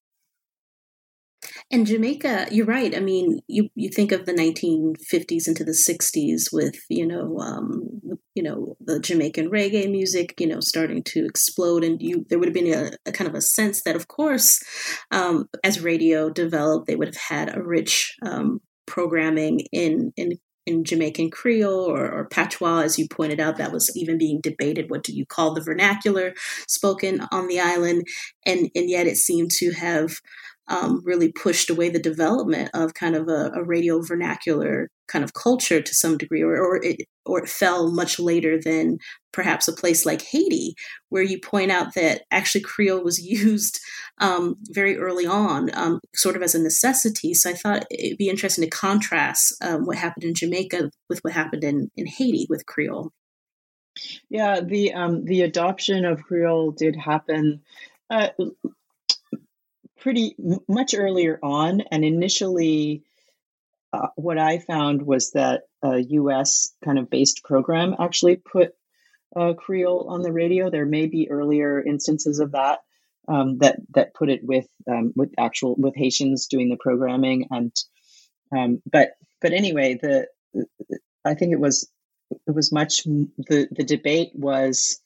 and 1.70 1.86
Jamaica, 1.86 2.48
you're 2.50 2.66
right. 2.66 2.94
I 2.94 3.00
mean, 3.00 3.40
you, 3.46 3.68
you 3.74 3.88
think 3.88 4.12
of 4.12 4.26
the 4.26 4.32
1950s 4.32 5.48
into 5.48 5.64
the 5.64 5.72
60s 5.72 6.52
with 6.52 6.76
you 6.88 7.06
know 7.06 7.38
um, 7.38 8.00
you 8.34 8.42
know 8.42 8.76
the 8.80 9.00
Jamaican 9.00 9.50
reggae 9.50 9.90
music 9.90 10.34
you 10.38 10.46
know 10.46 10.60
starting 10.60 11.02
to 11.04 11.24
explode, 11.24 11.84
and 11.84 12.00
you 12.00 12.26
there 12.28 12.38
would 12.38 12.48
have 12.48 12.54
been 12.54 12.72
a, 12.72 12.92
a 13.06 13.12
kind 13.12 13.28
of 13.28 13.34
a 13.34 13.40
sense 13.40 13.82
that, 13.82 13.96
of 13.96 14.08
course, 14.08 14.62
um, 15.10 15.48
as 15.64 15.80
radio 15.80 16.28
developed, 16.28 16.86
they 16.86 16.96
would 16.96 17.08
have 17.08 17.16
had 17.16 17.56
a 17.56 17.62
rich 17.62 18.16
um, 18.22 18.60
programming 18.86 19.60
in 19.72 20.12
in 20.16 20.32
in 20.66 20.84
Jamaican 20.84 21.30
Creole 21.30 21.90
or, 21.90 22.10
or, 22.10 22.28
Patois, 22.28 22.80
as 22.80 22.98
you 22.98 23.08
pointed 23.08 23.40
out, 23.40 23.56
that 23.56 23.72
was 23.72 23.90
even 23.96 24.18
being 24.18 24.40
debated. 24.42 24.90
What 24.90 25.02
do 25.02 25.12
you 25.12 25.24
call 25.24 25.54
the 25.54 25.62
vernacular 25.62 26.34
spoken 26.68 27.26
on 27.32 27.48
the 27.48 27.60
island? 27.60 28.06
And 28.46 28.70
and 28.74 28.88
yet 28.88 29.06
it 29.06 29.16
seemed 29.16 29.50
to 29.52 29.72
have 29.72 30.16
um, 30.70 31.02
really 31.04 31.32
pushed 31.32 31.68
away 31.68 31.90
the 31.90 31.98
development 31.98 32.70
of 32.72 32.94
kind 32.94 33.16
of 33.16 33.28
a, 33.28 33.50
a 33.54 33.64
radio 33.64 34.00
vernacular 34.00 34.88
kind 35.08 35.24
of 35.24 35.34
culture 35.34 35.82
to 35.82 35.94
some 35.94 36.16
degree, 36.16 36.42
or, 36.42 36.56
or 36.56 36.82
it 36.82 37.02
or 37.26 37.40
it 37.40 37.48
fell 37.48 37.90
much 37.90 38.18
later 38.18 38.58
than 38.58 38.98
perhaps 39.32 39.66
a 39.66 39.72
place 39.72 40.06
like 40.06 40.22
Haiti, 40.22 40.74
where 41.08 41.22
you 41.22 41.40
point 41.40 41.72
out 41.72 41.94
that 41.94 42.22
actually 42.30 42.62
Creole 42.62 43.02
was 43.02 43.20
used 43.24 43.80
um, 44.18 44.56
very 44.70 44.96
early 44.96 45.26
on, 45.26 45.70
um, 45.74 46.00
sort 46.14 46.36
of 46.36 46.42
as 46.42 46.54
a 46.54 46.62
necessity. 46.62 47.34
So 47.34 47.50
I 47.50 47.54
thought 47.54 47.86
it'd 47.90 48.18
be 48.18 48.28
interesting 48.28 48.64
to 48.64 48.70
contrast 48.70 49.52
um, 49.62 49.86
what 49.86 49.96
happened 49.96 50.24
in 50.24 50.34
Jamaica 50.34 50.90
with 51.08 51.18
what 51.20 51.34
happened 51.34 51.64
in, 51.64 51.90
in 51.96 52.06
Haiti 52.06 52.46
with 52.48 52.66
Creole. 52.66 53.10
Yeah, 54.28 54.60
the 54.60 54.92
um, 54.92 55.24
the 55.24 55.42
adoption 55.42 56.04
of 56.04 56.22
Creole 56.22 56.70
did 56.70 56.94
happen. 56.94 57.62
Uh, 58.08 58.28
pretty 60.00 60.34
much 60.68 60.94
earlier 60.94 61.38
on, 61.42 61.82
and 61.90 62.04
initially, 62.04 63.04
uh, 63.92 64.08
what 64.16 64.38
I 64.38 64.58
found 64.58 65.02
was 65.02 65.32
that 65.32 65.62
a 65.82 65.98
U.S. 65.98 66.72
kind 66.84 66.98
of 66.98 67.10
based 67.10 67.44
program 67.44 67.94
actually 67.98 68.36
put 68.36 68.72
uh, 69.36 69.54
Creole 69.54 70.06
on 70.08 70.22
the 70.22 70.32
radio. 70.32 70.70
There 70.70 70.86
may 70.86 71.06
be 71.06 71.30
earlier 71.30 71.80
instances 71.82 72.40
of 72.40 72.52
that 72.52 72.80
um, 73.28 73.58
that 73.58 73.76
that 73.94 74.14
put 74.14 74.30
it 74.30 74.40
with 74.42 74.66
um, 74.90 75.12
with 75.14 75.32
actual 75.38 75.76
with 75.76 75.94
Haitians 75.96 76.46
doing 76.46 76.68
the 76.68 76.76
programming, 76.76 77.46
and 77.50 77.72
um, 78.56 78.82
but 78.90 79.10
but 79.40 79.52
anyway, 79.52 79.98
the 80.00 80.26
I 81.24 81.34
think 81.34 81.52
it 81.52 81.60
was 81.60 81.88
it 82.46 82.54
was 82.54 82.72
much 82.72 83.04
the 83.04 83.68
the 83.70 83.84
debate 83.84 84.32
was 84.34 85.00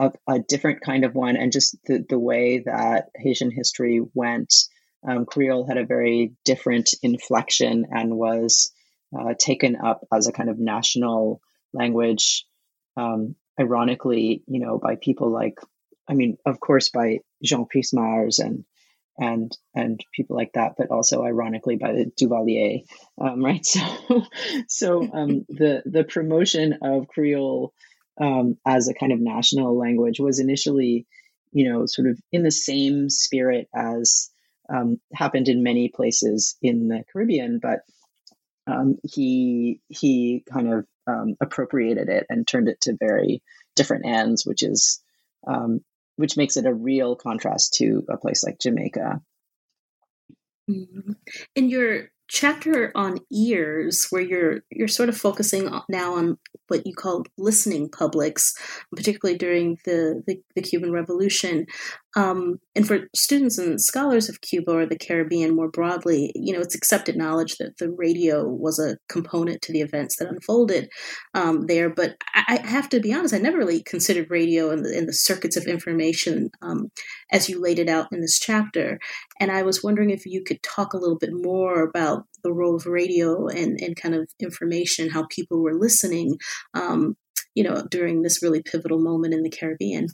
a, 0.00 0.12
a 0.26 0.38
different 0.38 0.80
kind 0.80 1.04
of 1.04 1.14
one, 1.14 1.36
and 1.36 1.52
just 1.52 1.76
the, 1.84 2.04
the 2.08 2.18
way 2.18 2.62
that 2.64 3.10
Haitian 3.14 3.50
history 3.50 4.00
went. 4.14 4.54
Um, 5.06 5.26
Creole 5.26 5.66
had 5.66 5.78
a 5.78 5.86
very 5.86 6.32
different 6.44 6.90
inflection 7.02 7.86
and 7.90 8.16
was 8.16 8.72
uh, 9.18 9.34
taken 9.38 9.76
up 9.76 10.06
as 10.12 10.26
a 10.26 10.32
kind 10.32 10.50
of 10.50 10.58
national 10.58 11.40
language. 11.72 12.44
Um, 12.96 13.36
ironically, 13.58 14.42
you 14.46 14.60
know, 14.60 14.78
by 14.78 14.96
people 14.96 15.30
like, 15.30 15.58
I 16.08 16.14
mean, 16.14 16.36
of 16.46 16.60
course, 16.60 16.90
by 16.90 17.20
Jean 17.42 17.66
Price 17.66 17.92
Mars 17.92 18.38
and 18.38 18.64
and 19.18 19.54
and 19.74 20.02
people 20.14 20.36
like 20.36 20.52
that, 20.54 20.74
but 20.78 20.90
also 20.90 21.22
ironically 21.22 21.76
by 21.76 21.92
the 21.92 22.10
Duvalier, 22.18 22.84
um, 23.20 23.44
right? 23.44 23.66
So, 23.66 24.22
so 24.68 25.12
um, 25.12 25.44
the 25.48 25.82
the 25.84 26.04
promotion 26.04 26.78
of 26.82 27.08
Creole 27.08 27.74
um, 28.20 28.58
as 28.66 28.88
a 28.88 28.94
kind 28.94 29.12
of 29.12 29.20
national 29.20 29.76
language 29.78 30.20
was 30.20 30.38
initially, 30.38 31.06
you 31.52 31.68
know, 31.70 31.86
sort 31.86 32.08
of 32.08 32.18
in 32.30 32.42
the 32.42 32.50
same 32.50 33.08
spirit 33.08 33.68
as 33.74 34.30
um, 34.72 35.00
happened 35.14 35.48
in 35.48 35.62
many 35.62 35.88
places 35.88 36.56
in 36.62 36.88
the 36.88 37.02
Caribbean, 37.12 37.58
but 37.60 37.80
um, 38.66 38.98
he 39.02 39.80
he 39.88 40.44
kind 40.52 40.72
of 40.72 40.86
um, 41.06 41.36
appropriated 41.40 42.08
it 42.08 42.26
and 42.28 42.46
turned 42.46 42.68
it 42.68 42.80
to 42.82 42.96
very 42.98 43.42
different 43.74 44.06
ends, 44.06 44.44
which 44.44 44.62
is 44.62 45.02
um, 45.46 45.80
which 46.16 46.36
makes 46.36 46.56
it 46.56 46.66
a 46.66 46.74
real 46.74 47.16
contrast 47.16 47.74
to 47.74 48.04
a 48.08 48.16
place 48.16 48.44
like 48.44 48.60
Jamaica. 48.60 49.22
Mm-hmm. 50.70 51.12
In 51.56 51.68
your 51.68 52.10
chapter 52.30 52.92
on 52.94 53.18
ears 53.32 54.06
where 54.10 54.22
you're 54.22 54.60
you're 54.70 54.86
sort 54.86 55.08
of 55.08 55.16
focusing 55.16 55.68
now 55.88 56.14
on 56.14 56.38
what 56.68 56.86
you 56.86 56.94
call 56.94 57.24
listening 57.36 57.88
publics 57.88 58.54
particularly 58.94 59.36
during 59.36 59.76
the 59.84 60.22
the, 60.28 60.40
the 60.54 60.62
cuban 60.62 60.92
revolution 60.92 61.66
um, 62.16 62.58
and 62.74 62.86
for 62.86 63.08
students 63.14 63.56
and 63.56 63.80
scholars 63.80 64.28
of 64.28 64.40
Cuba 64.40 64.72
or 64.72 64.86
the 64.86 64.98
Caribbean 64.98 65.54
more 65.54 65.70
broadly, 65.70 66.32
you 66.34 66.52
know, 66.52 66.60
it's 66.60 66.74
accepted 66.74 67.16
knowledge 67.16 67.56
that 67.58 67.76
the 67.78 67.90
radio 67.90 68.44
was 68.44 68.80
a 68.80 68.96
component 69.08 69.62
to 69.62 69.72
the 69.72 69.80
events 69.80 70.16
that 70.16 70.28
unfolded 70.28 70.88
um, 71.34 71.66
there. 71.66 71.88
But 71.88 72.16
I, 72.34 72.58
I, 72.62 72.66
have 72.66 72.88
to 72.90 73.00
be 73.00 73.12
honest, 73.12 73.32
I 73.32 73.38
never 73.38 73.58
really 73.58 73.82
considered 73.84 74.30
radio 74.30 74.70
and 74.70 74.84
the, 74.84 74.96
in 74.96 75.06
the 75.06 75.12
circuits 75.12 75.56
of 75.56 75.66
information 75.66 76.50
um, 76.62 76.88
as 77.30 77.48
you 77.48 77.60
laid 77.60 77.78
it 77.78 77.88
out 77.88 78.08
in 78.12 78.20
this 78.20 78.40
chapter. 78.40 78.98
And 79.38 79.52
I 79.52 79.62
was 79.62 79.84
wondering 79.84 80.10
if 80.10 80.26
you 80.26 80.42
could 80.42 80.62
talk 80.62 80.92
a 80.92 80.98
little 80.98 81.18
bit 81.18 81.30
more 81.32 81.82
about 81.82 82.24
the 82.42 82.52
role 82.52 82.74
of 82.74 82.86
radio 82.86 83.46
and, 83.46 83.78
and 83.80 83.94
kind 83.94 84.16
of 84.16 84.28
information, 84.40 85.10
how 85.10 85.26
people 85.30 85.62
were 85.62 85.78
listening, 85.78 86.38
um, 86.74 87.16
you 87.54 87.62
know, 87.62 87.84
during 87.88 88.22
this 88.22 88.42
really 88.42 88.62
pivotal 88.62 89.00
moment 89.00 89.34
in 89.34 89.42
the 89.42 89.50
Caribbean. 89.50 90.08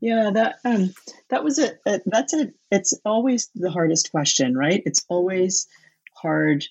Yeah, 0.00 0.30
that 0.34 0.56
um, 0.64 0.94
that 1.28 1.44
was 1.44 1.58
a, 1.58 1.72
a 1.86 2.00
that's 2.06 2.34
a 2.34 2.50
it's 2.70 2.94
always 3.04 3.50
the 3.54 3.70
hardest 3.70 4.10
question, 4.10 4.56
right? 4.56 4.82
It's 4.84 5.04
always 5.08 5.66
hard 6.14 6.64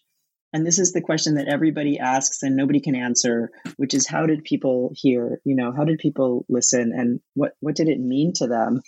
and 0.53 0.65
this 0.65 0.79
is 0.79 0.93
the 0.93 1.01
question 1.01 1.35
that 1.35 1.47
everybody 1.47 1.99
asks 1.99 2.43
and 2.43 2.55
nobody 2.55 2.79
can 2.79 2.95
answer 2.95 3.51
which 3.77 3.93
is 3.93 4.07
how 4.07 4.25
did 4.25 4.43
people 4.43 4.91
hear 4.95 5.39
you 5.43 5.55
know 5.55 5.71
how 5.71 5.83
did 5.83 5.99
people 5.99 6.45
listen 6.49 6.91
and 6.95 7.19
what 7.33 7.53
what 7.59 7.75
did 7.75 7.87
it 7.87 7.99
mean 7.99 8.33
to 8.33 8.47
them 8.47 8.81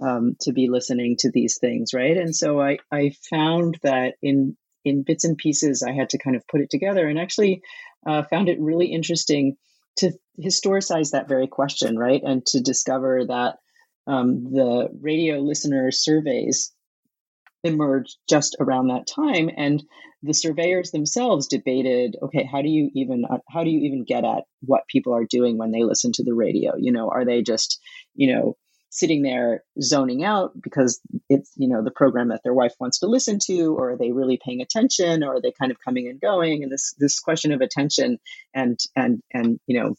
um, 0.00 0.36
to 0.42 0.52
be 0.52 0.68
listening 0.68 1.16
to 1.18 1.30
these 1.30 1.58
things 1.58 1.92
right 1.92 2.16
and 2.16 2.34
so 2.34 2.60
i 2.60 2.78
i 2.92 3.10
found 3.30 3.78
that 3.82 4.14
in 4.22 4.56
in 4.84 5.02
bits 5.02 5.24
and 5.24 5.36
pieces 5.36 5.82
i 5.82 5.92
had 5.92 6.10
to 6.10 6.18
kind 6.18 6.36
of 6.36 6.46
put 6.46 6.60
it 6.60 6.70
together 6.70 7.06
and 7.06 7.18
actually 7.18 7.62
uh, 8.06 8.22
found 8.22 8.48
it 8.48 8.60
really 8.60 8.86
interesting 8.86 9.56
to 9.98 10.12
historicize 10.42 11.10
that 11.12 11.28
very 11.28 11.46
question 11.46 11.98
right? 11.98 12.22
And 12.24 12.44
to 12.46 12.60
discover 12.60 13.24
that 13.26 13.56
um, 14.06 14.44
the 14.44 14.88
radio 15.00 15.38
listener 15.38 15.90
surveys 15.90 16.72
emerged 17.64 18.16
just 18.28 18.56
around 18.60 18.88
that 18.88 19.06
time 19.06 19.50
and 19.56 19.82
the 20.22 20.32
surveyors 20.32 20.90
themselves 20.90 21.48
debated 21.48 22.16
okay 22.22 22.48
how 22.50 22.62
do 22.62 22.68
you 22.68 22.90
even 22.94 23.24
uh, 23.28 23.38
how 23.48 23.64
do 23.64 23.70
you 23.70 23.80
even 23.80 24.04
get 24.04 24.24
at 24.24 24.44
what 24.60 24.86
people 24.88 25.14
are 25.14 25.26
doing 25.28 25.58
when 25.58 25.72
they 25.72 25.82
listen 25.82 26.12
to 26.12 26.24
the 26.24 26.34
radio? 26.34 26.74
You 26.76 26.92
know 26.92 27.08
are 27.08 27.24
they 27.24 27.42
just 27.42 27.80
you 28.14 28.32
know 28.32 28.56
sitting 28.90 29.22
there 29.22 29.62
zoning 29.82 30.24
out 30.24 30.52
because 30.60 31.00
it's 31.28 31.52
you 31.56 31.68
know 31.68 31.82
the 31.82 31.90
program 31.90 32.28
that 32.28 32.40
their 32.42 32.54
wife 32.54 32.72
wants 32.80 32.98
to 33.00 33.06
listen 33.06 33.38
to 33.38 33.74
or 33.76 33.90
are 33.90 33.96
they 33.96 34.12
really 34.12 34.38
paying 34.42 34.62
attention 34.62 35.22
or 35.22 35.34
are 35.34 35.40
they 35.42 35.52
kind 35.52 35.70
of 35.70 35.78
coming 35.84 36.08
and 36.08 36.20
going 36.20 36.62
and 36.62 36.72
this 36.72 36.94
this 36.98 37.20
question 37.20 37.52
of 37.52 37.60
attention 37.60 38.18
and 38.54 38.78
and 38.96 39.22
and 39.32 39.60
you 39.66 39.78
know 39.78 39.94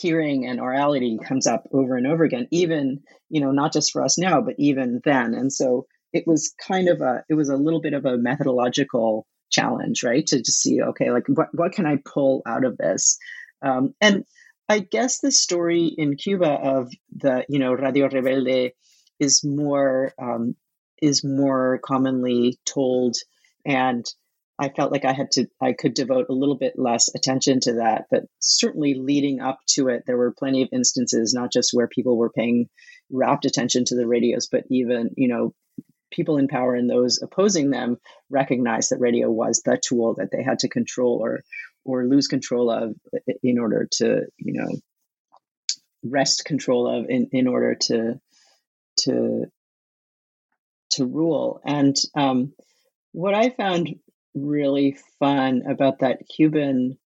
hearing 0.00 0.46
and 0.46 0.60
orality 0.60 1.22
comes 1.22 1.46
up 1.46 1.68
over 1.72 1.96
and 1.96 2.06
over 2.06 2.24
again, 2.24 2.48
even, 2.50 3.02
you 3.28 3.40
know, 3.40 3.50
not 3.50 3.72
just 3.72 3.92
for 3.92 4.02
us 4.02 4.18
now, 4.18 4.40
but 4.40 4.54
even 4.58 5.00
then. 5.04 5.34
And 5.34 5.52
so 5.52 5.86
it 6.12 6.24
was 6.26 6.54
kind 6.66 6.88
of 6.88 7.00
a, 7.00 7.22
it 7.28 7.34
was 7.34 7.50
a 7.50 7.56
little 7.56 7.80
bit 7.80 7.92
of 7.92 8.06
a 8.06 8.16
methodological 8.16 9.26
challenge, 9.50 10.02
right? 10.02 10.26
To 10.28 10.38
just 10.38 10.62
see, 10.62 10.80
okay, 10.80 11.10
like 11.10 11.24
what, 11.28 11.48
what 11.52 11.72
can 11.72 11.86
I 11.86 11.98
pull 12.04 12.42
out 12.46 12.64
of 12.64 12.78
this? 12.78 13.18
Um, 13.62 13.94
and 14.00 14.24
I 14.70 14.78
guess 14.78 15.18
the 15.18 15.32
story 15.32 15.86
in 15.86 16.14
Cuba 16.14 16.46
of 16.48 16.92
the, 17.16 17.44
you 17.48 17.58
know, 17.58 17.72
Radio 17.72 18.08
Rebelde 18.08 18.70
is 19.18 19.42
more, 19.42 20.12
um, 20.16 20.54
is 21.02 21.24
more 21.24 21.80
commonly 21.84 22.56
told 22.64 23.16
and 23.66 24.06
I 24.60 24.68
felt 24.68 24.92
like 24.92 25.04
I 25.04 25.12
had 25.12 25.32
to, 25.32 25.48
I 25.60 25.72
could 25.72 25.94
devote 25.94 26.26
a 26.28 26.34
little 26.34 26.56
bit 26.56 26.74
less 26.78 27.12
attention 27.12 27.58
to 27.60 27.72
that. 27.74 28.04
But 28.12 28.26
certainly 28.38 28.94
leading 28.94 29.40
up 29.40 29.58
to 29.70 29.88
it, 29.88 30.04
there 30.06 30.16
were 30.16 30.34
plenty 30.38 30.62
of 30.62 30.68
instances, 30.70 31.34
not 31.34 31.50
just 31.50 31.70
where 31.72 31.88
people 31.88 32.16
were 32.16 32.30
paying 32.30 32.68
rapt 33.10 33.46
attention 33.46 33.86
to 33.86 33.96
the 33.96 34.06
radios, 34.06 34.46
but 34.52 34.64
even, 34.70 35.10
you 35.16 35.26
know, 35.26 35.52
people 36.12 36.36
in 36.36 36.46
power 36.46 36.76
and 36.76 36.88
those 36.88 37.20
opposing 37.20 37.70
them 37.70 37.96
recognized 38.28 38.90
that 38.90 39.00
radio 39.00 39.30
was 39.30 39.62
the 39.64 39.80
tool 39.82 40.14
that 40.18 40.30
they 40.30 40.44
had 40.44 40.60
to 40.60 40.68
control 40.68 41.18
or, 41.20 41.42
or 41.84 42.06
lose 42.06 42.28
control 42.28 42.70
of 42.70 42.94
in 43.42 43.58
order 43.58 43.88
to, 43.92 44.26
you 44.38 44.52
know, 44.52 44.68
wrest 46.02 46.44
control 46.44 46.88
of 46.88 47.08
in, 47.08 47.28
in 47.32 47.46
order 47.46 47.74
to, 47.74 48.20
to, 48.98 49.46
to 50.90 51.06
rule. 51.06 51.60
And, 51.64 51.96
um, 52.14 52.52
what 53.12 53.34
I 53.34 53.50
found 53.50 53.96
really 54.34 54.96
fun 55.18 55.62
about 55.68 55.98
that 55.98 56.20
Cuban 56.34 56.96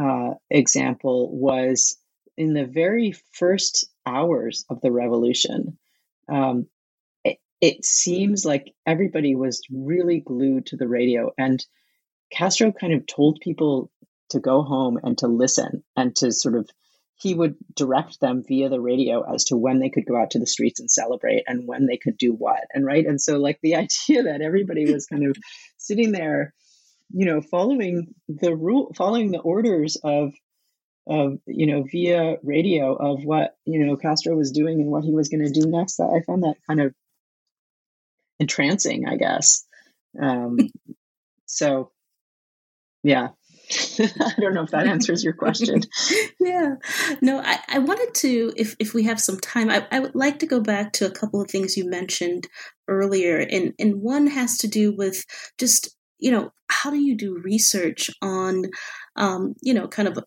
uh, 0.00 0.34
example 0.50 1.36
was 1.36 1.96
in 2.36 2.54
the 2.54 2.64
very 2.64 3.12
first 3.32 3.86
hours 4.06 4.64
of 4.70 4.80
the 4.80 4.92
revolution. 4.92 5.78
Um, 6.28 6.66
it, 7.24 7.38
it 7.60 7.84
seems 7.84 8.44
like 8.44 8.72
everybody 8.86 9.34
was 9.34 9.60
really 9.70 10.20
glued 10.20 10.66
to 10.66 10.76
the 10.76 10.88
radio, 10.88 11.32
and 11.36 11.64
Castro 12.32 12.72
kind 12.72 12.92
of 12.92 13.06
told 13.06 13.40
people 13.40 13.90
to 14.30 14.40
go 14.40 14.62
home 14.62 14.98
and 15.02 15.18
to 15.18 15.26
listen 15.26 15.84
and 15.96 16.14
to 16.16 16.32
sort 16.32 16.56
of 16.56 16.68
he 17.16 17.34
would 17.34 17.54
direct 17.76 18.20
them 18.20 18.42
via 18.46 18.68
the 18.68 18.80
radio 18.80 19.22
as 19.32 19.44
to 19.44 19.56
when 19.56 19.78
they 19.78 19.90
could 19.90 20.06
go 20.06 20.20
out 20.20 20.32
to 20.32 20.40
the 20.40 20.46
streets 20.46 20.80
and 20.80 20.90
celebrate 20.90 21.44
and 21.46 21.68
when 21.68 21.86
they 21.86 21.96
could 21.96 22.16
do 22.16 22.32
what 22.32 22.62
and 22.72 22.84
right? 22.84 23.06
And 23.06 23.20
so 23.20 23.38
like 23.38 23.60
the 23.62 23.76
idea 23.76 24.24
that 24.24 24.40
everybody 24.42 24.90
was 24.90 25.06
kind 25.06 25.26
of 25.26 25.36
sitting 25.76 26.12
there 26.12 26.54
you 27.12 27.26
know 27.26 27.40
following 27.40 28.14
the 28.28 28.54
rule 28.56 28.92
following 28.96 29.30
the 29.30 29.38
orders 29.38 29.96
of 30.02 30.32
of 31.06 31.38
you 31.46 31.66
know 31.66 31.84
via 31.90 32.36
radio 32.42 32.94
of 32.94 33.24
what 33.24 33.56
you 33.64 33.84
know 33.84 33.96
castro 33.96 34.34
was 34.34 34.52
doing 34.52 34.80
and 34.80 34.90
what 34.90 35.04
he 35.04 35.12
was 35.12 35.28
going 35.28 35.44
to 35.44 35.60
do 35.60 35.68
next 35.68 36.00
i 36.00 36.22
found 36.26 36.42
that 36.42 36.56
kind 36.66 36.80
of 36.80 36.94
entrancing 38.40 39.06
i 39.06 39.16
guess. 39.16 39.64
Um 40.20 40.58
so 41.46 41.91
yeah 43.02 43.28
I 44.00 44.34
don't 44.40 44.54
know 44.54 44.64
if 44.64 44.70
that 44.70 44.86
answers 44.86 45.24
your 45.24 45.32
question. 45.32 45.80
yeah. 46.40 46.74
No, 47.20 47.40
I, 47.40 47.58
I 47.68 47.78
wanted 47.78 48.14
to, 48.16 48.52
if, 48.56 48.76
if 48.78 48.92
we 48.92 49.04
have 49.04 49.20
some 49.20 49.38
time, 49.38 49.70
I, 49.70 49.86
I 49.90 50.00
would 50.00 50.14
like 50.14 50.40
to 50.40 50.46
go 50.46 50.60
back 50.60 50.92
to 50.94 51.06
a 51.06 51.10
couple 51.10 51.40
of 51.40 51.50
things 51.50 51.76
you 51.76 51.88
mentioned 51.88 52.48
earlier. 52.88 53.38
And, 53.38 53.72
and 53.78 54.02
one 54.02 54.26
has 54.26 54.58
to 54.58 54.68
do 54.68 54.94
with 54.94 55.24
just, 55.58 55.96
you 56.18 56.30
know, 56.30 56.52
how 56.68 56.90
do 56.90 56.98
you 56.98 57.16
do 57.16 57.40
research 57.42 58.10
on, 58.20 58.64
um, 59.16 59.54
you 59.62 59.72
know, 59.72 59.88
kind 59.88 60.08
of 60.08 60.18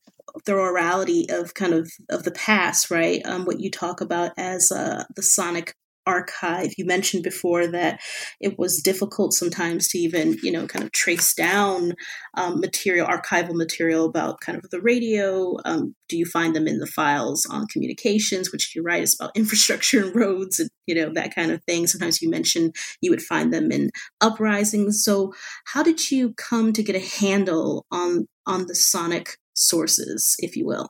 the 0.46 0.52
orality 0.52 1.32
of 1.32 1.54
kind 1.54 1.74
of 1.74 1.90
of 2.10 2.24
the 2.24 2.32
past, 2.32 2.92
right? 2.92 3.26
Um, 3.26 3.46
what 3.46 3.60
you 3.60 3.72
talk 3.72 4.02
about 4.02 4.32
as 4.38 4.72
uh, 4.72 5.06
the 5.16 5.22
sonic 5.22 5.76
archive. 6.06 6.74
You 6.78 6.86
mentioned 6.86 7.24
before 7.24 7.68
that 7.68 8.00
it 8.40 8.58
was 8.58 8.82
difficult 8.82 9.34
sometimes 9.34 9.88
to 9.90 9.98
even, 9.98 10.38
you 10.44 10.52
know, 10.52 10.68
kind 10.68 10.84
of 10.86 10.92
trace 10.92 11.34
down 11.34 11.94
um, 12.36 12.60
material, 12.60 13.08
archival 13.08 13.54
material 13.54 14.06
about 14.06 14.42
kind 14.42 14.58
of 14.58 14.70
the 14.70 14.82
radio. 14.82 15.58
Um, 15.66 15.96
do 16.08 16.18
you 16.18 16.26
find 16.26 16.56
them 16.56 16.68
in 16.68 16.80
the 16.80 16.88
files 16.88 17.46
on 17.50 17.68
communications, 17.68 18.52
which 18.52 18.76
you're 18.76 18.84
right, 18.84 19.04
is 19.04 19.16
about 19.20 19.36
infrastructure 19.36 20.04
and 20.04 20.16
roads 20.16 20.60
and, 20.60 20.70
you 20.86 20.96
know, 20.96 21.12
that 21.14 21.34
kind 21.34 21.52
of 21.52 21.64
thing. 21.64 21.88
Sometimes 21.88 22.22
you 22.22 22.30
mentioned 22.30 22.76
you 23.02 23.12
would 23.12 23.22
find 23.22 23.54
them 23.54 23.72
in 23.72 23.90
uprisings. 24.22 25.04
So 25.04 25.34
how 25.66 25.84
did 25.84 26.12
you 26.12 26.34
come 26.34 26.74
to 26.74 26.84
get 26.84 26.96
a 26.96 27.20
handle 27.22 27.86
on 27.92 28.28
on 28.48 28.68
the 28.68 28.76
sonic 28.76 29.38
sources, 29.54 30.36
if 30.40 30.56
you 30.56 30.66
will? 30.66 30.90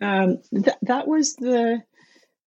Um, 0.00 0.38
th- 0.52 0.76
that 0.82 1.08
was 1.08 1.34
the 1.36 1.82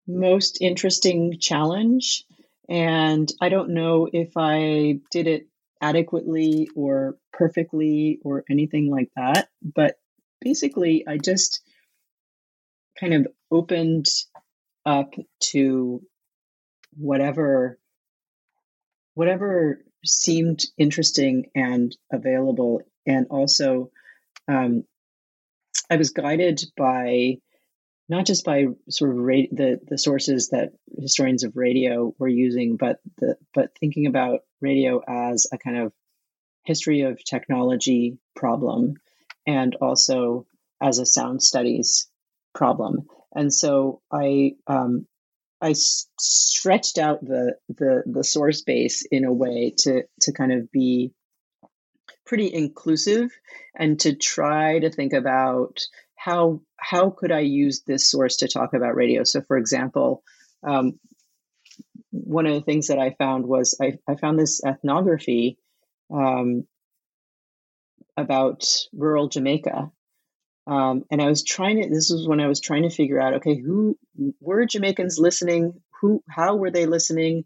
most 0.09 0.59
interesting 0.61 1.39
challenge. 1.39 2.25
And 2.69 3.31
I 3.41 3.49
don't 3.49 3.71
know 3.71 4.09
if 4.13 4.33
I 4.37 5.01
did 5.11 5.27
it 5.27 5.49
adequately 5.81 6.69
or 6.75 7.17
perfectly 7.33 8.19
or 8.25 8.45
anything 8.51 8.91
like 8.91 9.11
that. 9.17 9.49
But 9.63 9.97
basically, 10.41 11.07
I 11.07 11.19
just 11.19 11.63
kind 12.99 13.15
of 13.15 13.29
opened 13.51 14.07
up 14.85 15.15
to 15.41 16.03
whatever 16.97 17.79
whatever 19.15 19.83
seemed 20.05 20.65
interesting 20.79 21.47
and 21.55 21.97
available 22.13 22.83
and 23.07 23.27
also 23.31 23.91
um, 24.49 24.85
i 25.91 25.97
was 25.97 26.11
guided 26.11 26.63
by 26.77 27.37
not 28.09 28.27
just 28.27 28.45
by 28.45 28.67
sort 28.89 29.11
of 29.11 29.19
ra- 29.19 29.53
the 29.53 29.81
the 29.87 29.99
sources 29.99 30.49
that 30.49 30.73
historians 30.99 31.45
of 31.45 31.57
radio 31.57 32.15
were 32.19 32.29
using, 32.29 32.77
but 32.77 33.01
the 33.19 33.37
but 33.55 33.77
thinking 33.79 34.07
about 34.07 34.41
radio 34.61 35.03
as 35.07 35.47
a 35.53 35.59
kind 35.59 35.79
of 35.79 35.93
history 36.65 37.03
of 37.03 37.23
technology 37.23 38.19
problem, 38.35 38.95
and 39.47 39.77
also 39.77 40.47
as 40.81 40.99
a 40.99 41.07
sound 41.07 41.43
studies 41.43 42.09
problem. 42.55 43.09
And 43.35 43.53
so 43.53 44.01
I 44.13 44.53
um, 44.67 45.07
I 45.61 45.75
stretched 45.75 46.99
out 46.99 47.21
the 47.23 47.57
the 47.69 48.03
the 48.07 48.25
source 48.25 48.63
base 48.63 49.07
in 49.11 49.25
a 49.25 49.33
way 49.33 49.75
to 49.79 50.05
to 50.23 50.33
kind 50.33 50.53
of 50.53 50.71
be 50.73 51.13
pretty 52.25 52.53
inclusive 52.53 53.31
and 53.75 53.99
to 54.01 54.15
try 54.15 54.79
to 54.79 54.91
think 54.91 55.15
about 55.15 55.81
how 56.19 56.61
how 56.77 57.11
could 57.11 57.33
I 57.33 57.41
use 57.41 57.83
this 57.87 58.11
source 58.11 58.39
to 58.39 58.49
talk 58.49 58.75
about 58.75 58.95
radio. 58.95 59.25
So, 59.25 59.41
for 59.41 59.57
example, 59.57 60.23
um, 60.67 60.99
one 62.11 62.47
of 62.47 62.55
the 62.55 62.63
things 62.63 62.89
that 62.89 62.99
I 62.99 63.15
found 63.19 63.47
was 63.47 63.77
I, 63.81 63.99
I 64.09 64.17
found 64.17 64.39
this 64.39 64.61
ethnography 64.65 65.59
um, 66.13 66.67
about 68.17 68.65
rural 68.93 69.29
Jamaica. 69.29 69.91
Um, 70.67 71.05
and 71.11 71.23
I 71.23 71.29
was 71.29 71.45
trying 71.45 71.83
to, 71.83 71.89
this 71.89 72.11
was 72.11 72.27
when 72.29 72.41
I 72.41 72.47
was 72.47 72.61
trying 72.61 72.83
to 72.83 72.95
figure 72.95 73.21
out, 73.21 73.35
okay, 73.35 73.57
who 73.57 73.99
were 74.41 74.67
Jamaicans 74.67 75.19
listening? 75.19 75.81
Who, 76.01 76.23
how 76.29 76.57
were 76.57 76.71
they 76.71 76.87
listening? 76.87 77.45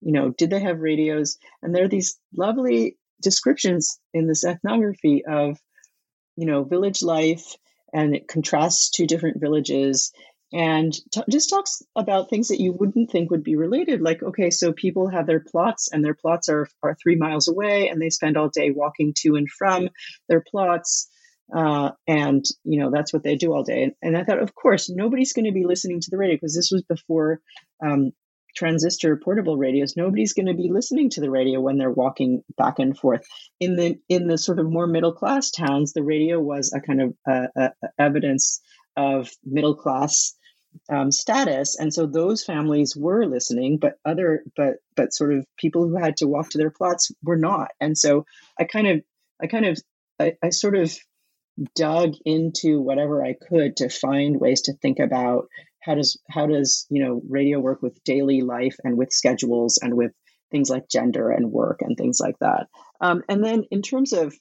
You 0.00 0.12
know, 0.12 0.30
did 0.30 0.50
they 0.50 0.60
have 0.60 0.80
radios? 0.80 1.38
And 1.62 1.74
there 1.74 1.84
are 1.84 1.88
these 1.88 2.18
lovely 2.36 2.96
descriptions 3.22 3.98
in 4.12 4.26
this 4.26 4.44
ethnography 4.44 5.24
of, 5.24 5.58
you 6.36 6.46
know, 6.46 6.64
village 6.64 7.02
life 7.02 7.54
and 7.94 8.14
it 8.14 8.28
contrasts 8.28 8.90
two 8.90 9.06
different 9.06 9.40
villages. 9.40 10.12
And 10.52 10.92
t- 11.10 11.22
just 11.30 11.48
talks 11.48 11.82
about 11.96 12.28
things 12.28 12.48
that 12.48 12.60
you 12.60 12.72
wouldn't 12.72 13.10
think 13.10 13.30
would 13.30 13.42
be 13.42 13.56
related 13.56 14.00
like 14.00 14.22
okay 14.22 14.50
so 14.50 14.72
people 14.72 15.08
have 15.08 15.26
their 15.26 15.40
plots 15.40 15.88
and 15.90 16.04
their 16.04 16.14
plots 16.14 16.48
are, 16.48 16.68
are 16.80 16.96
three 17.02 17.16
miles 17.16 17.48
away 17.48 17.88
and 17.88 18.00
they 18.00 18.10
spend 18.10 18.36
all 18.36 18.50
day 18.50 18.70
walking 18.70 19.14
to 19.16 19.34
and 19.34 19.50
from 19.50 19.88
their 20.28 20.44
plots 20.48 21.08
uh, 21.52 21.90
and 22.06 22.44
you 22.62 22.78
know 22.78 22.90
that's 22.90 23.12
what 23.12 23.24
they 23.24 23.36
do 23.36 23.52
all 23.52 23.64
day. 23.64 23.82
And, 23.82 23.92
and 24.02 24.16
i 24.16 24.22
thought 24.22 24.42
of 24.42 24.54
course 24.54 24.88
nobody's 24.88 25.32
going 25.32 25.46
to 25.46 25.52
be 25.52 25.66
listening 25.66 26.00
to 26.00 26.10
the 26.10 26.18
radio 26.18 26.36
because 26.36 26.54
this 26.54 26.70
was 26.70 26.82
before 26.82 27.40
um, 27.84 28.12
transistor 28.54 29.16
portable 29.16 29.56
radios 29.56 29.96
nobody's 29.96 30.32
going 30.32 30.46
to 30.46 30.54
be 30.54 30.70
listening 30.70 31.10
to 31.10 31.20
the 31.20 31.30
radio 31.30 31.60
when 31.60 31.78
they're 31.78 31.90
walking 31.90 32.42
back 32.56 32.78
and 32.78 32.96
forth. 32.96 33.26
In 33.60 33.76
the 33.76 33.98
in 34.08 34.26
the 34.26 34.38
sort 34.38 34.58
of 34.58 34.70
more 34.70 34.86
middle 34.86 35.12
class 35.12 35.50
towns 35.50 35.92
the 35.92 36.02
radio 36.02 36.40
was 36.40 36.72
a 36.72 36.80
kind 36.80 37.02
of 37.02 37.14
uh, 37.28 37.46
uh, 37.60 37.88
evidence 37.98 38.60
of 38.96 39.30
middle 39.44 39.74
class 39.74 40.34
um, 40.88 41.12
status. 41.12 41.76
And 41.78 41.94
so 41.94 42.06
those 42.06 42.44
families 42.44 42.96
were 42.96 43.26
listening 43.26 43.78
but 43.78 43.94
other 44.04 44.44
but 44.56 44.76
but 44.96 45.12
sort 45.12 45.34
of 45.34 45.46
people 45.56 45.88
who 45.88 45.96
had 45.96 46.16
to 46.18 46.28
walk 46.28 46.50
to 46.50 46.58
their 46.58 46.70
plots 46.70 47.10
were 47.22 47.36
not. 47.36 47.68
And 47.80 47.96
so 47.96 48.26
i 48.58 48.64
kind 48.64 48.86
of 48.86 49.02
i 49.42 49.46
kind 49.46 49.66
of 49.66 49.78
I, 50.20 50.34
I 50.42 50.50
sort 50.50 50.76
of 50.76 50.96
dug 51.76 52.14
into 52.24 52.80
whatever 52.80 53.24
i 53.24 53.34
could 53.34 53.76
to 53.76 53.88
find 53.88 54.40
ways 54.40 54.62
to 54.62 54.72
think 54.72 54.98
about 54.98 55.46
how 55.84 55.94
does 55.94 56.18
how 56.28 56.46
does 56.46 56.86
you 56.88 57.04
know 57.04 57.20
radio 57.28 57.60
work 57.60 57.82
with 57.82 58.02
daily 58.04 58.40
life 58.40 58.76
and 58.82 58.96
with 58.96 59.12
schedules 59.12 59.78
and 59.82 59.94
with 59.94 60.12
things 60.50 60.70
like 60.70 60.88
gender 60.88 61.30
and 61.30 61.52
work 61.52 61.82
and 61.82 61.96
things 61.96 62.18
like 62.20 62.38
that? 62.40 62.68
Um, 63.00 63.22
and 63.28 63.44
then 63.44 63.64
in 63.70 63.82
terms 63.82 64.12
of 64.12 64.34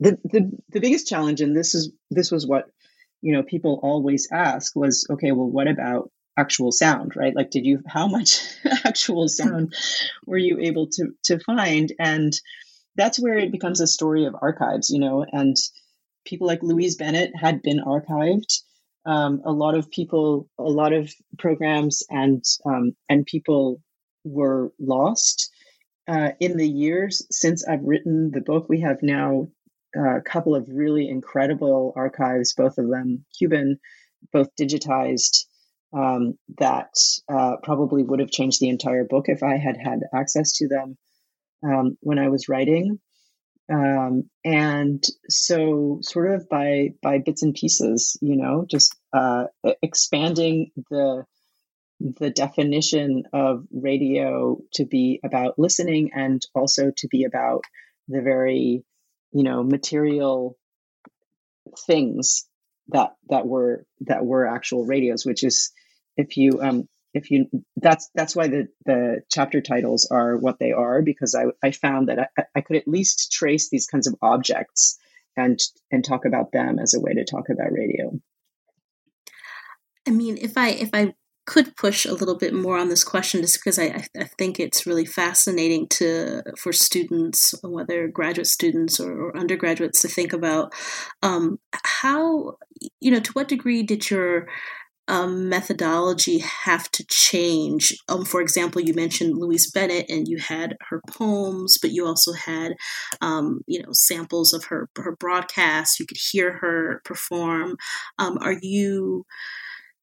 the, 0.00 0.16
the 0.24 0.50
the 0.68 0.80
biggest 0.80 1.08
challenge 1.08 1.40
and 1.40 1.56
this 1.56 1.74
is 1.74 1.90
this 2.10 2.30
was 2.30 2.46
what 2.46 2.66
you 3.20 3.32
know 3.32 3.42
people 3.42 3.80
always 3.82 4.28
ask 4.32 4.76
was 4.76 5.06
okay 5.10 5.32
well 5.32 5.50
what 5.50 5.66
about 5.66 6.10
actual 6.36 6.70
sound 6.70 7.16
right? 7.16 7.34
Like 7.34 7.50
did 7.50 7.66
you 7.66 7.82
how 7.86 8.06
much 8.06 8.40
actual 8.84 9.26
sound 9.26 9.74
were 10.24 10.38
you 10.38 10.60
able 10.60 10.86
to 10.92 11.14
to 11.24 11.40
find? 11.40 11.92
And 11.98 12.32
that's 12.94 13.18
where 13.18 13.38
it 13.38 13.50
becomes 13.50 13.80
a 13.80 13.86
story 13.86 14.26
of 14.26 14.36
archives 14.40 14.90
you 14.90 15.00
know 15.00 15.24
and 15.32 15.56
people 16.24 16.46
like 16.46 16.62
louise 16.62 16.96
bennett 16.96 17.30
had 17.34 17.62
been 17.62 17.78
archived 17.78 18.60
um, 19.08 19.40
a 19.46 19.50
lot 19.50 19.74
of 19.74 19.90
people, 19.90 20.50
a 20.58 20.62
lot 20.62 20.92
of 20.92 21.10
programs 21.38 22.02
and 22.10 22.44
um, 22.66 22.92
and 23.08 23.24
people 23.24 23.80
were 24.22 24.70
lost. 24.78 25.50
Uh, 26.06 26.32
in 26.40 26.58
the 26.58 26.68
years 26.68 27.26
since 27.30 27.66
I've 27.66 27.82
written 27.82 28.30
the 28.30 28.42
book, 28.42 28.66
we 28.68 28.82
have 28.82 28.98
now 29.02 29.48
uh, 29.96 30.18
a 30.18 30.20
couple 30.20 30.54
of 30.54 30.68
really 30.70 31.08
incredible 31.08 31.94
archives, 31.96 32.54
both 32.54 32.76
of 32.76 32.88
them 32.88 33.24
Cuban, 33.38 33.78
both 34.30 34.48
digitized, 34.60 35.46
um, 35.94 36.34
that 36.58 36.92
uh, 37.32 37.56
probably 37.62 38.02
would 38.02 38.20
have 38.20 38.30
changed 38.30 38.60
the 38.60 38.68
entire 38.68 39.04
book 39.04 39.24
if 39.28 39.42
I 39.42 39.56
had 39.56 39.78
had 39.82 40.00
access 40.14 40.52
to 40.58 40.68
them 40.68 40.98
um, 41.64 41.96
when 42.02 42.18
I 42.18 42.28
was 42.28 42.46
writing 42.46 42.98
um, 43.70 44.30
and 44.44 45.04
so 45.28 45.98
sort 46.02 46.32
of 46.32 46.48
by 46.48 46.90
by 47.02 47.18
bits 47.18 47.42
and 47.42 47.54
pieces 47.54 48.16
you 48.20 48.36
know 48.36 48.64
just 48.68 48.96
uh, 49.12 49.44
expanding 49.82 50.70
the 50.90 51.24
the 52.00 52.30
definition 52.30 53.24
of 53.32 53.64
radio 53.72 54.58
to 54.72 54.84
be 54.84 55.20
about 55.24 55.58
listening 55.58 56.10
and 56.14 56.40
also 56.54 56.92
to 56.96 57.08
be 57.08 57.24
about 57.24 57.64
the 58.06 58.22
very 58.22 58.84
you 59.32 59.42
know 59.42 59.62
material 59.62 60.56
things 61.86 62.46
that 62.88 63.14
that 63.28 63.46
were 63.46 63.84
that 64.00 64.24
were 64.24 64.46
actual 64.46 64.86
radios 64.86 65.26
which 65.26 65.42
is 65.42 65.72
if 66.16 66.36
you 66.36 66.60
um 66.62 66.88
if 67.14 67.30
you 67.30 67.46
that's 67.76 68.10
that's 68.14 68.36
why 68.36 68.48
the 68.48 68.68
the 68.84 69.22
chapter 69.30 69.60
titles 69.60 70.08
are 70.10 70.36
what 70.36 70.58
they 70.58 70.72
are 70.72 71.02
because 71.02 71.34
I 71.34 71.46
I 71.66 71.72
found 71.72 72.08
that 72.08 72.30
I, 72.38 72.42
I 72.56 72.60
could 72.60 72.76
at 72.76 72.88
least 72.88 73.32
trace 73.32 73.70
these 73.70 73.86
kinds 73.86 74.06
of 74.06 74.14
objects 74.22 74.98
and 75.36 75.58
and 75.90 76.04
talk 76.04 76.24
about 76.24 76.52
them 76.52 76.78
as 76.78 76.94
a 76.94 77.00
way 77.00 77.14
to 77.14 77.24
talk 77.24 77.48
about 77.50 77.72
radio. 77.72 78.18
I 80.08 80.10
mean, 80.10 80.38
if 80.40 80.56
I 80.56 80.70
if 80.70 80.90
I 80.94 81.14
could 81.46 81.76
push 81.76 82.06
a 82.06 82.14
little 82.14 82.36
bit 82.36 82.54
more 82.54 82.78
on 82.78 82.88
this 82.88 83.04
question, 83.04 83.42
just 83.42 83.58
because 83.58 83.78
I, 83.78 84.04
I 84.18 84.24
think 84.38 84.58
it's 84.58 84.86
really 84.86 85.04
fascinating 85.04 85.86
to 85.88 86.42
for 86.58 86.72
students, 86.72 87.54
whether 87.62 88.08
graduate 88.08 88.46
students 88.46 88.98
or, 88.98 89.12
or 89.12 89.36
undergraduates, 89.36 90.00
to 90.02 90.08
think 90.08 90.32
about 90.32 90.72
um, 91.22 91.58
how 91.84 92.56
you 93.00 93.10
know 93.10 93.20
to 93.20 93.32
what 93.32 93.48
degree 93.48 93.82
did 93.82 94.10
your 94.10 94.48
um, 95.08 95.48
methodology 95.48 96.38
have 96.38 96.90
to 96.92 97.04
change? 97.06 97.96
Um, 98.08 98.24
for 98.24 98.40
example, 98.40 98.82
you 98.82 98.92
mentioned 98.94 99.38
Louise 99.38 99.70
Bennett, 99.70 100.08
and 100.08 100.28
you 100.28 100.38
had 100.38 100.76
her 100.90 101.02
poems, 101.08 101.78
but 101.80 101.92
you 101.92 102.06
also 102.06 102.32
had, 102.32 102.74
um, 103.20 103.60
you 103.66 103.82
know, 103.82 103.88
samples 103.92 104.52
of 104.52 104.64
her 104.64 104.88
her 104.96 105.16
broadcasts. 105.16 105.98
You 105.98 106.06
could 106.06 106.18
hear 106.18 106.58
her 106.58 107.00
perform. 107.04 107.76
Um, 108.18 108.38
are 108.40 108.56
you, 108.60 109.24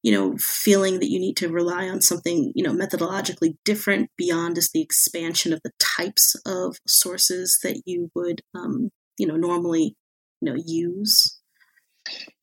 you 0.06 0.12
know, 0.12 0.38
feeling 0.38 1.00
that 1.00 1.10
you 1.10 1.20
need 1.20 1.36
to 1.36 1.50
rely 1.50 1.90
on 1.90 2.00
something, 2.00 2.52
you 2.54 2.64
know, 2.64 2.72
methodologically 2.72 3.58
different 3.66 4.12
beyond 4.16 4.54
just 4.54 4.72
the 4.72 4.80
expansion 4.80 5.52
of 5.52 5.60
the 5.64 5.72
types 5.80 6.36
of 6.46 6.78
sources 6.86 7.58
that 7.64 7.82
you 7.88 8.12
would, 8.14 8.44
um, 8.54 8.92
you 9.18 9.26
know, 9.26 9.36
normally, 9.36 9.96
you 10.42 10.54
know, 10.54 10.62
use? 10.64 11.42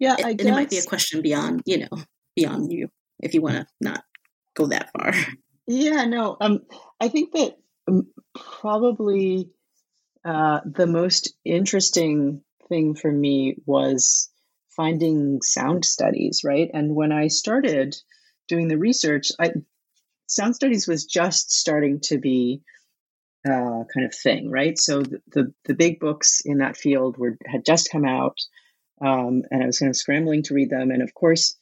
Yeah, 0.00 0.16
I 0.18 0.30
and 0.30 0.38
guess. 0.38 0.48
it 0.48 0.50
might 0.50 0.70
be 0.70 0.78
a 0.78 0.82
question 0.82 1.22
beyond, 1.22 1.62
you 1.64 1.78
know, 1.78 2.02
beyond 2.34 2.72
you 2.72 2.88
if 3.20 3.32
you 3.32 3.40
want 3.42 3.54
to 3.54 3.66
not 3.80 4.02
go 4.56 4.66
that 4.66 4.90
far. 4.90 5.14
Yeah, 5.68 6.04
no. 6.06 6.36
Um, 6.40 6.62
I 7.00 7.06
think 7.06 7.30
that 7.34 7.58
um, 7.86 8.08
probably 8.34 9.50
uh, 10.24 10.58
the 10.64 10.88
most 10.88 11.32
interesting 11.44 12.42
thing 12.68 12.96
for 12.96 13.12
me 13.12 13.54
was 13.66 14.31
finding 14.76 15.40
sound 15.42 15.84
studies, 15.84 16.42
right? 16.44 16.70
And 16.72 16.94
when 16.94 17.12
I 17.12 17.28
started 17.28 17.96
doing 18.48 18.68
the 18.68 18.78
research, 18.78 19.28
I, 19.38 19.52
sound 20.26 20.54
studies 20.54 20.88
was 20.88 21.04
just 21.04 21.50
starting 21.50 22.00
to 22.04 22.18
be 22.18 22.62
uh, 23.46 23.84
kind 23.92 24.06
of 24.06 24.14
thing, 24.14 24.50
right? 24.50 24.78
So 24.78 25.02
the, 25.02 25.20
the, 25.32 25.54
the 25.64 25.74
big 25.74 25.98
books 26.00 26.42
in 26.44 26.58
that 26.58 26.76
field 26.76 27.18
were 27.18 27.36
had 27.44 27.64
just 27.64 27.90
come 27.90 28.04
out, 28.04 28.38
um, 29.00 29.42
and 29.50 29.62
I 29.62 29.66
was 29.66 29.78
kind 29.78 29.90
of 29.90 29.96
scrambling 29.96 30.44
to 30.44 30.54
read 30.54 30.70
them. 30.70 30.90
And 30.90 31.02
of 31.02 31.12
course, 31.12 31.56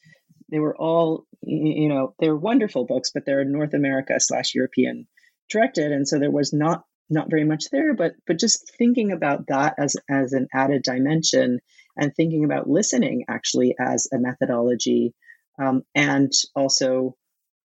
they 0.50 0.58
were 0.58 0.76
all 0.76 1.26
you 1.42 1.88
know 1.88 2.14
they 2.18 2.28
were 2.28 2.36
wonderful 2.36 2.84
books 2.84 3.10
but 3.12 3.24
they're 3.24 3.44
north 3.44 3.74
america 3.74 4.18
slash 4.18 4.54
european 4.54 5.06
directed 5.48 5.92
and 5.92 6.06
so 6.06 6.18
there 6.18 6.30
was 6.30 6.52
not 6.52 6.84
not 7.08 7.30
very 7.30 7.44
much 7.44 7.64
there 7.72 7.94
but 7.94 8.12
but 8.26 8.38
just 8.38 8.72
thinking 8.76 9.12
about 9.12 9.46
that 9.48 9.74
as 9.78 9.96
as 10.08 10.32
an 10.32 10.46
added 10.52 10.82
dimension 10.82 11.60
and 12.00 12.14
thinking 12.14 12.44
about 12.44 12.68
listening 12.68 13.24
actually 13.28 13.76
as 13.78 14.08
a 14.12 14.18
methodology 14.18 15.14
um, 15.60 15.82
and 15.94 16.32
also 16.56 17.14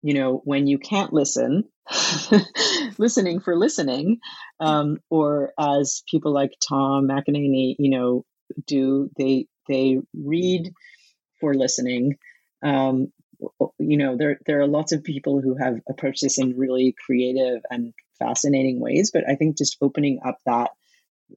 you 0.03 0.15
know 0.15 0.41
when 0.45 0.67
you 0.67 0.79
can't 0.79 1.13
listen 1.13 1.65
listening 2.99 3.41
for 3.41 3.57
listening 3.57 4.19
um, 4.61 4.99
or 5.11 5.53
as 5.59 6.03
people 6.11 6.33
like 6.33 6.53
tom 6.67 7.09
McEnaney 7.09 7.77
you 7.79 7.91
know 7.91 8.25
do 8.67 9.11
they 9.17 9.47
they 9.69 9.99
read 10.15 10.73
for 11.41 11.55
listening 11.55 12.17
um, 12.63 13.13
you 13.79 13.97
know, 13.97 14.17
there 14.17 14.39
there 14.47 14.61
are 14.61 14.67
lots 14.67 14.93
of 14.93 15.05
people 15.05 15.41
who 15.41 15.57
have 15.57 15.81
approached 15.89 16.23
this 16.23 16.39
in 16.39 16.57
really 16.57 16.95
creative 17.05 17.63
and 17.71 17.93
fascinating 18.19 18.81
ways. 18.81 19.11
But 19.13 19.29
I 19.29 19.35
think 19.37 19.59
just 19.59 19.77
opening 19.81 20.21
up 20.25 20.39
that 20.47 20.71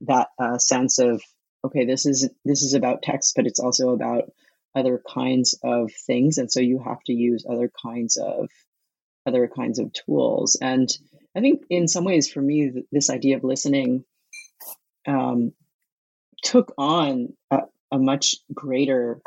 that 0.02 0.30
uh, 0.40 0.58
sense 0.58 1.00
of 1.00 1.22
okay, 1.68 1.86
this 1.86 2.06
is 2.06 2.30
this 2.44 2.64
is 2.64 2.74
about 2.74 3.02
text, 3.02 3.34
but 3.36 3.46
it's 3.46 3.60
also 3.60 3.90
about 3.90 4.32
other 4.76 5.02
kinds 5.14 5.58
of 5.64 5.92
things, 6.06 6.38
and 6.38 6.52
so 6.52 6.60
you 6.60 6.80
have 6.80 7.02
to 7.06 7.14
use 7.14 7.46
other 7.50 7.72
kinds 7.82 8.18
of 8.18 8.50
other 9.26 9.48
kinds 9.48 9.80
of 9.80 9.92
tools. 9.94 10.58
And 10.62 10.90
I 11.36 11.42
think 11.42 11.64
in 11.70 11.88
some 11.88 12.06
ways, 12.06 12.32
for 12.32 12.42
me, 12.42 12.72
this 12.92 13.10
idea 13.10 13.38
of 13.38 13.44
listening 13.44 14.04
um, 15.08 15.54
took 16.44 16.74
on 16.78 17.34
a, 17.52 17.60
a 17.92 17.98
much 17.98 18.36
greater 18.54 19.22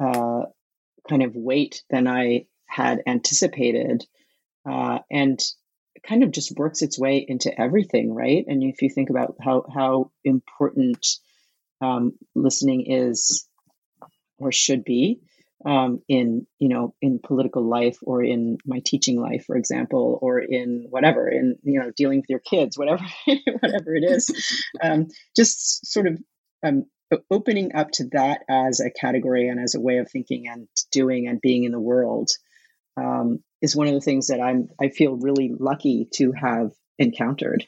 uh, 0.00 0.42
kind 1.08 1.22
of 1.22 1.34
weight 1.34 1.82
than 1.90 2.06
I 2.06 2.46
had 2.66 3.02
anticipated. 3.06 4.04
Uh, 4.64 5.00
and 5.10 5.42
kind 6.06 6.22
of 6.22 6.32
just 6.32 6.56
works 6.56 6.82
its 6.82 6.98
way 6.98 7.24
into 7.26 7.60
everything, 7.60 8.14
right? 8.14 8.44
And 8.46 8.62
if 8.62 8.82
you 8.82 8.90
think 8.90 9.10
about 9.10 9.36
how 9.40 9.64
how 9.72 10.10
important 10.24 11.06
um, 11.82 12.12
listening 12.34 12.90
is 12.90 13.46
or 14.38 14.52
should 14.52 14.84
be 14.84 15.20
um, 15.64 16.00
in 16.08 16.46
you 16.58 16.68
know 16.68 16.94
in 17.00 17.20
political 17.22 17.62
life 17.68 17.98
or 18.02 18.22
in 18.22 18.58
my 18.66 18.80
teaching 18.84 19.20
life, 19.20 19.44
for 19.46 19.56
example, 19.56 20.18
or 20.20 20.38
in 20.40 20.86
whatever 20.90 21.28
in 21.28 21.56
you 21.62 21.80
know 21.80 21.90
dealing 21.96 22.18
with 22.18 22.30
your 22.30 22.40
kids, 22.40 22.78
whatever 22.78 23.04
whatever 23.60 23.94
it 23.94 24.04
is, 24.04 24.64
um, 24.82 25.08
just 25.36 25.86
sort 25.86 26.06
of 26.06 26.18
um, 26.64 26.84
opening 27.30 27.74
up 27.74 27.90
to 27.92 28.04
that 28.12 28.40
as 28.48 28.80
a 28.80 28.90
category 28.90 29.48
and 29.48 29.60
as 29.60 29.74
a 29.74 29.80
way 29.80 29.98
of 29.98 30.10
thinking 30.10 30.46
and 30.48 30.68
doing 30.90 31.28
and 31.28 31.40
being 31.40 31.64
in 31.64 31.72
the 31.72 31.80
world 31.80 32.30
um, 32.96 33.42
is 33.60 33.76
one 33.76 33.86
of 33.86 33.94
the 33.94 34.00
things 34.00 34.28
that 34.28 34.40
I'm 34.40 34.68
I 34.80 34.88
feel 34.88 35.16
really 35.16 35.52
lucky 35.58 36.08
to 36.14 36.32
have 36.32 36.72
encountered. 36.98 37.66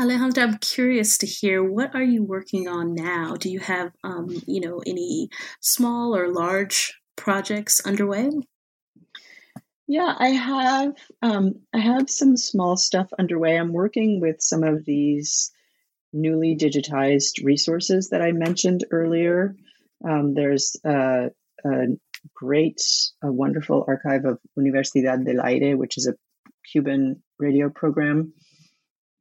Alejandra, 0.00 0.44
I'm 0.44 0.56
curious 0.56 1.18
to 1.18 1.26
hear 1.26 1.62
what 1.62 1.94
are 1.94 2.02
you 2.02 2.24
working 2.24 2.68
on 2.68 2.94
now? 2.94 3.34
Do 3.34 3.50
you 3.50 3.60
have, 3.60 3.92
um, 4.02 4.30
you 4.46 4.62
know, 4.62 4.80
any 4.86 5.28
small 5.60 6.16
or 6.16 6.28
large 6.28 6.98
projects 7.16 7.84
underway? 7.84 8.30
Yeah, 9.86 10.14
I 10.18 10.28
have. 10.28 10.94
Um, 11.20 11.56
I 11.74 11.80
have 11.80 12.08
some 12.08 12.38
small 12.38 12.78
stuff 12.78 13.10
underway. 13.18 13.56
I'm 13.56 13.74
working 13.74 14.22
with 14.22 14.40
some 14.40 14.64
of 14.64 14.86
these 14.86 15.52
newly 16.14 16.56
digitized 16.56 17.44
resources 17.44 18.08
that 18.08 18.22
I 18.22 18.32
mentioned 18.32 18.86
earlier. 18.90 19.54
Um, 20.02 20.32
there's 20.32 20.76
a, 20.82 21.26
a 21.62 21.86
great, 22.34 22.80
a 23.22 23.30
wonderful 23.30 23.84
archive 23.86 24.24
of 24.24 24.38
Universidad 24.58 25.26
del 25.26 25.44
Aire, 25.44 25.76
which 25.76 25.98
is 25.98 26.06
a 26.06 26.14
Cuban 26.72 27.22
radio 27.38 27.68
program, 27.68 28.32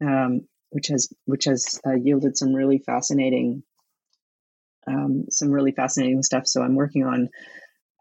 um, 0.01 0.47
which 0.69 0.87
has 0.87 1.09
which 1.25 1.45
has 1.45 1.79
uh, 1.85 1.95
yielded 1.95 2.37
some 2.37 2.53
really 2.53 2.79
fascinating, 2.79 3.63
um, 4.87 5.25
some 5.29 5.49
really 5.49 5.71
fascinating 5.71 6.23
stuff. 6.23 6.47
So 6.47 6.61
I'm 6.61 6.75
working 6.75 7.05
on 7.05 7.29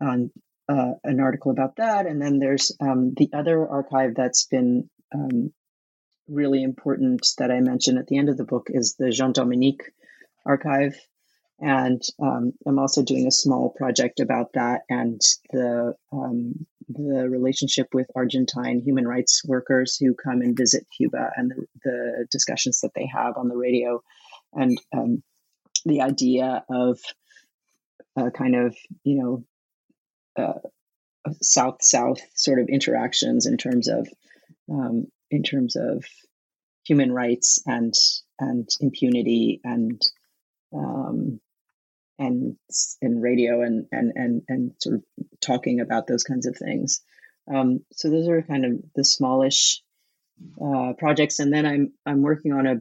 on 0.01 0.31
uh, 0.69 0.93
an 1.05 1.21
article 1.21 1.51
about 1.51 1.77
that, 1.77 2.07
and 2.07 2.21
then 2.21 2.39
there's 2.39 2.77
um, 2.81 3.15
the 3.17 3.31
other 3.33 3.67
archive 3.67 4.15
that's 4.15 4.45
been 4.45 4.89
um, 5.15 5.53
really 6.29 6.63
important 6.63 7.27
that 7.39 7.51
I 7.51 7.61
mentioned 7.61 7.99
at 7.99 8.07
the 8.07 8.19
end 8.19 8.29
of 8.29 8.37
the 8.37 8.45
book 8.45 8.69
is 8.69 8.95
the 8.99 9.11
Jean 9.11 9.33
Dominique 9.33 9.83
archive, 10.45 10.95
and 11.59 12.03
um, 12.21 12.53
I'm 12.67 12.79
also 12.79 13.03
doing 13.03 13.27
a 13.27 13.33
small 13.33 13.71
project 13.71 14.21
about 14.21 14.53
that 14.53 14.83
and 14.89 15.21
the 15.51 15.95
um, 16.13 16.67
the 16.89 17.29
relationship 17.29 17.89
with 17.93 18.11
Argentine 18.17 18.81
human 18.81 19.07
rights 19.07 19.43
workers 19.45 19.97
who 20.01 20.15
come 20.15 20.41
and 20.41 20.57
visit 20.57 20.87
Cuba 20.97 21.31
and 21.37 21.51
the, 21.51 21.67
the 21.85 22.27
discussions 22.31 22.81
that 22.81 22.93
they 22.95 23.07
have 23.07 23.37
on 23.37 23.49
the 23.49 23.57
radio, 23.57 24.03
and 24.53 24.79
um, 24.97 25.23
the 25.85 26.01
idea 26.01 26.65
of 26.71 26.99
a 28.17 28.31
kind 28.31 28.55
of 28.55 28.77
you 29.05 29.45
know 30.37 30.43
uh, 30.43 30.59
south 31.43 31.83
south 31.83 32.21
sort 32.35 32.61
of 32.61 32.69
interactions 32.69 33.47
in 33.47 33.57
terms 33.57 33.89
of 33.89 34.09
um, 34.71 35.07
in 35.31 35.43
terms 35.43 35.77
of 35.77 36.05
human 36.87 37.13
rights 37.13 37.63
and 37.67 37.93
and 38.39 38.69
impunity 38.81 39.61
and 39.65 40.01
um, 40.75 41.41
and 42.19 42.57
and 43.01 43.23
radio 43.23 43.63
and 43.63 43.87
and 43.93 44.13
and 44.15 44.43
and 44.49 44.73
sort 44.79 44.97
of 44.97 45.05
talking 45.41 45.81
about 45.81 46.07
those 46.07 46.25
kinds 46.25 46.47
of 46.47 46.57
things. 46.57 47.01
Um, 47.53 47.81
so 47.93 48.11
those 48.11 48.29
are 48.29 48.43
kind 48.43 48.65
of 48.65 48.73
the 48.95 49.05
smallish 49.05 49.83
uh, 50.63 50.93
projects, 50.99 51.39
and 51.39 51.53
then 51.53 51.67
I'm 51.67 51.93
I'm 52.05 52.23
working 52.23 52.53
on 52.53 52.67
a 52.67 52.77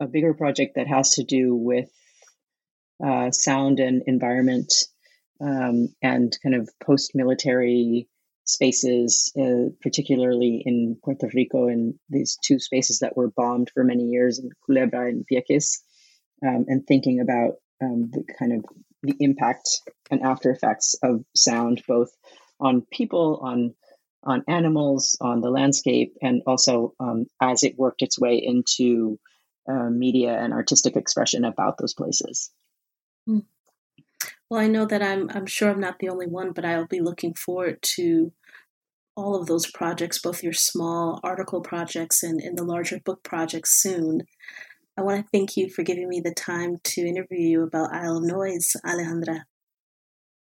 a 0.00 0.06
bigger 0.06 0.34
project 0.34 0.76
that 0.76 0.86
has 0.86 1.14
to 1.14 1.24
do 1.24 1.54
with 1.54 1.90
uh, 3.04 3.30
sound 3.30 3.80
and 3.80 4.02
environment 4.06 4.72
um, 5.40 5.88
and 6.02 6.36
kind 6.42 6.54
of 6.54 6.68
post 6.82 7.12
military 7.14 8.08
spaces, 8.44 9.32
uh, 9.38 9.70
particularly 9.82 10.62
in 10.64 10.96
Puerto 11.02 11.28
Rico, 11.34 11.68
in 11.68 11.98
these 12.08 12.38
two 12.42 12.58
spaces 12.58 13.00
that 13.00 13.16
were 13.16 13.30
bombed 13.30 13.70
for 13.74 13.84
many 13.84 14.04
years 14.04 14.38
in 14.38 14.50
Culebra 14.66 15.08
and 15.08 15.26
Vieques, 15.30 15.80
um, 16.46 16.64
and 16.68 16.86
thinking 16.86 17.20
about 17.20 17.54
um, 17.82 18.10
the 18.12 18.24
kind 18.38 18.52
of 18.52 18.64
the 19.02 19.16
impact 19.20 19.68
and 20.10 20.22
after 20.22 20.50
effects 20.50 20.94
of 21.02 21.24
sound, 21.34 21.82
both 21.86 22.10
on 22.60 22.86
people, 22.90 23.40
on 23.42 23.74
on 24.24 24.42
animals, 24.48 25.16
on 25.20 25.40
the 25.40 25.50
landscape, 25.50 26.16
and 26.20 26.42
also 26.46 26.94
um, 26.98 27.26
as 27.40 27.62
it 27.62 27.78
worked 27.78 28.02
its 28.02 28.18
way 28.18 28.36
into 28.42 29.20
uh, 29.70 29.88
media 29.90 30.36
and 30.36 30.52
artistic 30.52 30.96
expression 30.96 31.44
about 31.44 31.78
those 31.78 31.94
places. 31.94 32.50
Mm. 33.28 33.44
Well, 34.50 34.60
I 34.60 34.66
know 34.66 34.84
that 34.86 35.02
I'm 35.02 35.30
I'm 35.30 35.46
sure 35.46 35.70
I'm 35.70 35.80
not 35.80 35.98
the 35.98 36.08
only 36.08 36.26
one, 36.26 36.52
but 36.52 36.64
I'll 36.64 36.86
be 36.86 37.00
looking 37.00 37.34
forward 37.34 37.78
to 37.96 38.32
all 39.16 39.34
of 39.34 39.46
those 39.46 39.70
projects, 39.70 40.20
both 40.20 40.42
your 40.42 40.52
small 40.52 41.20
article 41.24 41.62
projects 41.62 42.22
and, 42.22 42.40
and 42.40 42.56
the 42.56 42.64
larger 42.64 43.00
book 43.04 43.22
projects 43.22 43.80
soon. 43.80 44.22
I 44.96 45.02
want 45.02 45.24
to 45.24 45.28
thank 45.30 45.56
you 45.56 45.68
for 45.68 45.82
giving 45.82 46.08
me 46.08 46.20
the 46.20 46.32
time 46.32 46.78
to 46.84 47.06
interview 47.06 47.40
you 47.40 47.62
about 47.62 47.92
Isle 47.92 48.18
of 48.18 48.22
Noise, 48.24 48.76
Alejandra. 48.84 49.42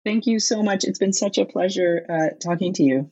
Thank 0.04 0.26
you 0.26 0.38
so 0.38 0.62
much. 0.62 0.84
It's 0.84 0.98
been 0.98 1.12
such 1.12 1.36
a 1.36 1.44
pleasure 1.44 2.06
uh, 2.08 2.28
talking 2.42 2.72
to 2.74 2.82
you. 2.82 3.10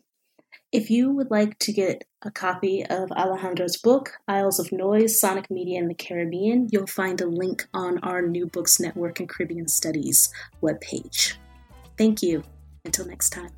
If 0.72 0.91
you 0.91 1.11
would 1.11 1.30
like 1.30 1.59
to 1.61 1.72
get 1.72 2.05
a 2.22 2.30
copy 2.30 2.84
of 2.84 3.11
Alejandra's 3.11 3.76
book, 3.76 4.12
Isles 4.26 4.59
of 4.59 4.72
Noise 4.72 5.20
Sonic 5.20 5.51
Media 5.51 5.78
in 5.78 5.89
the 5.89 5.95
Caribbean, 5.95 6.68
you'll 6.72 6.87
find 6.87 7.20
a 7.20 7.26
link 7.26 7.66
on 7.74 7.99
our 7.99 8.22
New 8.22 8.47
Books 8.47 8.80
Network 8.80 9.20
and 9.20 9.28
Caribbean 9.28 9.68
Studies 9.68 10.30
webpage. 10.62 11.34
Thank 11.99 12.22
you. 12.22 12.43
Until 12.84 13.07
next 13.07 13.30
time. 13.30 13.51